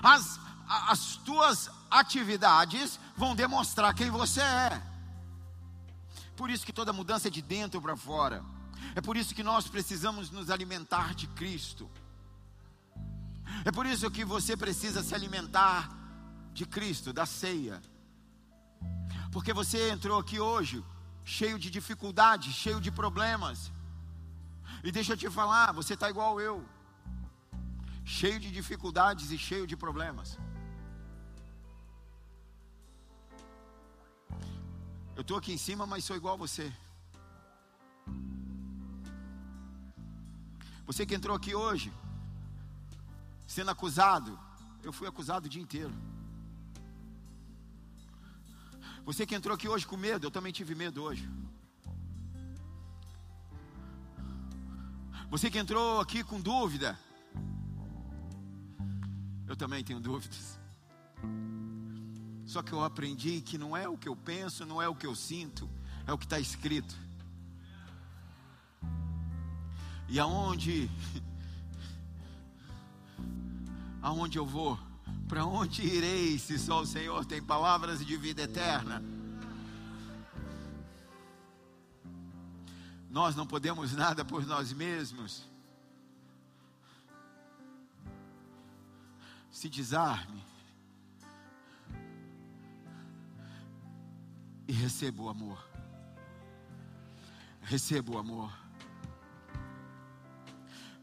as, 0.03 0.39
as 0.69 1.17
tuas 1.25 1.71
atividades 1.91 3.01
vão 3.17 3.35
demonstrar 3.35 3.95
quem 3.95 4.11
você 4.11 4.43
é. 4.43 4.83
Por 6.37 6.51
isso 6.51 6.67
que 6.67 6.73
toda 6.75 6.93
mudança 6.93 7.29
é 7.29 7.31
de 7.31 7.41
dentro 7.41 7.81
para 7.81 7.97
fora. 7.97 8.45
É 8.95 9.01
por 9.01 9.17
isso 9.17 9.35
que 9.35 9.43
nós 9.43 9.67
precisamos 9.69 10.31
nos 10.31 10.51
alimentar 10.51 11.15
de 11.15 11.27
Cristo. 11.29 11.91
É 13.65 13.73
por 13.73 13.87
isso 13.87 14.11
que 14.11 14.23
você 14.23 14.55
precisa 14.55 15.03
se 15.03 15.15
alimentar 15.15 15.89
de 16.53 16.67
Cristo, 16.67 17.11
da 17.11 17.25
ceia. 17.25 17.81
Porque 19.31 19.53
você 19.53 19.91
entrou 19.91 20.19
aqui 20.19 20.41
hoje 20.41 20.85
cheio 21.25 21.59
de 21.59 21.71
dificuldades, 21.71 22.55
cheio 22.55 22.81
de 22.81 22.91
problemas. 22.91 23.71
E 24.83 24.91
deixa 24.91 25.13
eu 25.13 25.17
te 25.17 25.29
falar, 25.29 25.73
você 25.73 25.95
está 25.95 26.09
igual 26.09 26.41
eu, 26.41 26.65
cheio 28.05 28.39
de 28.41 28.51
dificuldades 28.51 29.31
e 29.31 29.39
cheio 29.39 29.67
de 29.67 29.77
problemas. 29.77 30.39
Eu 35.15 35.23
estou 35.23 35.37
aqui 35.37 35.53
em 35.53 35.59
cima, 35.59 35.85
mas 35.85 36.05
sou 36.05 36.17
igual 36.17 36.35
a 36.35 36.43
você. 36.47 36.73
Você 40.87 41.05
que 41.05 41.15
entrou 41.15 41.37
aqui 41.37 41.55
hoje, 41.55 41.93
sendo 43.47 43.71
acusado, 43.71 44.39
eu 44.83 44.93
fui 44.93 45.07
acusado 45.07 45.47
o 45.47 45.51
dia 45.51 45.61
inteiro. 45.61 45.93
Você 49.09 49.25
que 49.25 49.35
entrou 49.35 49.55
aqui 49.55 49.67
hoje 49.67 49.87
com 49.87 49.97
medo, 49.97 50.27
eu 50.27 50.31
também 50.31 50.53
tive 50.53 50.75
medo 50.75 51.03
hoje. 51.03 51.27
Você 55.31 55.51
que 55.51 55.59
entrou 55.59 55.99
aqui 55.99 56.23
com 56.23 56.39
dúvida, 56.39 56.99
Eu 59.47 59.57
também 59.57 59.83
tenho 59.83 59.99
dúvidas. 59.99 60.61
Só 62.45 62.63
que 62.63 62.71
eu 62.71 62.85
aprendi 62.85 63.41
que 63.41 63.57
não 63.57 63.75
é 63.75 63.89
o 63.89 63.97
que 63.97 64.07
eu 64.07 64.15
penso, 64.15 64.67
não 64.67 64.83
é 64.83 64.87
o 64.87 64.95
que 64.95 65.07
eu 65.07 65.15
sinto, 65.15 65.67
é 66.07 66.13
o 66.13 66.19
que 66.19 66.27
está 66.27 66.39
escrito. 66.39 66.95
E 70.07 70.21
aonde, 70.21 70.91
aonde 74.03 74.37
eu 74.37 74.45
vou? 74.45 74.79
Para 75.29 75.45
onde 75.45 75.83
irei 75.83 76.39
se 76.39 76.59
só 76.59 76.81
o 76.81 76.87
Senhor 76.87 77.25
tem 77.27 77.43
palavras 77.43 78.05
de 78.05 78.17
vida 78.17 78.43
eterna? 78.43 79.03
Nós 83.11 83.37
não 83.37 83.47
podemos 83.47 83.93
nada 83.93 84.25
por 84.25 84.47
nós 84.47 84.73
mesmos. 84.73 85.47
Se 89.51 89.69
desarme 89.69 90.43
e 94.67 94.73
receba 94.73 95.23
o 95.23 95.29
amor. 95.29 95.63
Receba 97.61 98.13
o 98.13 98.19
amor. 98.19 98.53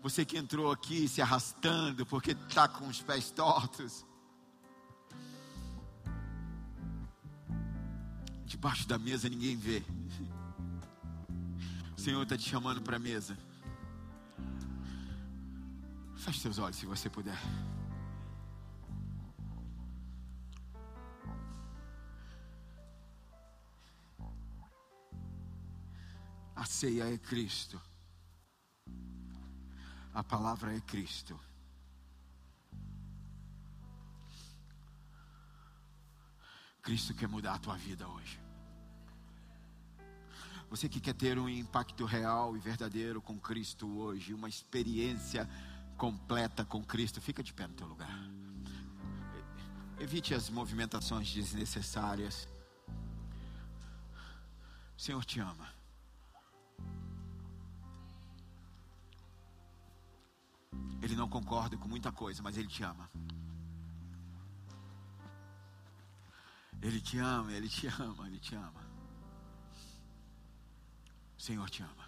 Você 0.01 0.23
que 0.23 0.37
entrou 0.37 0.71
aqui 0.71 1.07
se 1.07 1.21
arrastando 1.21 2.05
porque 2.05 2.31
está 2.31 2.67
com 2.67 2.87
os 2.87 3.01
pés 3.01 3.29
tortos. 3.29 4.05
Debaixo 8.65 8.87
da 8.87 8.97
mesa 8.97 9.29
ninguém 9.29 9.55
vê. 9.55 9.83
O 11.95 12.01
Senhor 12.01 12.23
está 12.23 12.35
te 12.35 12.49
chamando 12.49 12.81
para 12.81 12.95
a 12.95 12.99
mesa. 12.99 13.37
Feche 16.15 16.39
seus 16.39 16.57
olhos 16.57 16.75
se 16.75 16.87
você 16.87 17.07
puder. 17.07 17.37
A 26.55 26.65
ceia 26.65 27.13
é 27.13 27.19
Cristo. 27.19 27.79
A 30.11 30.23
palavra 30.23 30.75
é 30.75 30.81
Cristo. 30.81 31.39
Cristo 36.81 37.13
quer 37.13 37.27
mudar 37.27 37.53
a 37.53 37.59
tua 37.59 37.77
vida 37.77 38.07
hoje. 38.07 38.44
Você 40.69 40.89
que 40.89 40.99
quer 40.99 41.13
ter 41.13 41.37
um 41.37 41.47
impacto 41.47 42.05
real 42.05 42.57
e 42.57 42.59
verdadeiro 42.59 43.21
com 43.21 43.39
Cristo 43.39 43.87
hoje, 43.97 44.33
uma 44.33 44.49
experiência 44.49 45.49
completa 45.97 46.65
com 46.65 46.83
Cristo, 46.83 47.21
fica 47.21 47.43
de 47.43 47.53
pé 47.53 47.67
no 47.67 47.73
teu 47.73 47.87
lugar. 47.87 48.19
Evite 49.99 50.33
as 50.33 50.49
movimentações 50.49 51.31
desnecessárias. 51.31 52.47
O 54.97 55.01
Senhor 55.01 55.23
te 55.23 55.39
ama. 55.39 55.73
Ele 61.01 61.15
não 61.15 61.29
concorda 61.29 61.77
com 61.77 61.87
muita 61.87 62.11
coisa, 62.11 62.41
mas 62.41 62.57
Ele 62.57 62.67
te 62.67 62.83
ama. 62.83 63.09
Ele 66.81 66.99
te 66.99 67.17
ama, 67.19 67.53
Ele 67.53 67.69
te 67.69 67.87
ama, 67.87 68.27
Ele 68.27 68.39
te 68.39 68.55
ama. 68.55 68.94
Senhor 71.45 71.69
te 71.69 71.83
ama. 71.83 72.05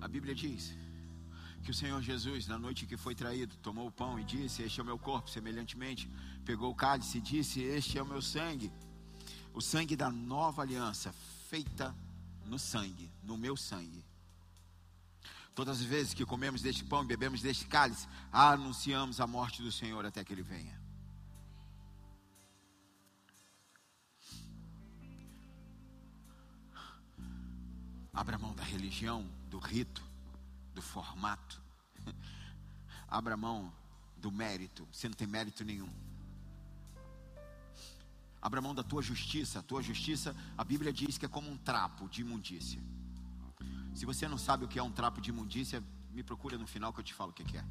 A 0.00 0.06
Bíblia 0.06 0.34
diz 0.34 0.72
que 1.64 1.72
o 1.72 1.74
Senhor 1.74 2.00
Jesus, 2.00 2.46
na 2.46 2.56
noite 2.56 2.86
que 2.86 2.96
foi 2.96 3.14
traído, 3.14 3.56
tomou 3.56 3.88
o 3.88 3.92
pão 3.92 4.18
e 4.18 4.24
disse: 4.24 4.62
Este 4.62 4.78
é 4.78 4.82
o 4.82 4.86
meu 4.86 4.98
corpo. 4.98 5.28
Semelhantemente, 5.28 6.08
pegou 6.44 6.70
o 6.70 6.74
cálice 6.74 7.18
e 7.18 7.20
disse: 7.20 7.60
Este 7.60 7.98
é 7.98 8.02
o 8.02 8.06
meu 8.06 8.22
sangue, 8.22 8.72
o 9.52 9.60
sangue 9.60 9.96
da 9.96 10.08
nova 10.08 10.62
aliança, 10.62 11.12
feita 11.48 11.92
no 12.46 12.58
sangue, 12.58 13.10
no 13.24 13.36
meu 13.36 13.56
sangue. 13.56 14.04
Todas 15.52 15.80
as 15.80 15.84
vezes 15.84 16.14
que 16.14 16.24
comemos 16.24 16.62
deste 16.62 16.84
pão 16.84 17.02
e 17.02 17.06
bebemos 17.08 17.42
deste 17.42 17.66
cálice, 17.66 18.06
anunciamos 18.30 19.20
a 19.20 19.26
morte 19.26 19.62
do 19.62 19.72
Senhor 19.72 20.06
até 20.06 20.22
que 20.22 20.32
Ele 20.32 20.42
venha. 20.42 20.79
Abra 28.12 28.38
mão 28.38 28.54
da 28.54 28.62
religião, 28.62 29.28
do 29.48 29.58
rito, 29.58 30.02
do 30.74 30.82
formato. 30.82 31.60
Abra 33.08 33.36
mão 33.36 33.72
do 34.16 34.30
mérito. 34.30 34.86
Você 34.92 35.08
não 35.08 35.14
tem 35.14 35.26
mérito 35.26 35.64
nenhum. 35.64 35.88
Abra 38.42 38.60
mão 38.60 38.74
da 38.74 38.82
tua 38.82 39.02
justiça. 39.02 39.60
A 39.60 39.62
tua 39.62 39.82
justiça, 39.82 40.34
a 40.56 40.64
Bíblia 40.64 40.92
diz 40.92 41.18
que 41.18 41.26
é 41.26 41.28
como 41.28 41.50
um 41.50 41.56
trapo 41.56 42.08
de 42.08 42.22
imundícia. 42.22 42.80
Se 43.94 44.06
você 44.06 44.26
não 44.26 44.38
sabe 44.38 44.64
o 44.64 44.68
que 44.68 44.78
é 44.78 44.82
um 44.82 44.92
trapo 44.92 45.20
de 45.20 45.30
imundícia, 45.30 45.82
me 46.10 46.22
procura 46.22 46.56
no 46.56 46.66
final 46.66 46.92
que 46.92 47.00
eu 47.00 47.04
te 47.04 47.14
falo 47.14 47.30
o 47.30 47.34
que 47.34 47.56
é. 47.56 47.64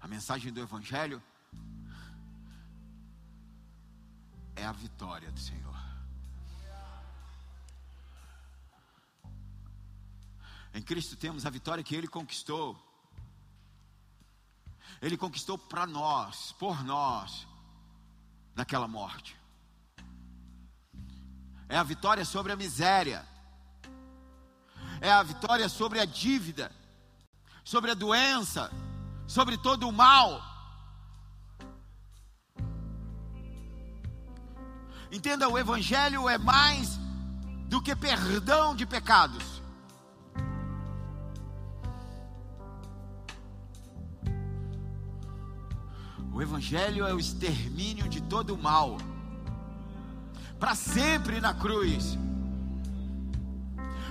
A 0.00 0.08
mensagem 0.08 0.52
do 0.52 0.60
Evangelho 0.60 1.22
é 4.56 4.64
a 4.64 4.72
vitória 4.72 5.30
do 5.30 5.40
Senhor. 5.40 5.70
Em 10.72 10.82
Cristo 10.82 11.16
temos 11.16 11.44
a 11.46 11.50
vitória 11.50 11.82
que 11.82 11.94
Ele 11.94 12.06
conquistou. 12.06 12.78
Ele 15.02 15.16
conquistou 15.16 15.58
para 15.58 15.86
nós, 15.86 16.52
por 16.52 16.84
nós, 16.84 17.46
naquela 18.54 18.86
morte 18.86 19.40
é 21.70 21.76
a 21.76 21.84
vitória 21.84 22.24
sobre 22.24 22.50
a 22.50 22.56
miséria, 22.56 23.24
é 25.00 25.10
a 25.10 25.22
vitória 25.22 25.68
sobre 25.68 26.00
a 26.00 26.04
dívida, 26.04 26.72
sobre 27.64 27.92
a 27.92 27.94
doença, 27.94 28.72
sobre 29.28 29.56
todo 29.56 29.88
o 29.88 29.92
mal. 29.92 30.49
Entenda, 35.12 35.48
o 35.48 35.58
Evangelho 35.58 36.28
é 36.28 36.38
mais 36.38 36.98
do 37.66 37.82
que 37.82 37.94
perdão 37.96 38.76
de 38.76 38.86
pecados. 38.86 39.60
O 46.32 46.40
Evangelho 46.40 47.06
é 47.06 47.12
o 47.12 47.18
extermínio 47.18 48.08
de 48.08 48.20
todo 48.22 48.54
o 48.54 48.58
mal 48.58 48.98
para 50.60 50.74
sempre 50.74 51.40
na 51.40 51.52
cruz. 51.54 52.18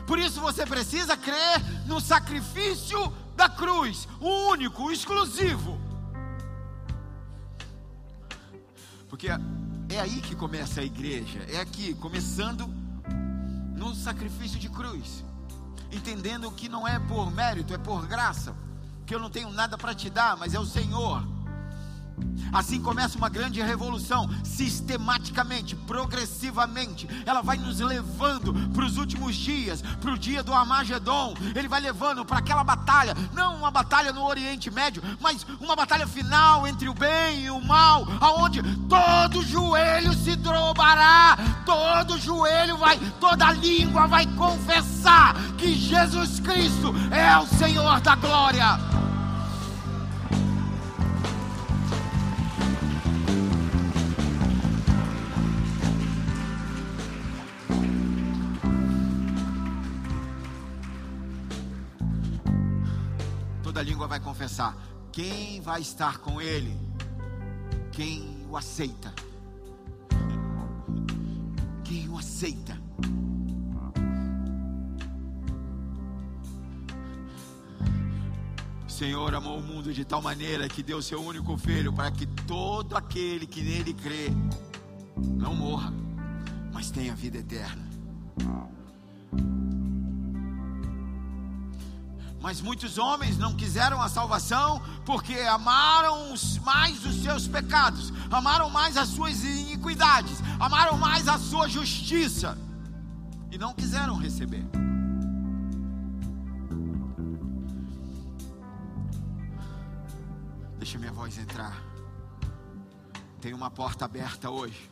Por 0.05 0.19
isso 0.19 0.41
você 0.41 0.65
precisa 0.65 1.15
crer 1.15 1.61
no 1.85 2.01
sacrifício 2.01 3.13
da 3.35 3.47
cruz, 3.47 4.07
o 4.19 4.49
único, 4.49 4.83
o 4.83 4.91
exclusivo. 4.91 5.79
Porque 9.07 9.29
é 9.99 10.01
aí 10.01 10.21
que 10.21 10.33
começa 10.33 10.79
a 10.79 10.83
igreja, 10.83 11.45
é 11.49 11.59
aqui, 11.59 11.93
começando 11.95 12.65
no 13.75 13.93
sacrifício 13.93 14.57
de 14.57 14.69
cruz, 14.69 15.25
entendendo 15.91 16.49
que 16.51 16.69
não 16.69 16.87
é 16.87 16.97
por 16.97 17.29
mérito, 17.29 17.73
é 17.73 17.77
por 17.77 18.07
graça, 18.07 18.55
que 19.05 19.13
eu 19.13 19.19
não 19.19 19.29
tenho 19.29 19.51
nada 19.51 19.77
para 19.77 19.93
te 19.93 20.09
dar, 20.09 20.37
mas 20.37 20.53
é 20.53 20.59
o 20.59 20.65
Senhor 20.65 21.27
Assim 22.51 22.81
começa 22.81 23.17
uma 23.17 23.29
grande 23.29 23.61
revolução, 23.61 24.29
sistematicamente, 24.43 25.75
progressivamente. 25.75 27.07
Ela 27.25 27.41
vai 27.41 27.57
nos 27.57 27.79
levando 27.79 28.53
para 28.69 28.85
os 28.85 28.97
últimos 28.97 29.35
dias, 29.35 29.81
para 30.01 30.11
o 30.11 30.17
dia 30.17 30.41
do 30.41 30.53
Armagedon. 30.53 31.35
Ele 31.55 31.67
vai 31.67 31.79
levando 31.79 32.25
para 32.25 32.39
aquela 32.39 32.63
batalha, 32.63 33.15
não 33.33 33.57
uma 33.57 33.71
batalha 33.71 34.11
no 34.11 34.25
Oriente 34.25 34.71
Médio, 34.71 35.03
mas 35.19 35.45
uma 35.59 35.75
batalha 35.75 36.07
final 36.07 36.67
entre 36.67 36.89
o 36.89 36.93
bem 36.93 37.45
e 37.45 37.51
o 37.51 37.61
mal, 37.61 38.07
aonde 38.19 38.61
todo 38.87 39.43
joelho 39.43 40.13
se 40.13 40.35
drobará, 40.35 41.37
todo 41.65 42.19
joelho 42.19 42.77
vai, 42.77 42.97
toda 43.19 43.51
língua 43.51 44.07
vai 44.07 44.25
confessar 44.35 45.35
que 45.57 45.73
Jesus 45.73 46.39
Cristo 46.39 46.93
é 47.11 47.37
o 47.37 47.45
Senhor 47.45 48.01
da 48.01 48.15
glória. 48.15 49.08
vai 64.09 64.19
confessar. 64.19 64.75
Quem 65.11 65.61
vai 65.61 65.81
estar 65.81 66.17
com 66.17 66.41
ele? 66.41 66.75
Quem 67.91 68.45
o 68.49 68.57
aceita? 68.57 69.13
Quem 71.83 72.09
o 72.09 72.17
aceita? 72.17 72.77
O 78.85 78.91
Senhor 78.91 79.33
amou 79.33 79.59
o 79.59 79.63
mundo 79.63 79.93
de 79.93 80.03
tal 80.03 80.21
maneira 80.21 80.67
que 80.67 80.83
deu 80.83 81.01
seu 81.01 81.21
único 81.21 81.55
filho 81.57 81.93
para 81.93 82.11
que 82.11 82.25
todo 82.25 82.97
aquele 82.97 83.45
que 83.45 83.61
nele 83.61 83.93
crê 83.93 84.29
não 85.37 85.55
morra, 85.55 85.93
mas 86.73 86.91
tenha 86.91 87.15
vida 87.15 87.37
eterna. 87.37 87.87
Mas 92.41 92.61
muitos 92.61 92.97
homens 92.97 93.37
não 93.37 93.53
quiseram 93.53 94.01
a 94.01 94.07
salvação 94.07 94.81
porque 95.05 95.33
amaram 95.39 96.33
mais 96.63 97.05
os 97.05 97.21
seus 97.21 97.47
pecados, 97.47 98.13
amaram 98.31 98.69
mais 98.69 98.95
as 98.95 99.09
suas 99.09 99.43
iniquidades, 99.43 100.39
amaram 100.59 100.97
mais 100.97 101.27
a 101.27 101.37
sua 101.37 101.67
justiça 101.67 102.57
e 103.51 103.57
não 103.57 103.73
quiseram 103.73 104.15
receber. 104.15 104.63
Deixa 110.77 110.97
minha 110.97 111.11
voz 111.11 111.37
entrar. 111.37 111.83
Tem 113.41 113.53
uma 113.53 113.69
porta 113.69 114.05
aberta 114.05 114.49
hoje. 114.49 114.89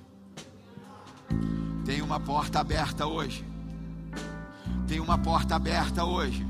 Tem 1.86 2.02
uma 2.02 2.20
porta 2.20 2.60
aberta 2.60 3.08
hoje. 3.08 3.46
Tem 4.86 5.00
uma 5.00 5.18
porta 5.18 5.56
aberta 5.56 6.04
hoje. 6.04 6.46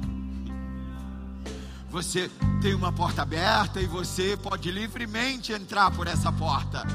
Você 1.90 2.30
tem 2.62 2.74
uma 2.74 2.92
porta 2.92 3.22
aberta 3.22 3.80
e 3.80 3.86
você 3.86 4.38
pode 4.38 4.70
livremente 4.72 5.54
entrar 5.54 5.90
por 5.92 6.08
essa 6.08 6.32
porta. 6.32 6.86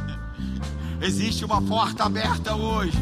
Existe 1.01 1.45
uma 1.45 1.62
porta 1.62 2.05
aberta 2.05 2.55
hoje. 2.55 2.99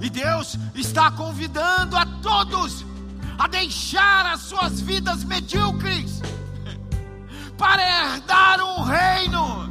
E 0.00 0.10
Deus 0.10 0.58
está 0.74 1.10
convidando 1.12 1.96
a 1.96 2.04
todos 2.04 2.84
a 3.38 3.46
deixar 3.46 4.26
as 4.26 4.40
suas 4.40 4.80
vidas 4.80 5.22
medíocres 5.22 6.20
para 7.56 7.82
herdar 7.82 8.60
um 8.60 8.82
reino, 8.82 9.70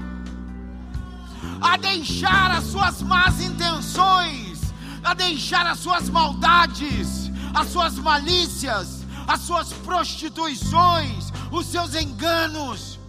a 1.62 1.76
deixar 1.78 2.52
as 2.52 2.64
suas 2.66 3.02
más 3.02 3.42
intenções, 3.42 4.62
a 5.04 5.14
deixar 5.14 5.66
as 5.68 5.80
suas 5.80 6.10
maldades, 6.10 7.30
as 7.54 7.68
suas 7.68 7.96
malícias, 7.96 9.01
as 9.28 9.42
suas 9.42 9.74
prostituições, 9.74 11.32
os 11.52 11.66
seus 11.68 11.96
enganos, 11.96 13.00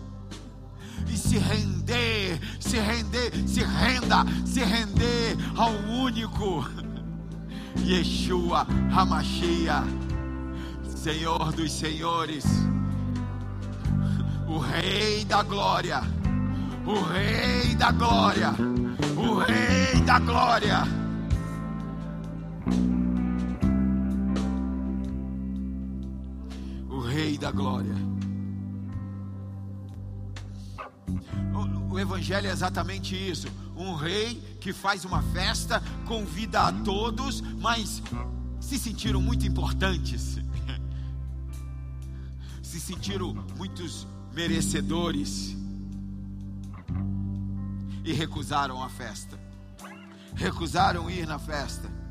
e 1.09 1.17
se 1.17 1.39
render, 1.39 2.41
se 2.61 2.79
render, 2.79 3.33
se 3.47 3.63
renda, 3.63 4.25
se 4.47 4.61
render 4.61 5.37
ao 5.57 5.73
único 5.73 6.65
Yeshua 7.85 8.67
Hamashia, 8.95 9.83
Senhor 10.97 11.53
dos 11.53 11.73
Senhores 11.73 12.45
o 14.53 14.59
Rei 14.59 15.25
da 15.25 15.43
Glória, 15.43 16.03
o 16.85 17.01
Rei 17.01 17.75
da 17.75 17.91
Glória, 17.91 18.53
o 19.17 19.39
Rei 19.39 20.01
da 20.03 20.19
Glória. 20.19 21.02
Da 27.43 27.51
Glória. 27.51 27.97
O, 31.53 31.95
o 31.95 31.99
Evangelho 31.99 32.47
é 32.47 32.53
exatamente 32.53 33.17
isso: 33.17 33.49
um 33.77 33.97
rei 33.97 34.37
que 34.61 34.73
faz 34.73 35.05
uma 35.05 35.21
festa, 35.21 35.83
convida 36.07 36.61
a 36.69 36.73
todos, 36.73 37.41
mas 37.41 38.01
se 38.61 38.79
sentiram 38.79 39.21
muito 39.21 39.45
importantes, 39.45 40.39
se 42.63 42.79
sentiram 42.79 43.35
muitos 43.57 44.07
merecedores 44.33 45.57
e 48.05 48.13
recusaram 48.13 48.81
a 48.81 48.89
festa, 48.89 49.37
recusaram 50.37 51.11
ir 51.11 51.27
na 51.27 51.41
festa. 51.41 52.02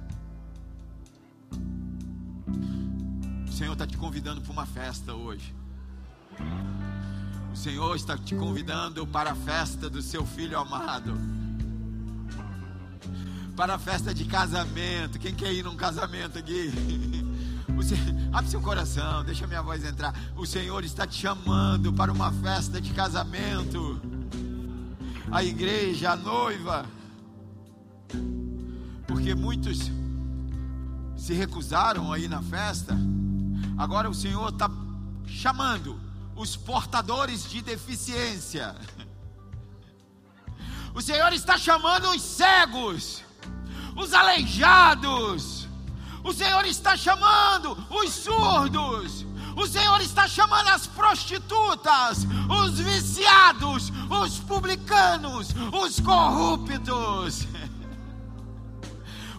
Senhor 3.61 3.73
está 3.73 3.85
te 3.85 3.95
convidando 3.95 4.41
para 4.41 4.51
uma 4.51 4.65
festa 4.65 5.13
hoje. 5.13 5.53
O 7.53 7.55
Senhor 7.55 7.95
está 7.95 8.17
te 8.17 8.33
convidando 8.33 9.05
para 9.05 9.33
a 9.33 9.35
festa 9.35 9.87
do 9.87 10.01
seu 10.01 10.25
filho 10.25 10.57
amado. 10.57 11.13
Para 13.55 13.75
a 13.75 13.77
festa 13.77 14.15
de 14.15 14.25
casamento. 14.25 15.19
Quem 15.19 15.35
quer 15.35 15.53
ir 15.53 15.63
num 15.63 15.75
casamento 15.75 16.39
aqui? 16.39 16.71
abre 18.33 18.49
seu 18.49 18.59
coração, 18.61 19.23
deixa 19.23 19.45
minha 19.45 19.61
voz 19.61 19.85
entrar. 19.85 20.19
O 20.35 20.43
Senhor 20.43 20.83
está 20.83 21.05
te 21.05 21.21
chamando 21.21 21.93
para 21.93 22.11
uma 22.11 22.31
festa 22.31 22.81
de 22.81 22.91
casamento. 22.93 24.01
A 25.31 25.43
igreja, 25.43 26.13
a 26.13 26.15
noiva. 26.15 26.87
Porque 29.05 29.35
muitos 29.35 29.91
se 31.15 31.35
recusaram 31.35 32.11
aí 32.11 32.27
na 32.27 32.41
festa. 32.41 32.97
Agora 33.81 34.09
o 34.09 34.13
Senhor 34.13 34.49
está 34.49 34.69
chamando 35.25 35.99
os 36.35 36.55
portadores 36.55 37.49
de 37.49 37.61
deficiência. 37.61 38.75
O 40.93 41.01
Senhor 41.01 41.31
está 41.31 41.57
chamando 41.57 42.09
os 42.09 42.21
cegos, 42.21 43.23
os 43.95 44.13
aleijados 44.13 45.69
o 46.23 46.33
Senhor 46.33 46.65
está 46.65 46.95
chamando 46.95 47.77
os 47.89 48.11
surdos. 48.11 49.25
O 49.55 49.67
Senhor 49.67 49.99
está 50.01 50.27
chamando 50.27 50.69
as 50.69 50.87
prostitutas, 50.87 52.25
os 52.49 52.79
viciados, 52.79 53.91
os 54.09 54.39
publicanos, 54.39 55.49
os 55.73 55.99
corruptos. 55.99 57.47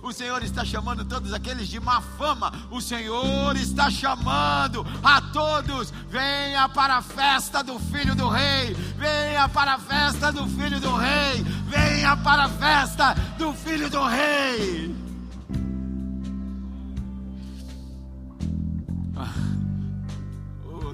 O 0.03 0.13
Senhor 0.13 0.43
está 0.43 0.65
chamando 0.65 1.05
todos 1.05 1.33
aqueles 1.33 1.69
de 1.69 1.79
má 1.79 2.01
fama. 2.01 2.53
O 2.71 2.81
Senhor 2.81 3.57
está 3.57 3.91
chamando 3.91 4.85
a 5.03 5.21
todos. 5.33 5.93
Venha 6.09 6.69
para 6.69 6.97
a 6.97 7.03
festa 7.03 7.63
do 7.63 7.79
Filho 7.79 8.15
do 8.15 8.29
Rei. 8.29 8.75
Venha 8.97 9.49
para 9.49 9.75
a 9.75 9.79
festa 9.79 10.33
do 10.33 10.47
Filho 10.49 10.81
do 10.81 10.95
Rei. 10.97 11.43
Venha 11.69 12.17
para 12.17 12.45
a 12.45 12.49
festa 12.49 13.15
do 13.39 13.53
Filho 13.53 13.89
do 13.89 14.05
Rei. 14.05 15.03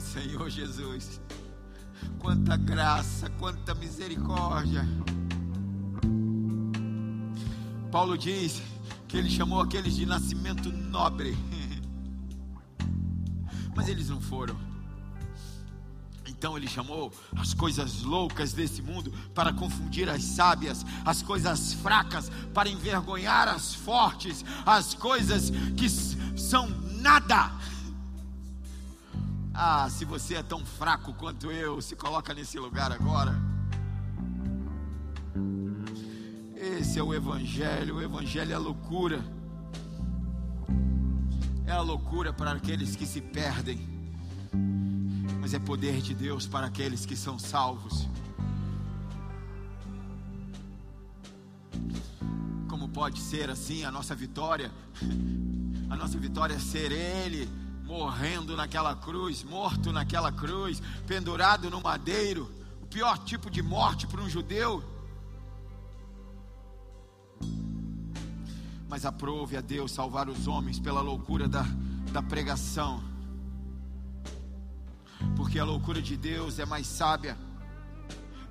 Senhor 0.09 0.51
Jesus. 0.51 1.21
Quanta 2.19 2.57
graça, 2.57 3.31
quanta 3.39 3.75
misericórdia. 3.75 4.87
Paulo 7.91 8.17
diz 8.17 8.61
que 9.09 9.17
ele 9.17 9.31
chamou 9.31 9.61
aqueles 9.61 9.97
de 9.97 10.07
nascimento 10.07 10.71
nobre, 10.71 11.37
mas 13.75 13.89
eles 13.89 14.09
não 14.09 14.21
foram. 14.21 14.57
Então 16.29 16.57
ele 16.57 16.69
chamou 16.69 17.13
as 17.37 17.53
coisas 17.53 18.03
loucas 18.03 18.53
desse 18.53 18.81
mundo 18.81 19.13
para 19.35 19.53
confundir 19.53 20.09
as 20.09 20.23
sábias, 20.23 20.87
as 21.05 21.23
coisas 21.23 21.73
fracas 21.73 22.31
para 22.55 22.69
envergonhar 22.69 23.49
as 23.49 23.75
fortes, 23.75 24.45
as 24.65 24.95
coisas 24.95 25.51
que 25.77 25.89
são 26.39 26.69
nada 27.01 27.51
ah, 29.61 29.91
se 29.91 30.05
você 30.05 30.37
é 30.37 30.43
tão 30.45 30.65
fraco 30.65 31.13
quanto 31.15 31.51
eu, 31.51 31.83
se 31.83 31.97
coloca 31.97 32.33
nesse 32.33 32.61
lugar 32.61 32.93
agora. 32.93 33.37
Esse 36.79 37.01
é 37.01 37.03
o 37.03 37.12
Evangelho. 37.12 37.97
O 37.97 38.03
Evangelho 38.03 38.53
é 38.53 38.55
a 38.55 38.59
loucura. 38.59 39.20
É 41.66 41.72
a 41.72 41.81
loucura 41.81 42.33
para 42.33 42.53
aqueles 42.53 42.95
que 42.95 43.05
se 43.05 43.20
perdem, 43.20 43.81
mas 45.41 45.53
é 45.53 45.59
poder 45.59 46.01
de 46.01 46.14
Deus 46.14 46.47
para 46.47 46.68
aqueles 46.68 47.05
que 47.05 47.16
são 47.16 47.37
salvos. 47.37 48.09
Como 52.68 52.89
pode 52.89 53.18
ser 53.18 53.51
assim 53.51 53.85
a 53.85 53.91
nossa 53.91 54.14
vitória? 54.14 54.70
A 55.91 55.97
nossa 55.97 56.16
vitória 56.16 56.55
é 56.55 56.61
ser 56.61 56.93
Ele 56.93 57.49
morrendo 57.83 58.57
naquela 58.57 58.95
cruz, 58.95 59.43
morto 59.43 59.91
naquela 59.91 60.31
cruz, 60.31 60.81
pendurado 61.09 61.68
no 61.70 61.81
madeiro, 61.81 62.49
o 62.81 62.87
pior 62.87 63.18
tipo 63.18 63.51
de 63.51 63.62
morte 63.62 64.07
para 64.07 64.22
um 64.22 64.31
judeu. 64.31 64.98
Mas 68.89 69.05
aprove 69.05 69.57
a 69.57 69.61
Deus 69.61 69.93
salvar 69.93 70.28
os 70.28 70.47
homens 70.47 70.78
pela 70.78 71.01
loucura 71.01 71.49
da, 71.49 71.64
da 72.12 72.22
pregação, 72.22 73.03
porque 75.36 75.59
a 75.59 75.64
loucura 75.64 76.01
de 76.01 76.16
Deus 76.16 76.59
é 76.59 76.64
mais 76.64 76.86
sábia 76.86 77.36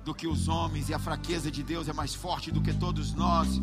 do 0.08 0.14
que 0.14 0.26
os 0.26 0.48
homens, 0.48 0.88
e 0.88 0.94
a 0.94 0.98
fraqueza 0.98 1.50
de 1.50 1.62
Deus 1.62 1.86
é 1.86 1.92
mais 1.92 2.14
forte 2.14 2.50
do 2.50 2.62
que 2.62 2.72
todos 2.72 3.12
nós. 3.12 3.60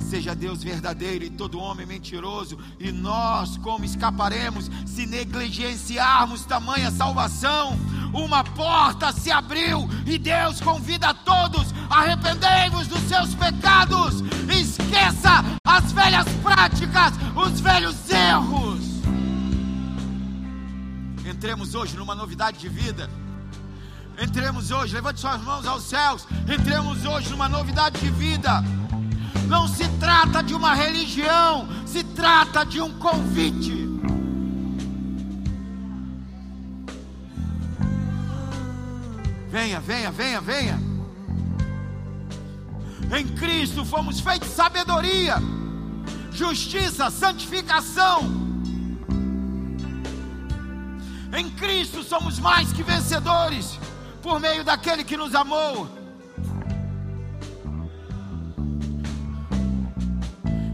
Seja 0.00 0.34
Deus 0.34 0.64
verdadeiro 0.64 1.24
e 1.24 1.30
todo 1.30 1.60
homem 1.60 1.86
mentiroso, 1.86 2.58
e 2.76 2.90
nós 2.90 3.56
como 3.58 3.84
escaparemos 3.84 4.68
se 4.84 5.06
negligenciarmos 5.06 6.44
tamanha 6.44 6.90
salvação? 6.90 7.78
Uma 8.12 8.42
porta 8.42 9.12
se 9.12 9.30
abriu 9.30 9.88
e 10.04 10.18
Deus 10.18 10.60
convida 10.60 11.10
a 11.10 11.14
todos: 11.14 11.72
arrependei-vos 11.88 12.88
dos 12.88 13.02
seus 13.02 13.32
pecados, 13.36 14.24
esqueça 14.50 15.44
as 15.64 15.92
velhas 15.92 16.26
práticas, 16.42 17.14
os 17.36 17.60
velhos 17.60 18.10
erros. 18.10 18.80
Entremos 21.24 21.76
hoje 21.76 21.96
numa 21.96 22.16
novidade 22.16 22.58
de 22.58 22.68
vida 22.68 23.08
Entremos 24.20 24.70
hoje, 24.70 24.92
levante 24.92 25.18
suas 25.18 25.40
mãos 25.40 25.64
aos 25.64 25.84
céus. 25.84 26.26
Entremos 26.46 27.06
hoje 27.06 27.30
numa 27.30 27.48
novidade 27.48 27.98
de 27.98 28.10
vida. 28.10 28.62
Não 29.48 29.66
se 29.66 29.88
trata 29.98 30.42
de 30.42 30.52
uma 30.54 30.74
religião, 30.74 31.66
se 31.86 32.04
trata 32.04 32.62
de 32.62 32.82
um 32.82 32.92
convite. 32.98 33.88
Venha, 39.50 39.80
venha, 39.80 40.10
venha, 40.10 40.40
venha. 40.42 40.78
Em 43.18 43.26
Cristo 43.26 43.86
fomos 43.86 44.20
feitos 44.20 44.50
sabedoria, 44.50 45.36
justiça, 46.30 47.10
santificação. 47.10 48.30
Em 51.32 51.48
Cristo 51.52 52.02
somos 52.02 52.38
mais 52.38 52.70
que 52.70 52.82
vencedores 52.82 53.79
por 54.22 54.40
meio 54.40 54.64
daquele 54.64 55.04
que 55.04 55.16
nos 55.16 55.34
amou. 55.34 55.88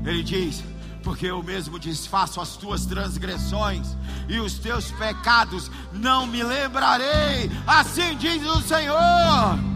Ele 0.04 0.22
diz: 0.22 0.62
Porque 1.02 1.26
eu 1.26 1.42
mesmo 1.42 1.78
desfaço 1.78 2.40
as 2.40 2.56
tuas 2.56 2.86
transgressões 2.86 3.96
e 4.28 4.38
os 4.38 4.58
teus 4.58 4.90
pecados 4.92 5.70
não 5.92 6.26
me 6.26 6.42
lembrarei. 6.42 7.50
Assim 7.66 8.16
diz 8.16 8.42
o 8.46 8.60
Senhor. 8.62 9.75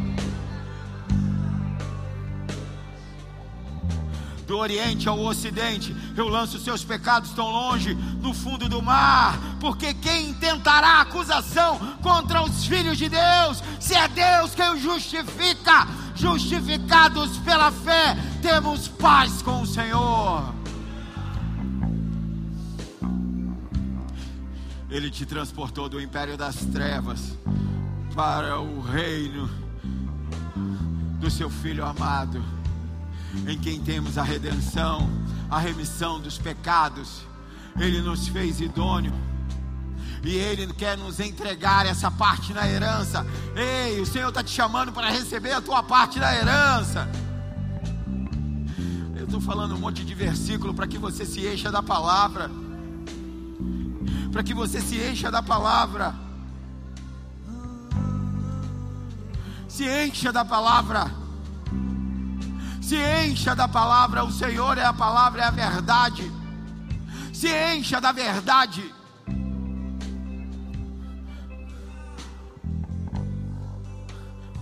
do 4.51 4.59
Oriente 4.59 5.09
ao 5.09 5.21
Ocidente. 5.21 5.95
Eu 6.17 6.29
lanço 6.29 6.57
os 6.57 6.65
seus 6.65 6.83
pecados 6.83 7.31
tão 7.31 7.49
longe, 7.49 7.95
no 7.95 8.35
fundo 8.35 8.69
do 8.69 8.83
mar, 8.83 9.39
porque 9.61 9.95
quem 9.95 10.35
tentará 10.35 11.01
acusação 11.01 11.79
contra 12.03 12.43
os 12.43 12.67
filhos 12.67 12.99
de 12.99 13.09
Deus, 13.09 13.63
se 13.79 13.95
é 13.95 14.09
Deus 14.09 14.53
quem 14.53 14.69
os 14.75 14.83
justifica, 14.83 15.87
justificados 16.17 17.39
pela 17.39 17.71
fé, 17.71 18.17
temos 18.43 18.89
paz 18.89 19.41
com 19.41 19.63
o 19.63 19.67
Senhor. 19.67 20.53
Ele 24.91 25.11
te 25.11 25.25
transportou 25.25 25.89
do 25.89 26.01
império 26.01 26.37
das 26.37 26.57
trevas 26.57 27.39
para 28.17 28.59
o 28.59 28.81
reino 28.81 29.49
do 31.21 31.31
seu 31.31 31.49
filho 31.49 31.87
amado 31.87 32.60
em 33.47 33.59
quem 33.59 33.81
temos 33.81 34.19
a 34.19 34.23
redenção, 34.23 35.09
a 35.51 35.59
remissão 35.59 36.21
dos 36.21 36.39
pecados. 36.39 37.23
Ele 37.79 38.01
nos 38.01 38.29
fez 38.29 38.61
idôneo. 38.61 39.13
E 40.23 40.35
Ele 40.35 40.73
quer 40.75 40.99
nos 40.99 41.19
entregar 41.19 41.87
essa 41.87 42.11
parte 42.11 42.53
na 42.53 42.69
herança. 42.69 43.27
Ei, 43.57 44.01
o 44.01 44.07
Senhor 44.07 44.29
está 44.29 44.43
te 44.43 44.51
chamando 44.51 44.93
para 44.93 45.11
receber 45.11 45.53
a 45.53 45.61
tua 45.61 45.83
parte 45.83 46.19
da 46.19 46.35
herança. 46.35 47.09
Eu 49.17 49.25
estou 49.25 49.41
falando 49.41 49.75
um 49.75 49.79
monte 49.79 50.05
de 50.05 50.15
versículo 50.15 50.75
para 50.75 50.87
que 50.87 50.99
você 50.99 51.25
se 51.25 51.47
encha 51.47 51.71
da 51.71 51.83
palavra. 51.83 52.51
Para 54.31 54.43
que 54.43 54.53
você 54.53 54.81
se 54.81 54.97
encha 54.97 55.31
da 55.31 55.43
palavra. 55.43 56.15
Se 59.69 59.85
encha 59.85 60.31
da 60.31 60.45
palavra 60.45 61.20
se 62.91 62.97
encha 63.25 63.55
da 63.55 63.69
palavra, 63.69 64.25
o 64.25 64.33
Senhor 64.33 64.77
é 64.77 64.85
a 64.85 64.93
palavra, 64.93 65.43
é 65.43 65.45
a 65.45 65.51
verdade. 65.53 66.29
Se 67.33 67.47
encha 67.73 68.01
da 68.01 68.11
verdade. 68.11 68.93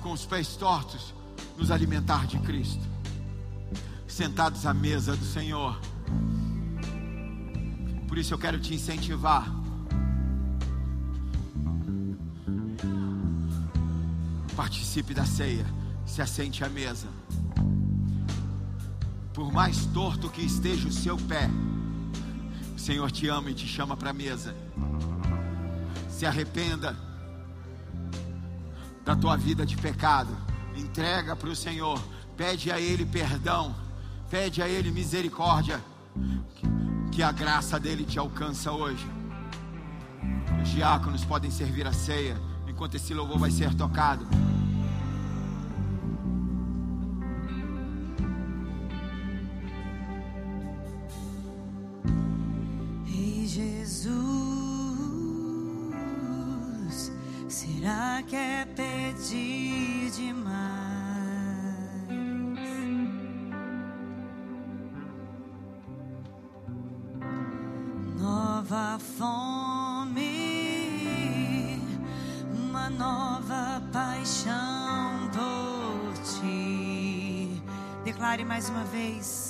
Com 0.03 0.13
os 0.13 0.27
pés 0.27 0.57
tortos, 0.57 1.15
nos 1.57 1.71
alimentar 1.71 2.27
de 2.27 2.39
Cristo. 2.41 2.87
Sentados 4.07 4.67
à 4.67 4.75
mesa 4.75 5.17
do 5.17 5.25
Senhor. 5.25 5.81
Por 8.07 8.19
isso 8.19 8.35
eu 8.35 8.39
quero 8.39 8.61
te 8.61 8.75
incentivar. 8.75 9.51
Participe 14.55 15.15
da 15.15 15.25
ceia, 15.25 15.65
se 16.05 16.21
assente 16.21 16.63
à 16.63 16.69
mesa. 16.69 17.09
Por 19.39 19.53
mais 19.53 19.87
torto 19.87 20.29
que 20.29 20.43
esteja 20.43 20.89
o 20.89 20.93
seu 20.93 21.17
pé, 21.17 21.49
o 22.75 22.79
Senhor 22.79 23.09
te 23.09 23.29
ama 23.29 23.53
e 23.53 23.55
te 23.55 23.69
chama 23.69 23.97
para 23.97 24.11
a 24.11 24.13
mesa. 24.13 24.53
Se 26.11 26.27
arrependa 26.27 26.97
da 29.05 29.15
tua 29.15 29.37
vida 29.37 29.65
de 29.65 29.77
pecado, 29.77 30.37
entrega 30.77 31.37
para 31.37 31.51
o 31.51 31.55
Senhor, 31.55 32.03
pede 32.37 32.73
a 32.73 32.81
Ele 32.81 33.07
perdão, 33.07 33.77
pede 34.29 34.61
a 34.61 34.69
Ele 34.69 34.91
misericórdia, 34.91 35.81
que 37.13 37.23
a 37.23 37.31
graça 37.31 37.79
dele 37.79 38.05
te 38.05 38.19
alcança 38.19 38.73
hoje. 38.73 39.09
Os 40.61 40.69
diáconos 40.71 41.25
podem 41.25 41.53
servir 41.53 41.87
a 41.87 41.93
ceia 41.93 42.37
enquanto 42.67 42.97
esse 42.97 43.15
louvor 43.15 43.39
vai 43.39 43.53
ser 43.53 43.73
tocado. 43.73 44.27
Jesus, 53.89 54.13
será 57.49 58.23
que 58.27 58.37
é 58.37 58.67
pedir 58.77 60.11
demais? 60.11 60.59
Nova 68.21 68.99
fome, 69.17 70.21
uma 72.53 72.91
nova 72.91 73.83
paixão 73.91 75.31
por 75.33 76.13
ti. 76.25 77.63
Declare 78.05 78.45
mais 78.45 78.69
uma 78.69 78.85
vez. 78.85 79.48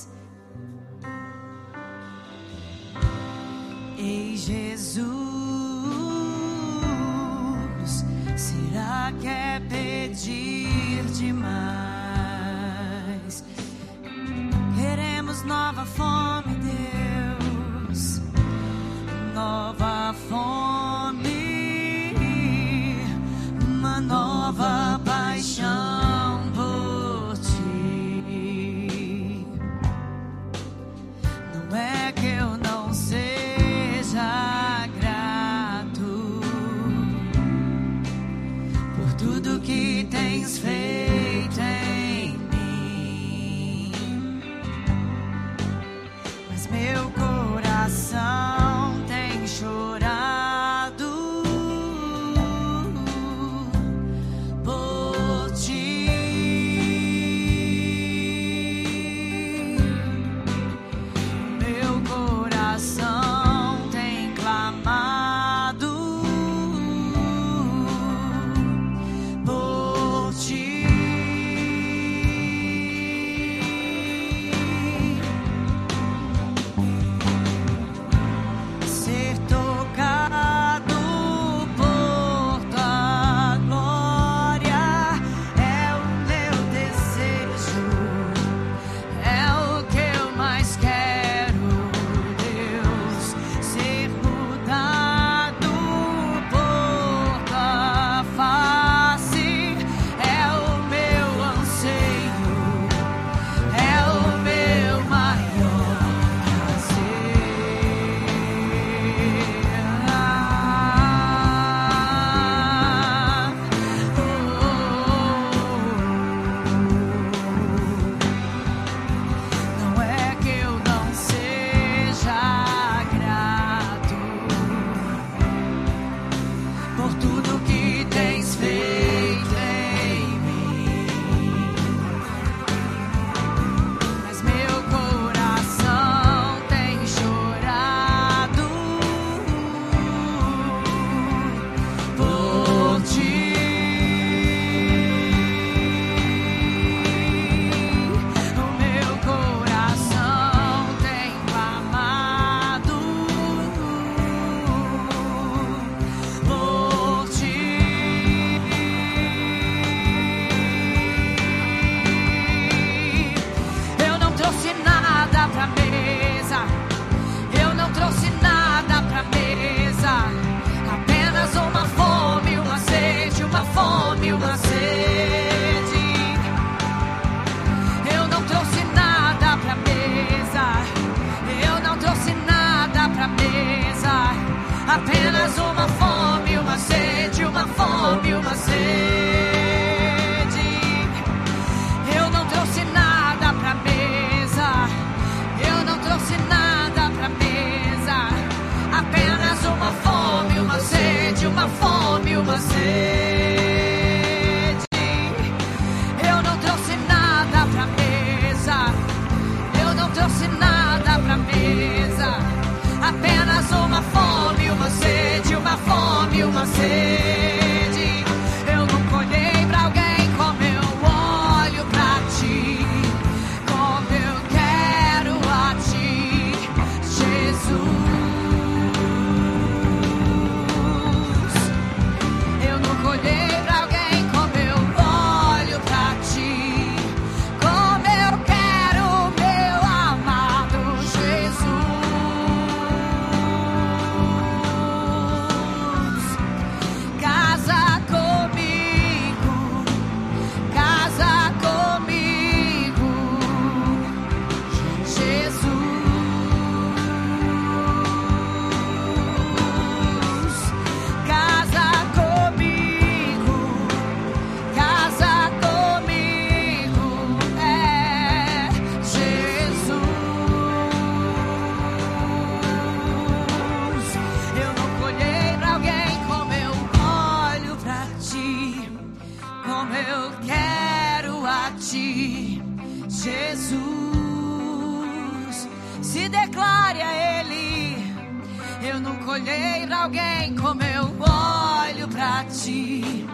Alguém 290.09 290.55
como 290.55 290.83
eu 290.83 291.05
olho 291.21 292.09
pra 292.09 292.43
ti, 292.45 293.27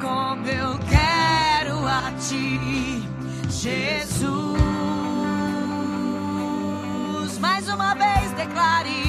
como 0.00 0.44
eu 0.48 0.76
quero 0.88 1.86
a 1.86 2.12
ti, 2.18 3.08
Jesus. 3.48 4.58
Mais 7.38 7.68
uma 7.68 7.94
vez 7.94 8.32
declare. 8.32 9.07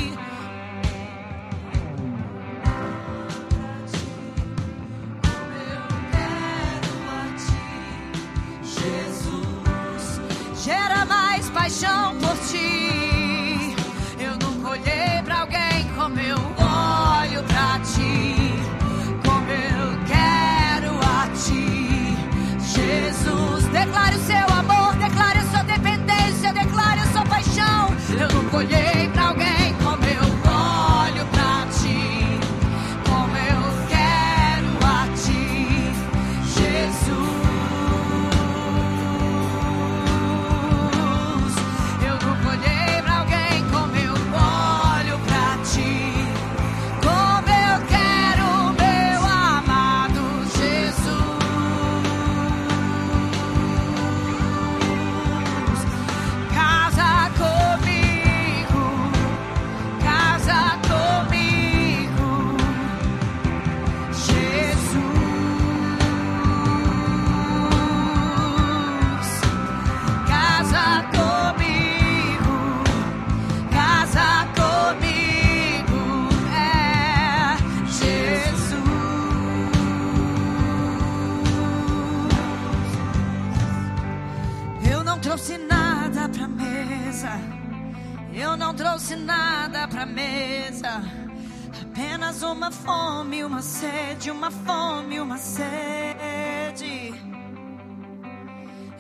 Uma 93.60 93.64
sede, 93.64 94.32
uma 94.32 94.50
fome, 94.50 95.20
uma 95.20 95.38
sede. 95.38 97.14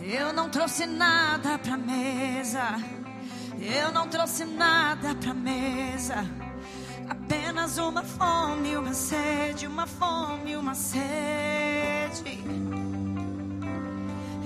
Eu 0.01 0.33
não 0.33 0.49
trouxe 0.49 0.85
nada 0.85 1.57
pra 1.57 1.77
mesa. 1.77 2.75
Eu 3.57 3.89
não 3.93 4.09
trouxe 4.09 4.43
nada 4.43 5.15
pra 5.15 5.33
mesa. 5.33 6.25
Apenas 7.09 7.77
uma 7.77 8.03
fome, 8.03 8.75
uma 8.75 8.93
sede, 8.93 9.65
uma 9.65 9.87
fome, 9.87 10.57
uma 10.57 10.75
sede. 10.75 12.43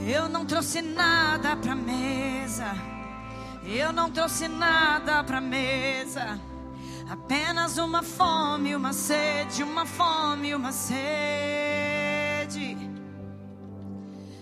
Eu 0.08 0.30
não 0.30 0.46
trouxe 0.46 0.80
nada 0.84 1.56
pra 1.56 1.74
mesa. 1.74 2.68
Eu 3.66 3.92
não 3.92 4.12
trouxe 4.12 4.48
nada 4.48 5.24
pra 5.24 5.42
mesa. 5.42 6.53
Apenas 7.10 7.78
uma 7.78 8.02
fome, 8.02 8.76
uma 8.76 8.94
sede, 8.94 9.64
uma 9.64 9.86
fome, 9.86 10.56
uma 10.56 10.72
sede. 10.72 11.04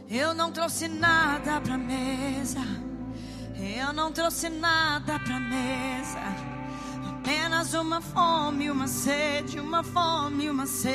Eu 0.09 0.34
não 0.34 0.51
trouxe 0.51 0.88
nada 0.88 1.59
pra 1.62 1.78
mesa. 1.78 2.59
Eu 3.55 3.93
não 3.93 4.12
trouxe 4.12 4.49
nada 4.49 5.20
pra 5.20 5.39
mesa. 5.39 6.20
Apenas 7.09 7.74
uma 7.74 8.01
fome, 8.01 8.70
uma 8.70 8.88
sede, 8.88 9.59
uma 9.59 9.84
fome, 9.84 10.49
uma 10.49 10.66
sede. 10.66 10.91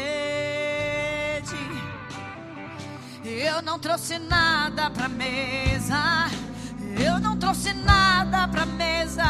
Eu 3.25 3.63
não 3.63 3.79
trouxe 3.79 4.19
nada 4.19 4.91
pra 4.91 5.09
mesa. 5.09 6.29
Eu 6.99 7.19
não 7.21 7.37
trouxe 7.37 7.73
nada 7.73 8.49
pra 8.49 8.67
mesa. 8.67 9.25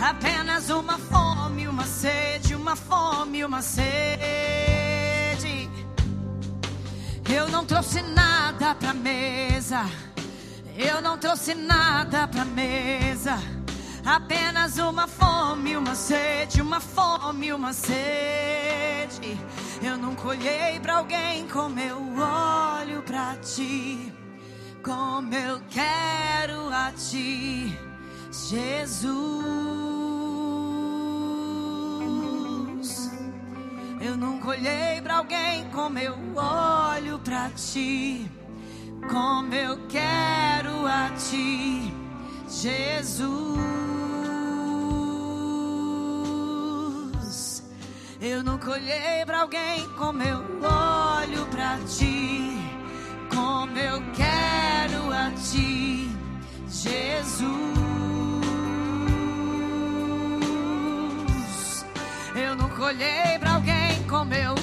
Apenas 0.00 0.70
uma 0.70 0.98
fome, 0.98 1.66
uma 1.66 1.86
sede, 1.86 2.54
uma 2.54 2.76
fome, 2.76 3.44
uma 3.44 3.62
sede. 3.62 3.84
Eu 7.28 7.48
não 7.48 7.64
trouxe 7.64 8.02
nada 8.02 8.74
pra 8.74 8.92
mesa. 8.92 9.84
Eu 10.76 11.00
não 11.00 11.16
trouxe 11.18 11.54
nada 11.54 12.28
pra 12.28 12.44
mesa. 12.44 13.38
Apenas 14.04 14.76
uma 14.76 15.06
fome, 15.06 15.76
uma 15.76 15.94
sede, 15.94 16.60
uma 16.60 16.78
fome, 16.78 17.52
uma 17.52 17.72
sede. 17.72 19.38
Eu 19.82 19.96
nunca 19.96 20.28
olhei 20.28 20.78
pra 20.80 20.96
alguém 20.96 21.48
como 21.48 21.80
eu 21.80 21.98
olho 22.18 23.02
pra 23.02 23.36
ti. 23.36 24.12
Como 24.82 25.34
eu 25.34 25.60
quero 25.70 26.68
a 26.70 26.92
ti, 26.92 27.78
Jesus. 28.34 29.14
Eu 34.00 34.16
nunca 34.16 34.48
olhei 34.48 35.00
pra 35.02 35.18
alguém 35.18 35.70
como 35.70 35.98
eu 35.98 36.16
olho 36.34 37.18
pra 37.20 37.50
ti. 37.50 38.28
Como 39.08 39.54
eu 39.54 39.86
quero 39.86 40.86
a 40.86 41.10
ti, 41.10 41.92
Jesus. 42.48 43.54
Eu 48.20 48.42
nunca 48.42 48.72
olhei 48.72 49.24
pra 49.24 49.42
alguém 49.42 49.88
como 49.96 50.22
eu 50.22 50.38
olho 50.62 51.46
pra 51.46 51.78
ti. 51.86 52.58
Como 53.32 53.78
eu 53.78 54.02
quero 54.12 55.12
a 55.12 55.30
ti, 55.30 56.10
Jesus. 56.68 58.13
Eu 62.44 62.54
nunca 62.54 62.84
olhei 62.84 63.38
pra 63.40 63.54
alguém 63.54 64.02
como 64.06 64.34
eu 64.34 64.53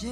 Quem 0.00 0.08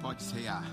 pode 0.00 0.22
ceiar? 0.22 0.64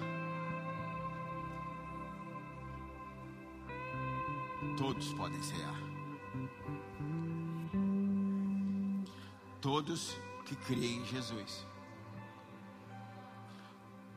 Todos 4.78 5.14
podem 5.16 5.44
cear. 5.44 5.76
Todos 9.60 10.18
que 10.46 10.56
creem 10.56 11.02
em 11.02 11.06
Jesus. 11.06 11.68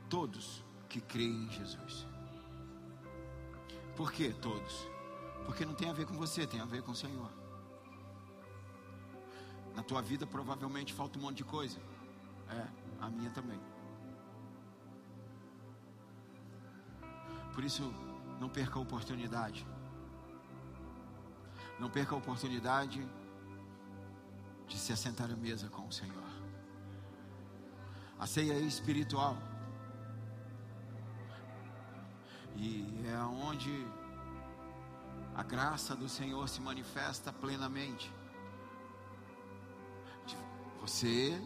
Todos 0.09 0.63
que 0.89 1.01
creem 1.01 1.47
em 1.47 1.51
Jesus. 1.51 2.07
Por 3.99 4.13
que 4.13 4.33
todos? 4.33 4.89
Porque 5.45 5.65
não 5.67 5.75
tem 5.75 5.91
a 5.91 5.93
ver 5.93 6.07
com 6.07 6.15
você, 6.15 6.47
tem 6.47 6.61
a 6.61 6.65
ver 6.65 6.83
com 6.83 6.93
o 6.93 6.95
Senhor. 6.95 7.29
Na 9.75 9.83
tua 9.83 10.01
vida 10.01 10.25
provavelmente 10.25 10.95
falta 10.95 11.19
um 11.19 11.23
monte 11.23 11.39
de 11.39 11.45
coisa. 11.45 11.81
É, 12.49 12.65
a 13.01 13.11
minha 13.11 13.29
também. 13.31 13.61
Por 17.53 17.65
isso, 17.65 17.93
não 18.39 18.49
perca 18.49 18.79
a 18.79 18.83
oportunidade. 18.83 19.67
Não 21.81 21.91
perca 21.91 22.15
a 22.15 22.19
oportunidade 22.19 23.05
de 24.69 24.79
se 24.79 24.93
assentar 24.93 25.29
à 25.29 25.35
mesa 25.35 25.69
com 25.71 25.89
o 25.89 25.93
Senhor. 25.93 26.29
A 28.17 28.29
ceia 28.29 28.53
é 28.53 28.61
espiritual. 28.61 29.37
E 32.61 33.07
é 33.07 33.19
onde 33.19 33.87
a 35.35 35.45
graça 35.45 35.95
do 35.95 36.09
Senhor 36.09 36.49
se 36.49 36.61
manifesta 36.61 37.33
plenamente. 37.33 38.13
De 40.27 40.37
você 40.81 41.41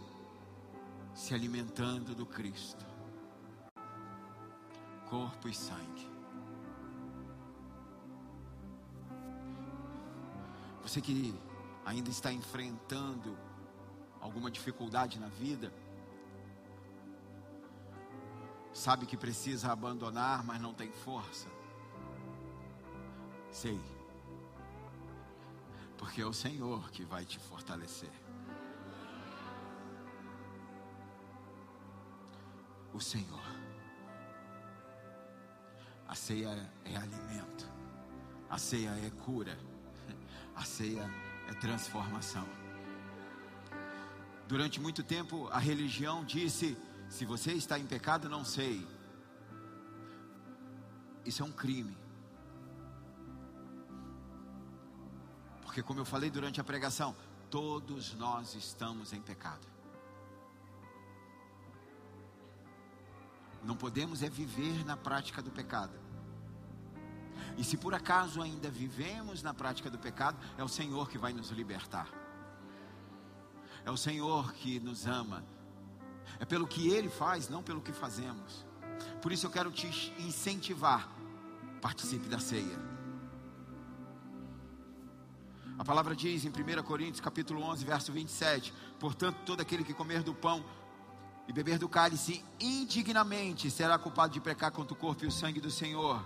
se 1.14 1.34
alimentando 1.34 2.14
do 2.14 2.24
Cristo, 2.24 2.86
corpo 5.10 5.48
e 5.48 5.54
sangue. 5.54 6.10
Você 10.82 11.02
que 11.02 11.38
ainda 11.84 12.08
está 12.08 12.32
enfrentando 12.32 13.36
alguma 14.18 14.50
dificuldade 14.50 15.20
na 15.20 15.28
vida, 15.28 15.70
sabe 18.82 19.06
que 19.06 19.16
precisa 19.16 19.70
abandonar, 19.70 20.42
mas 20.44 20.60
não 20.60 20.74
tem 20.74 20.90
força. 20.90 21.48
Sei, 23.48 23.80
porque 25.96 26.20
é 26.20 26.26
o 26.26 26.32
Senhor 26.32 26.90
que 26.90 27.04
vai 27.04 27.24
te 27.24 27.38
fortalecer. 27.38 28.10
O 32.92 33.00
Senhor. 33.00 33.40
A 36.08 36.16
ceia 36.16 36.48
é 36.84 36.96
alimento, 36.96 37.70
a 38.50 38.58
ceia 38.58 38.90
é 39.06 39.10
cura. 39.24 39.56
A 40.56 40.64
ceia 40.64 41.08
é 41.48 41.54
transformação. 41.54 42.46
Durante 44.48 44.80
muito 44.80 45.02
tempo, 45.04 45.48
a 45.48 45.58
religião 45.58 46.24
disse: 46.24 46.76
se 47.12 47.26
você 47.26 47.52
está 47.52 47.78
em 47.78 47.84
pecado, 47.84 48.26
não 48.26 48.42
sei. 48.42 48.86
Isso 51.26 51.42
é 51.42 51.44
um 51.44 51.52
crime. 51.52 51.94
Porque, 55.60 55.82
como 55.82 56.00
eu 56.00 56.06
falei 56.06 56.30
durante 56.30 56.58
a 56.58 56.64
pregação, 56.64 57.14
todos 57.50 58.14
nós 58.14 58.54
estamos 58.54 59.12
em 59.12 59.20
pecado. 59.20 59.66
Não 63.62 63.76
podemos 63.76 64.22
é 64.22 64.30
viver 64.30 64.82
na 64.86 64.96
prática 64.96 65.42
do 65.42 65.50
pecado. 65.50 66.00
E 67.58 67.62
se 67.62 67.76
por 67.76 67.92
acaso 67.92 68.40
ainda 68.40 68.70
vivemos 68.70 69.42
na 69.42 69.52
prática 69.52 69.90
do 69.90 69.98
pecado, 69.98 70.38
é 70.56 70.64
o 70.64 70.68
Senhor 70.68 71.10
que 71.10 71.18
vai 71.18 71.34
nos 71.34 71.50
libertar. 71.50 72.08
É 73.84 73.90
o 73.90 73.98
Senhor 73.98 74.54
que 74.54 74.80
nos 74.80 75.06
ama. 75.06 75.51
É 76.38 76.44
pelo 76.44 76.66
que 76.66 76.88
Ele 76.88 77.08
faz, 77.08 77.48
não 77.48 77.62
pelo 77.62 77.80
que 77.80 77.92
fazemos. 77.92 78.64
Por 79.20 79.32
isso 79.32 79.46
eu 79.46 79.50
quero 79.50 79.70
te 79.70 79.86
incentivar. 80.18 81.08
Participe 81.80 82.28
da 82.28 82.38
ceia. 82.38 82.92
A 85.78 85.84
palavra 85.84 86.14
diz 86.14 86.44
em 86.44 86.48
1 86.48 86.82
Coríntios 86.84 87.20
capítulo 87.20 87.62
11, 87.62 87.84
verso 87.84 88.12
27: 88.12 88.72
Portanto, 89.00 89.38
todo 89.44 89.60
aquele 89.60 89.82
que 89.82 89.94
comer 89.94 90.22
do 90.22 90.34
pão 90.34 90.64
e 91.48 91.52
beber 91.52 91.78
do 91.78 91.88
cálice 91.88 92.44
indignamente 92.60 93.70
será 93.70 93.98
culpado 93.98 94.32
de 94.32 94.40
pecar 94.40 94.70
contra 94.70 94.94
o 94.94 94.96
corpo 94.96 95.24
e 95.24 95.26
o 95.26 95.32
sangue 95.32 95.60
do 95.60 95.70
Senhor. 95.70 96.24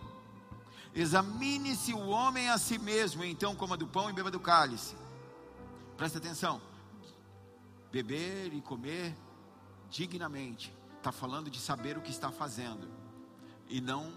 Examine-se 0.95 1.93
o 1.93 2.09
homem 2.09 2.49
a 2.49 2.59
si 2.59 2.79
mesmo, 2.79 3.25
então 3.25 3.55
coma 3.55 3.77
do 3.77 3.87
pão 3.87 4.09
e 4.11 4.13
beba 4.13 4.31
do 4.31 4.41
cálice. 4.41 4.97
Presta 5.97 6.19
atenção. 6.19 6.61
Beber 7.91 8.53
e 8.53 8.61
comer 8.61 9.15
dignamente. 9.91 10.73
Está 10.97 11.13
falando 11.13 11.51
de 11.51 11.59
saber 11.61 11.97
o 11.97 12.03
que 12.03 12.11
está 12.11 12.31
fazendo. 12.31 12.89
E 13.69 13.81
não 13.81 14.13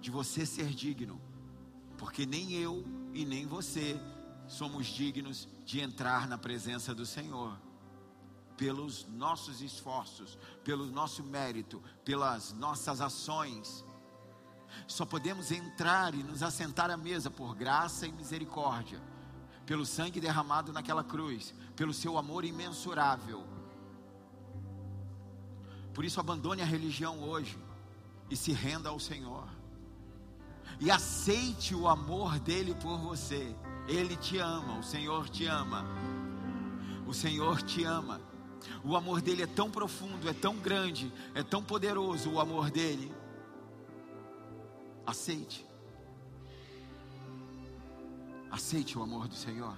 de 0.00 0.10
você 0.10 0.46
ser 0.46 0.68
digno. 0.68 1.20
Porque 1.96 2.24
nem 2.24 2.52
eu 2.52 2.84
e 3.12 3.24
nem 3.24 3.46
você 3.46 4.00
somos 4.46 4.86
dignos 4.86 5.48
de 5.64 5.80
entrar 5.80 6.28
na 6.28 6.38
presença 6.38 6.94
do 6.94 7.04
Senhor. 7.04 7.58
Pelos 8.56 9.06
nossos 9.06 9.60
esforços, 9.60 10.38
pelo 10.64 10.86
nosso 10.86 11.22
mérito, 11.22 11.82
pelas 12.04 12.52
nossas 12.52 13.00
ações 13.00 13.84
só 14.86 15.04
podemos 15.04 15.50
entrar 15.50 16.14
e 16.14 16.22
nos 16.22 16.42
assentar 16.42 16.90
à 16.90 16.96
mesa 16.96 17.30
por 17.30 17.54
graça 17.54 18.06
e 18.06 18.12
misericórdia, 18.12 19.00
pelo 19.66 19.84
sangue 19.84 20.20
derramado 20.20 20.72
naquela 20.72 21.04
cruz, 21.04 21.54
pelo 21.76 21.92
seu 21.92 22.16
amor 22.18 22.44
imensurável. 22.44 23.46
Por 25.98 26.04
isso, 26.04 26.20
abandone 26.20 26.62
a 26.62 26.64
religião 26.64 27.24
hoje 27.24 27.58
e 28.30 28.36
se 28.36 28.52
renda 28.52 28.88
ao 28.88 29.00
Senhor. 29.00 29.48
E 30.78 30.92
aceite 30.92 31.74
o 31.74 31.88
amor 31.88 32.38
dele 32.38 32.72
por 32.72 32.96
você. 32.98 33.52
Ele 33.88 34.16
te 34.16 34.38
ama, 34.38 34.78
o 34.78 34.82
Senhor 34.84 35.28
te 35.28 35.44
ama. 35.46 35.84
O 37.04 37.12
Senhor 37.12 37.62
te 37.62 37.82
ama. 37.82 38.20
O 38.84 38.94
amor 38.94 39.20
dele 39.20 39.42
é 39.42 39.46
tão 39.48 39.72
profundo, 39.72 40.28
é 40.28 40.32
tão 40.32 40.54
grande, 40.58 41.12
é 41.34 41.42
tão 41.42 41.64
poderoso 41.64 42.30
o 42.30 42.38
amor 42.38 42.70
dele 42.70 43.12
Aceite. 45.04 45.66
Aceite 48.52 48.96
o 48.96 49.02
amor 49.02 49.26
do 49.26 49.34
Senhor. 49.34 49.76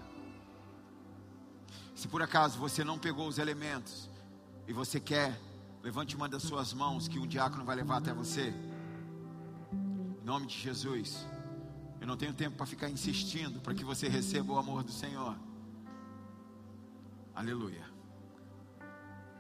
Se 1.94 2.06
por 2.06 2.20
acaso 2.20 2.59
você 2.59 2.84
não 2.84 2.98
pegou 2.98 3.26
os 3.26 3.38
elementos 3.38 4.10
e 4.68 4.72
você 4.74 5.01
quer, 5.01 5.48
levante 5.82 6.15
uma 6.16 6.28
das 6.28 6.43
suas 6.43 6.73
mãos 6.73 7.09
que 7.09 7.19
um 7.19 7.27
diácono 7.27 7.65
vai 7.65 7.77
levar 7.77 7.98
até 7.98 8.12
você. 8.12 8.52
Em 9.73 10.24
nome 10.24 10.47
de 10.47 10.59
Jesus. 10.59 11.27
Eu 12.01 12.07
não 12.07 12.16
tenho 12.16 12.32
tempo 12.32 12.57
para 12.57 12.66
ficar 12.66 12.89
insistindo 12.89 13.61
para 13.61 13.74
que 13.74 13.85
você 13.85 14.09
receba 14.09 14.52
o 14.52 14.59
amor 14.59 14.82
do 14.82 14.93
Senhor. 14.93 15.36
Aleluia. 17.35 17.85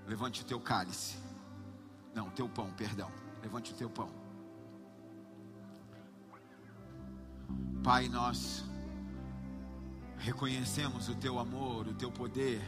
Levante 0.06 0.42
o 0.42 0.44
teu 0.44 0.60
cálice. 0.60 1.16
Não, 2.14 2.28
o 2.28 2.30
teu 2.30 2.48
pão, 2.48 2.70
perdão. 2.72 3.10
Levante 3.42 3.72
o 3.72 3.76
teu 3.76 3.88
pão. 3.88 4.10
Pai, 7.82 8.08
nós 8.08 8.64
reconhecemos 10.18 11.08
o 11.08 11.14
teu 11.14 11.38
amor, 11.38 11.88
o 11.88 11.94
teu 11.94 12.12
poder, 12.12 12.60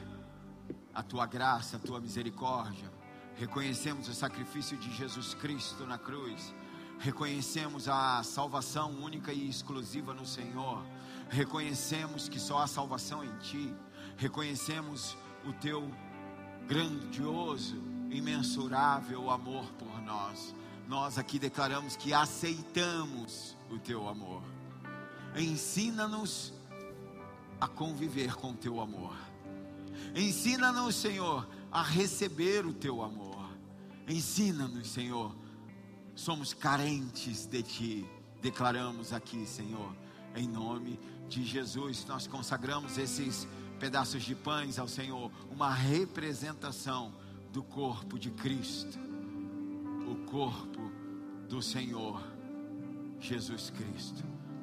a 0.94 1.02
tua 1.02 1.26
graça, 1.26 1.76
a 1.76 1.80
tua 1.80 2.00
misericórdia. 2.00 2.90
Reconhecemos 3.36 4.08
o 4.08 4.14
sacrifício 4.14 4.76
de 4.76 4.92
Jesus 4.94 5.34
Cristo 5.34 5.86
na 5.86 5.98
cruz. 5.98 6.54
Reconhecemos 6.98 7.88
a 7.88 8.22
salvação 8.22 8.90
única 8.92 9.32
e 9.32 9.48
exclusiva 9.48 10.14
no 10.14 10.24
Senhor. 10.24 10.84
Reconhecemos 11.28 12.28
que 12.28 12.38
só 12.38 12.58
há 12.58 12.66
salvação 12.66 13.24
em 13.24 13.36
Ti. 13.38 13.74
Reconhecemos 14.16 15.16
o 15.44 15.52
Teu 15.54 15.90
grandioso, 16.66 17.76
imensurável 18.10 19.30
amor 19.30 19.64
por 19.72 20.00
nós. 20.02 20.54
Nós 20.86 21.18
aqui 21.18 21.38
declaramos 21.38 21.96
que 21.96 22.12
aceitamos 22.12 23.56
o 23.70 23.78
Teu 23.78 24.08
amor. 24.08 24.42
Ensina-nos 25.34 26.52
a 27.62 27.68
conviver 27.68 28.34
com 28.34 28.50
o 28.50 28.54
teu 28.54 28.80
amor. 28.80 29.14
Ensina-nos, 30.16 30.96
Senhor, 30.96 31.48
a 31.72 31.82
receber 31.82 32.66
o 32.66 32.72
teu 32.74 33.02
amor. 33.02 33.48
Ensina-nos, 34.06 34.90
Senhor. 34.90 35.34
Somos 36.14 36.52
carentes 36.52 37.46
de 37.46 37.62
ti. 37.62 38.06
Declaramos 38.42 39.12
aqui, 39.12 39.46
Senhor, 39.46 39.96
em 40.36 40.46
nome 40.46 40.98
de 41.28 41.44
Jesus, 41.44 42.04
nós 42.06 42.26
consagramos 42.26 42.98
esses 42.98 43.48
pedaços 43.78 44.22
de 44.22 44.34
pães 44.34 44.78
ao 44.78 44.86
Senhor, 44.86 45.30
uma 45.50 45.72
representação 45.72 47.14
do 47.52 47.62
corpo 47.62 48.18
de 48.18 48.30
Cristo, 48.30 48.98
o 50.06 50.26
corpo 50.26 50.92
do 51.48 51.62
Senhor 51.62 52.22
Jesus 53.18 53.70
Cristo 53.70 54.22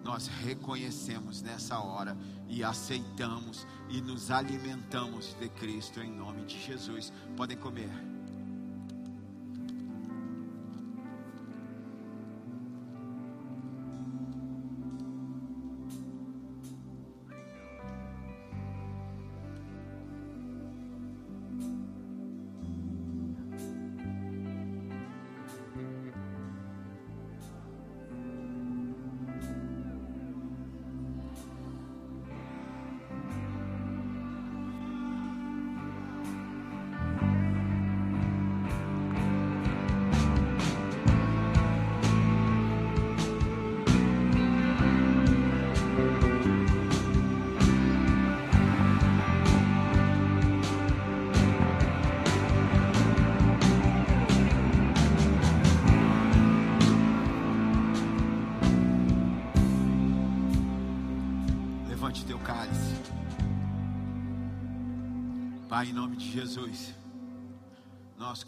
nós 0.10 0.26
reconhecemos 0.44 1.44
nessa 1.44 1.78
hora 1.80 2.18
e 2.48 2.64
aceitamos 2.64 3.68
e 3.90 4.02
nos 4.02 4.32
alimentamos 4.32 5.36
de 5.40 5.48
Cristo 5.50 6.00
em 6.00 6.10
nome 6.10 6.46
de 6.46 6.60
Jesus. 6.60 7.14
Podem 7.38 7.56
comer. 7.56 8.19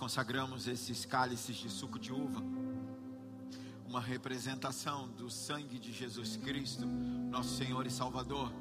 Consagramos 0.01 0.67
esses 0.67 1.05
cálices 1.05 1.57
de 1.57 1.69
suco 1.69 1.99
de 1.99 2.11
uva, 2.11 2.41
uma 3.85 4.01
representação 4.01 5.07
do 5.09 5.29
sangue 5.29 5.77
de 5.77 5.93
Jesus 5.93 6.37
Cristo, 6.37 6.87
nosso 6.87 7.55
Senhor 7.55 7.85
e 7.85 7.91
Salvador, 7.91 8.51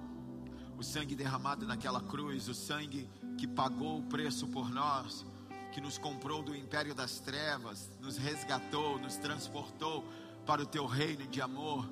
o 0.77 0.83
sangue 0.83 1.15
derramado 1.15 1.67
naquela 1.67 1.99
cruz, 1.99 2.47
o 2.47 2.53
sangue 2.53 3.09
que 3.39 3.47
pagou 3.47 4.01
o 4.01 4.03
preço 4.03 4.49
por 4.49 4.69
nós, 4.69 5.25
que 5.73 5.81
nos 5.81 5.97
comprou 5.97 6.43
do 6.43 6.55
império 6.55 6.95
das 6.95 7.21
trevas, 7.21 7.91
nos 8.03 8.19
resgatou, 8.19 8.99
nos 8.99 9.17
transportou 9.17 10.05
para 10.45 10.61
o 10.61 10.67
teu 10.67 10.85
reino 10.85 11.27
de 11.27 11.41
amor. 11.41 11.89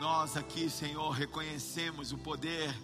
Nós 0.00 0.34
aqui, 0.34 0.70
Senhor, 0.70 1.10
reconhecemos 1.10 2.10
o 2.10 2.16
poder 2.16 2.74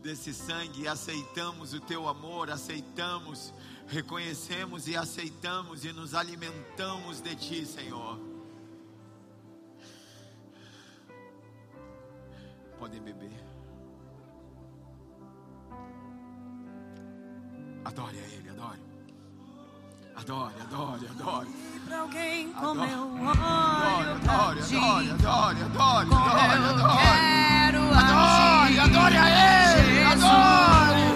desse 0.00 0.32
sangue 0.32 0.88
aceitamos 0.88 1.74
o 1.74 1.80
teu 1.80 2.08
amor, 2.08 2.50
aceitamos, 2.50 3.52
reconhecemos 3.90 4.86
e 4.86 4.96
aceitamos 4.96 5.84
e 5.84 5.92
nos 5.92 6.14
alimentamos 6.14 7.20
de 7.20 7.34
ti, 7.34 7.66
Senhor. 7.66 8.18
Podem 12.78 13.00
beber. 13.02 13.44
Adore 17.84 18.18
a 18.18 18.26
Ele, 18.28 18.48
adore. 18.50 18.78
Adore, 20.16 20.54
adore, 20.60 21.06
adore. 21.08 21.48
Pra 21.86 22.00
alguém 22.00 22.52
como 22.52 22.82
Adore. 22.82 22.92
eu 22.92 23.02
olho 23.02 23.30
Adore, 24.12 24.60
adore, 24.60 25.10
adore, 25.10 25.62
adore, 25.62 25.62
adore, 25.62 26.14
adore, 26.14 26.62
adore. 26.68 27.50
Adore, 27.96 28.68
agir. 28.68 28.80
adore 28.80 29.16
a 29.16 29.78
Ele, 29.78 30.02
adore. 30.04 31.09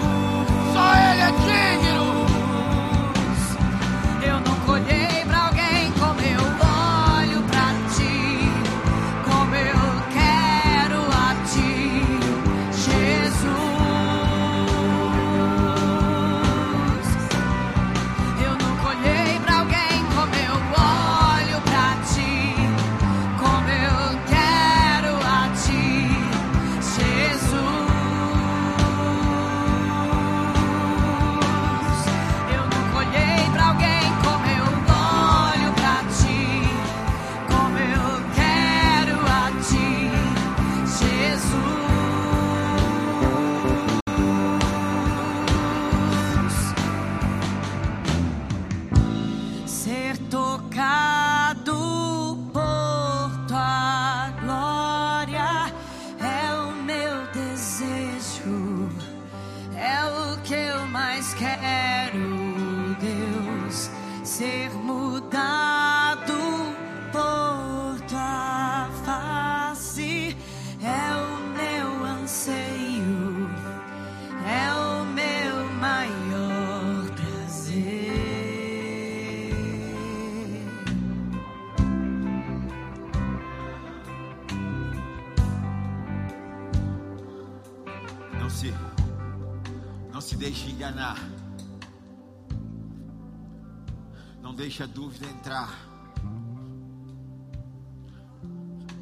Não 94.75 94.79
deixe 94.79 94.83
a 94.83 94.87
dúvida 94.87 95.25
entrar. 95.27 95.73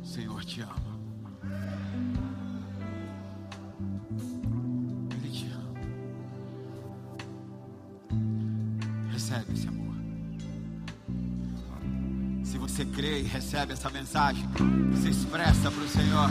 O 0.03 0.05
Senhor 0.05 0.45
te 0.45 0.61
ama. 0.61 0.99
Ele 5.09 5.29
te 5.31 5.47
ama. 5.47 5.73
Recebe 9.11 9.53
esse 9.53 9.67
amor. 9.67 9.95
Se 12.43 12.59
você 12.59 12.85
crê 12.85 13.21
e 13.21 13.23
recebe 13.23 13.73
essa 13.73 13.89
mensagem, 13.89 14.47
se 15.01 15.09
expressa 15.09 15.71
para 15.71 15.83
o 15.83 15.87
Senhor. 15.87 16.29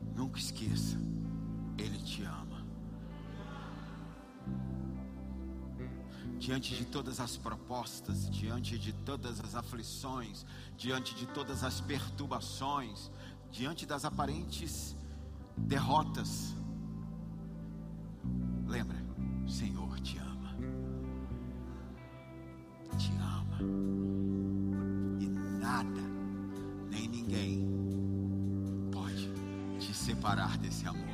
Nunca 0.00 0.38
esqueça, 0.38 0.98
Ele 1.78 1.98
te 1.98 2.22
ama. 2.22 2.66
Diante 6.38 6.74
de 6.74 6.86
todas 6.86 7.20
as 7.20 7.36
propostas, 7.36 8.28
diante 8.30 8.78
de 8.78 8.92
todas 8.92 9.40
as 9.40 9.54
aflições, 9.54 10.46
diante 10.76 11.14
de 11.14 11.26
todas 11.26 11.62
as 11.62 11.80
perturbações, 11.80 13.10
diante 13.50 13.84
das 13.84 14.04
aparentes 14.04 14.96
derrotas, 15.56 16.54
lembra, 18.66 18.96
o 19.44 19.50
Senhor 19.50 20.00
te 20.00 20.16
ama. 20.18 20.29
Separar 30.20 30.58
desse 30.58 30.86
amor. 30.86 31.08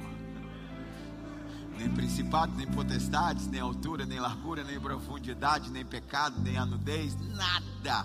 Nem 1.79 1.89
principado, 1.91 2.53
nem 2.57 2.67
potestades, 2.67 3.47
nem 3.47 3.61
altura, 3.61 4.05
nem 4.05 4.19
largura, 4.19 4.65
nem 4.65 4.81
profundidade, 4.81 5.71
nem 5.71 5.85
pecado, 5.85 6.41
nem 6.41 6.59
anudez, 6.59 7.15
nada 7.37 8.05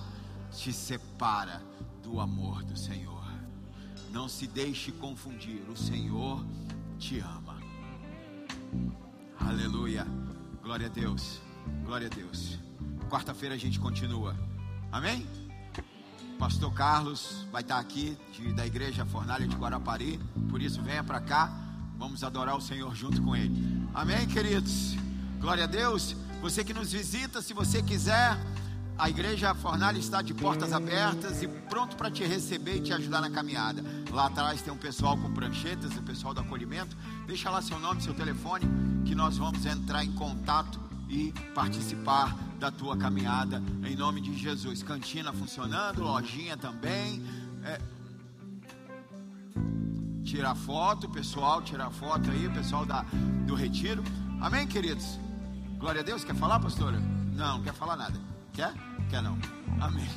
te 0.52 0.72
separa 0.72 1.60
do 2.03 2.19
amor 2.19 2.64
do 2.64 2.78
Senhor. 2.78 3.26
Não 4.11 4.30
se 4.30 4.45
deixe 4.45 4.91
confundir, 4.91 5.64
o 5.69 5.76
Senhor 5.76 6.45
te 6.99 7.19
ama. 7.19 7.57
Aleluia. 9.40 10.06
Glória 10.61 10.86
a 10.86 10.90
Deus. 10.90 11.41
Glória 11.84 12.07
a 12.07 12.10
Deus. 12.10 12.60
Quarta-feira 13.10 13.56
a 13.56 13.57
gente 13.57 13.80
continua. 13.80 14.36
Amém? 14.91 15.26
Pastor 16.41 16.73
Carlos 16.73 17.45
vai 17.51 17.61
estar 17.61 17.77
aqui 17.77 18.18
de- 18.34 18.51
da 18.51 18.65
igreja 18.65 19.05
Fornalha 19.05 19.47
de 19.47 19.55
Guarapari. 19.55 20.19
Por 20.49 20.59
isso, 20.59 20.81
venha 20.81 21.03
para 21.03 21.22
cá. 21.22 21.51
Vamos 21.99 22.23
adorar 22.23 22.57
o 22.57 22.61
Senhor 22.61 22.95
junto 22.95 23.22
com 23.22 23.35
Ele. 23.35 23.88
Amém, 23.93 24.26
queridos? 24.27 24.95
Glória 25.39 25.65
a 25.65 25.68
Deus. 25.68 26.15
Você 26.41 26.63
que 26.63 26.73
nos 26.73 26.91
visita, 26.91 27.43
se 27.43 27.53
você 27.53 27.84
quiser 27.84 28.35
A 28.97 29.09
igreja 29.09 29.55
Fornalha 29.55 29.97
está 29.97 30.22
de 30.22 30.31
portas 30.34 30.73
abertas 30.73 31.41
e 31.41 31.47
pronto 31.47 31.95
para 31.95 32.11
te 32.11 32.23
receber 32.23 32.77
e 32.77 32.81
te 32.81 32.93
ajudar 32.93 33.22
na 33.22 33.31
caminhada. 33.31 33.84
Lá 34.11 34.27
atrás 34.27 34.61
tem 34.61 34.72
um 34.72 34.77
pessoal 34.77 35.18
com 35.18 35.31
pranchetas, 35.34 35.95
o 35.97 36.03
pessoal 36.03 36.34
do 36.35 36.41
acolhimento. 36.41 36.95
Deixa 37.26 37.49
lá 37.49 37.61
seu 37.63 37.80
nome, 37.80 38.01
seu 38.03 38.13
telefone, 38.13 38.65
que 39.05 39.15
nós 39.15 39.38
vamos 39.38 39.65
entrar 39.65 40.03
em 40.03 40.11
contato 40.11 40.80
e 41.11 41.33
participar 41.53 42.33
da 42.57 42.71
tua 42.71 42.95
caminhada 42.95 43.61
em 43.83 43.95
nome 43.97 44.21
de 44.21 44.35
Jesus. 44.38 44.81
Cantina 44.81 45.33
funcionando, 45.33 46.01
lojinha 46.01 46.55
também. 46.55 47.21
É... 47.65 47.79
Tirar 50.23 50.55
foto, 50.55 51.09
pessoal, 51.09 51.61
tirar 51.61 51.89
foto 51.91 52.31
aí, 52.31 52.49
pessoal 52.49 52.85
da, 52.85 53.05
do 53.45 53.53
retiro. 53.53 54.01
Amém, 54.39 54.65
queridos? 54.65 55.19
Glória 55.77 55.99
a 55.99 56.03
Deus. 56.03 56.23
Quer 56.23 56.35
falar, 56.35 56.59
pastora? 56.59 56.97
Não, 56.97 57.57
não 57.57 57.63
quer 57.63 57.73
falar 57.73 57.97
nada. 57.97 58.17
Quer? 58.53 58.73
Quer 59.09 59.21
não. 59.21 59.38
Amém. 59.81 60.07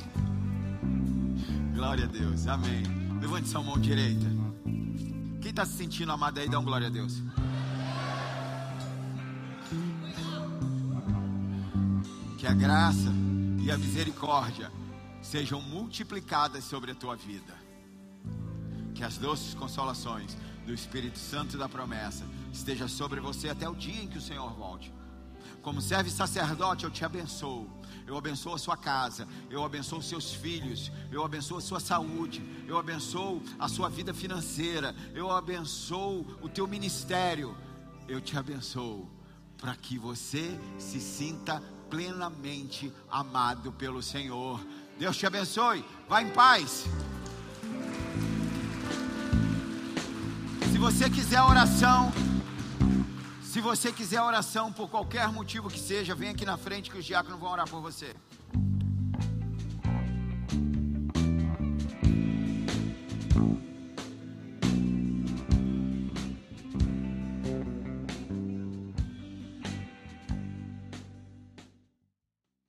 Glória 1.73 2.05
a 2.05 2.07
Deus. 2.07 2.47
Amém. 2.47 2.83
Levante 3.19 3.49
sua 3.49 3.61
mão 3.61 3.77
direita. 3.77 4.25
Quem 5.41 5.49
está 5.49 5.65
se 5.65 5.73
sentindo 5.73 6.11
amado 6.11 6.39
aí, 6.39 6.47
dá 6.47 6.57
um 6.57 6.63
glória 6.63 6.87
a 6.87 6.89
Deus. 6.89 7.21
Que 12.45 12.51
a 12.51 12.53
graça 12.53 13.11
e 13.59 13.71
a 13.71 13.75
misericórdia 13.75 14.71
sejam 15.19 15.59
multiplicadas 15.59 16.63
sobre 16.63 16.91
a 16.91 16.95
tua 16.95 17.15
vida. 17.15 17.55
Que 18.93 19.03
as 19.03 19.17
doces 19.17 19.55
consolações 19.55 20.37
do 20.63 20.71
Espírito 20.71 21.17
Santo 21.17 21.57
da 21.57 21.67
promessa 21.67 22.23
esteja 22.53 22.87
sobre 22.87 23.19
você 23.19 23.49
até 23.49 23.67
o 23.67 23.73
dia 23.73 23.99
em 23.99 24.07
que 24.07 24.19
o 24.19 24.21
Senhor 24.21 24.53
volte. 24.53 24.93
Como 25.63 25.81
serve 25.81 26.11
sacerdote, 26.11 26.83
eu 26.83 26.91
te 26.91 27.03
abençoo. 27.03 27.67
Eu 28.05 28.15
abençoo 28.15 28.53
a 28.53 28.59
sua 28.59 28.77
casa, 28.77 29.27
eu 29.49 29.65
abençoo 29.65 30.03
seus 30.03 30.31
filhos, 30.31 30.91
eu 31.11 31.25
abençoo 31.25 31.57
a 31.57 31.61
sua 31.61 31.79
saúde, 31.79 32.43
eu 32.67 32.77
abençoo 32.77 33.41
a 33.57 33.67
sua 33.67 33.89
vida 33.89 34.13
financeira, 34.13 34.95
eu 35.15 35.31
abençoo 35.31 36.23
o 36.43 36.47
teu 36.47 36.67
ministério, 36.67 37.57
eu 38.07 38.21
te 38.21 38.37
abençoo 38.37 39.09
para 39.57 39.75
que 39.75 39.97
você 39.97 40.59
se 40.77 40.99
sinta 40.99 41.59
plenamente 41.95 42.91
amado 43.09 43.71
pelo 43.71 44.03
Senhor. 44.03 44.59
Deus 44.99 45.15
te 45.15 45.25
abençoe, 45.25 45.83
vá 46.09 46.21
em 46.21 46.29
paz. 46.29 46.83
Se 50.69 50.77
você 50.77 51.09
quiser 51.09 51.41
oração, 51.41 52.11
se 53.41 53.61
você 53.61 53.93
quiser 53.93 54.21
oração 54.21 54.73
por 54.73 54.89
qualquer 54.89 55.31
motivo 55.31 55.69
que 55.69 55.79
seja, 55.79 56.13
vem 56.13 56.31
aqui 56.31 56.43
na 56.43 56.57
frente 56.57 56.91
que 56.91 56.97
os 56.97 57.05
diáconos 57.05 57.39
vão 57.39 57.49
orar 57.49 57.69
por 57.69 57.79
você. 57.79 58.13